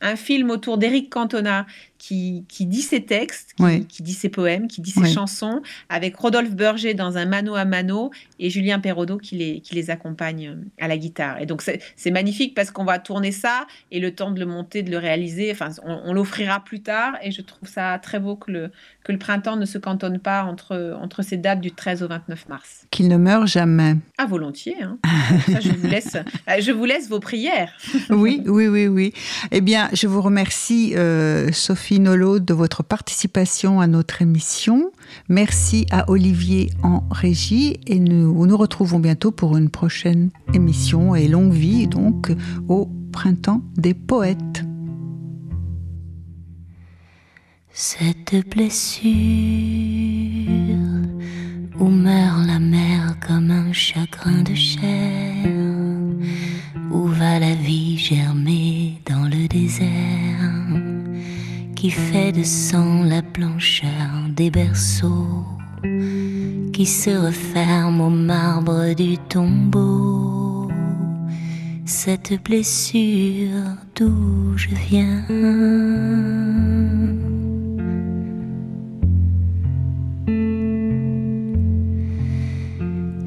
Un 0.02 0.16
film 0.16 0.50
autour 0.50 0.76
d'Éric 0.78 1.10
Cantona, 1.10 1.66
qui, 2.06 2.66
dit 2.66 2.82
ses 2.82 3.02
textes, 3.02 3.54
qui, 3.88 4.02
dit 4.02 4.12
ses 4.12 4.28
poèmes, 4.28 4.68
qui 4.68 4.82
dit 4.82 4.90
ses 4.90 5.10
chansons, 5.10 5.62
avec 5.88 6.16
Rodolphe 6.16 6.54
Berger 6.54 6.92
dans 6.92 7.16
un 7.16 7.24
mano 7.24 7.54
à 7.54 7.64
mano 7.64 8.10
et 8.38 8.50
Julien 8.50 8.78
Perraudot 8.78 9.16
qui 9.16 9.36
les, 9.36 9.60
qui 9.60 9.74
les 9.74 9.88
accompagne 9.88 10.48
euh, 10.48 10.84
à 10.84 10.88
la 10.88 10.98
guitare. 10.98 11.40
Et 11.40 11.46
donc 11.46 11.62
c'est 11.62 12.10
magnifique 12.10 12.54
parce 12.54 12.70
qu'on 12.70 12.84
va 12.84 12.98
tourner 12.98 13.32
ça 13.32 13.66
et 13.90 14.00
le 14.00 14.14
temps 14.14 14.30
de 14.30 14.38
le 14.38 14.44
monter, 14.44 14.82
de 14.82 14.90
le 14.90 14.98
réaliser, 14.98 15.50
enfin 15.50 15.70
on, 15.82 16.12
l'offrira 16.12 16.60
plus 16.60 16.80
tard 16.80 17.14
et 17.22 17.30
je 17.30 17.40
trouve 17.40 17.68
ça 17.68 17.98
très 17.98 18.20
beau 18.20 18.36
que 18.36 18.50
le, 18.50 18.70
que 19.02 19.10
le 19.10 19.18
printemps 19.18 19.56
ne 19.56 19.64
se 19.64 19.78
cantonne 19.78 20.18
pas 20.18 20.44
entre, 20.44 20.96
entre 21.00 21.22
ces 21.22 21.38
dates 21.38 21.60
du 21.60 21.72
13 21.72 22.02
au 22.02 22.08
29 22.08 22.48
mars. 22.48 22.86
Qu'il 22.90 23.08
ne 23.08 23.16
meure 23.16 23.46
jamais. 23.46 23.96
Ah 24.18 24.26
volontiers. 24.26 24.76
Hein. 24.82 24.98
je, 25.60 25.72
vous 25.72 25.88
laisse, 25.88 26.16
je 26.58 26.70
vous 26.70 26.84
laisse 26.84 27.08
vos 27.08 27.20
prières. 27.20 27.72
oui, 28.10 28.42
oui, 28.46 28.68
oui, 28.68 28.88
oui. 28.88 29.14
Eh 29.50 29.60
bien, 29.62 29.88
je 29.92 30.06
vous 30.06 30.20
remercie 30.20 30.94
euh, 30.96 31.50
Sophie 31.52 31.93
De 31.96 32.54
votre 32.54 32.82
participation 32.82 33.78
à 33.78 33.86
notre 33.86 34.20
émission. 34.20 34.90
Merci 35.28 35.86
à 35.92 36.10
Olivier 36.10 36.70
en 36.82 37.04
régie 37.08 37.78
et 37.86 38.00
nous 38.00 38.46
nous 38.46 38.56
retrouvons 38.56 38.98
bientôt 38.98 39.30
pour 39.30 39.56
une 39.56 39.70
prochaine 39.70 40.30
émission 40.54 41.14
et 41.14 41.28
longue 41.28 41.52
vie 41.52 41.86
donc 41.86 42.32
au 42.68 42.90
printemps 43.12 43.62
des 43.76 43.94
poètes. 43.94 44.64
Cette 47.70 48.34
blessure 48.50 49.14
où 51.78 51.88
meurt 51.88 52.44
la 52.44 52.58
mer 52.58 53.16
comme 53.24 53.52
un 53.52 53.72
chagrin 53.72 54.42
de 54.42 54.54
chair, 54.54 55.46
où 56.90 57.06
va 57.06 57.38
la 57.38 57.54
vie 57.54 57.96
germer 57.98 59.00
dans 59.08 59.28
le 59.28 59.46
désert? 59.46 60.63
Qui 61.84 61.90
fait 61.90 62.32
de 62.32 62.42
sang 62.42 63.04
la 63.04 63.20
blancheur 63.20 63.90
des 64.30 64.50
berceaux, 64.50 65.44
qui 66.72 66.86
se 66.86 67.10
referme 67.10 68.00
au 68.00 68.08
marbre 68.08 68.94
du 68.94 69.18
tombeau. 69.18 70.70
Cette 71.84 72.42
blessure 72.42 73.76
d'où 73.94 74.56
je 74.56 74.70
viens. 74.88 75.26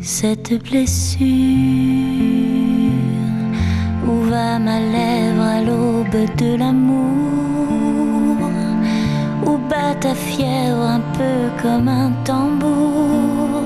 Cette 0.02 0.64
blessure 0.64 1.28
où 4.08 4.16
va 4.32 4.58
ma 4.58 4.80
lèvre 4.80 5.44
à 5.44 5.62
l'aube 5.62 6.36
de 6.40 6.56
l'amour? 6.58 7.47
Ta 9.96 10.14
fièvre 10.14 10.84
un 10.84 11.02
peu 11.18 11.62
comme 11.62 11.88
un 11.88 12.12
tambour. 12.24 13.62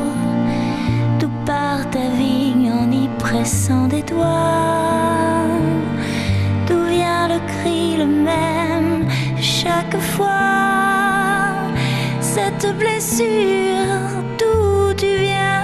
D'où 1.20 1.30
part 1.46 1.90
ta 1.90 2.10
vigne 2.18 2.72
en 2.72 2.92
y 2.92 3.08
pressant 3.20 3.88
des 3.88 4.04
doigts. 4.04 5.48
D'où 6.68 6.84
vient 6.90 7.28
le 7.28 7.40
cri 7.52 7.98
le 7.98 8.06
même 8.06 9.06
chaque 9.40 9.98
fois? 10.00 10.30
Cette 12.20 12.68
blessure, 12.78 14.10
d'où 14.40 14.94
tu 14.96 15.12
viens? 15.26 15.62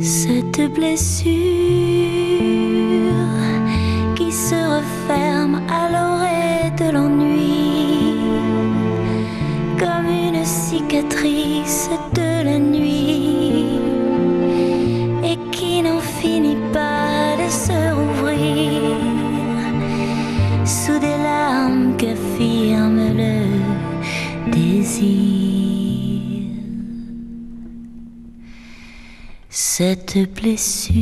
Cette 0.00 0.72
blessure 0.74 1.63
Cette 29.76 30.16
blessure, 30.32 30.94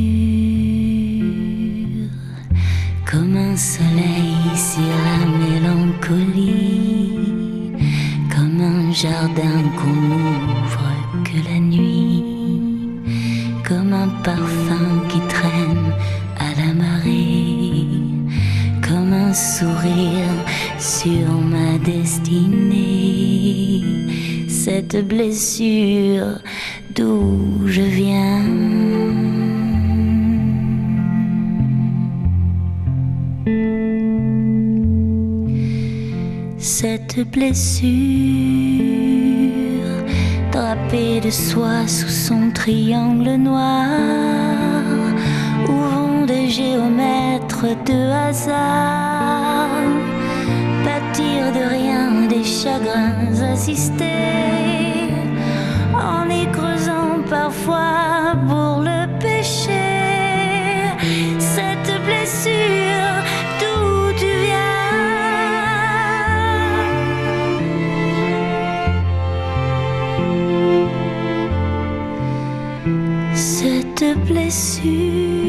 comme 3.05 3.37
un 3.37 3.55
soleil 3.55 4.35
sur 4.55 4.95
la 5.09 5.27
mélancolie, 5.37 7.19
comme 8.35 8.59
un 8.59 8.91
jardin 8.91 9.61
qu'on 9.77 9.93
n'ouvre 9.93 10.89
que 11.23 11.37
la 11.47 11.59
nuit, 11.59 12.23
comme 13.63 13.93
un 13.93 14.09
parfum 14.23 15.03
qui 15.07 15.19
traîne 15.27 15.93
à 16.39 16.49
la 16.59 16.73
marée, 16.73 17.85
comme 18.81 19.13
un 19.13 19.35
sourire 19.35 20.33
sur 20.79 21.29
ma 21.29 21.77
destinée. 21.77 23.83
Cette 24.47 25.07
blessure 25.07 26.39
d'où 26.95 27.67
je 27.67 27.81
viens. 27.81 28.43
Cette 36.57 37.19
blessure 37.31 37.73
drapée 40.51 41.19
de 41.19 41.29
soie 41.29 41.87
sous 41.87 42.09
son 42.09 42.51
triangle 42.53 43.35
noir, 43.35 43.87
où 45.67 45.71
vont 45.71 46.25
des 46.25 46.49
géomètres 46.49 47.67
de 47.85 48.11
hasard 48.27 49.69
bâtir 50.85 51.51
de 51.53 51.63
rien 51.69 52.27
des 52.27 52.43
chagrins 52.43 53.41
assistés 53.53 54.03
en 55.93 56.29
y 56.29 56.45
creusant 56.51 56.82
parfois 57.29 58.35
pour 58.47 58.81
le 58.81 59.07
péché. 59.19 59.71
Cette 61.39 61.91
blessure, 62.05 63.23
d'où 63.59 64.13
tu 64.17 64.31
viens? 64.45 64.83
Cette 73.33 74.05
blessure 74.27 75.42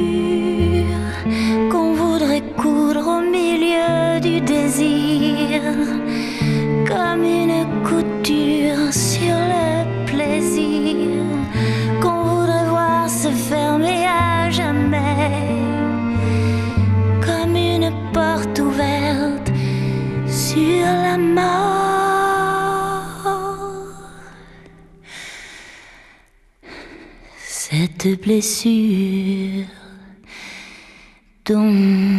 Cette 28.04 28.20
blessure 28.20 29.64
dont 31.46 32.13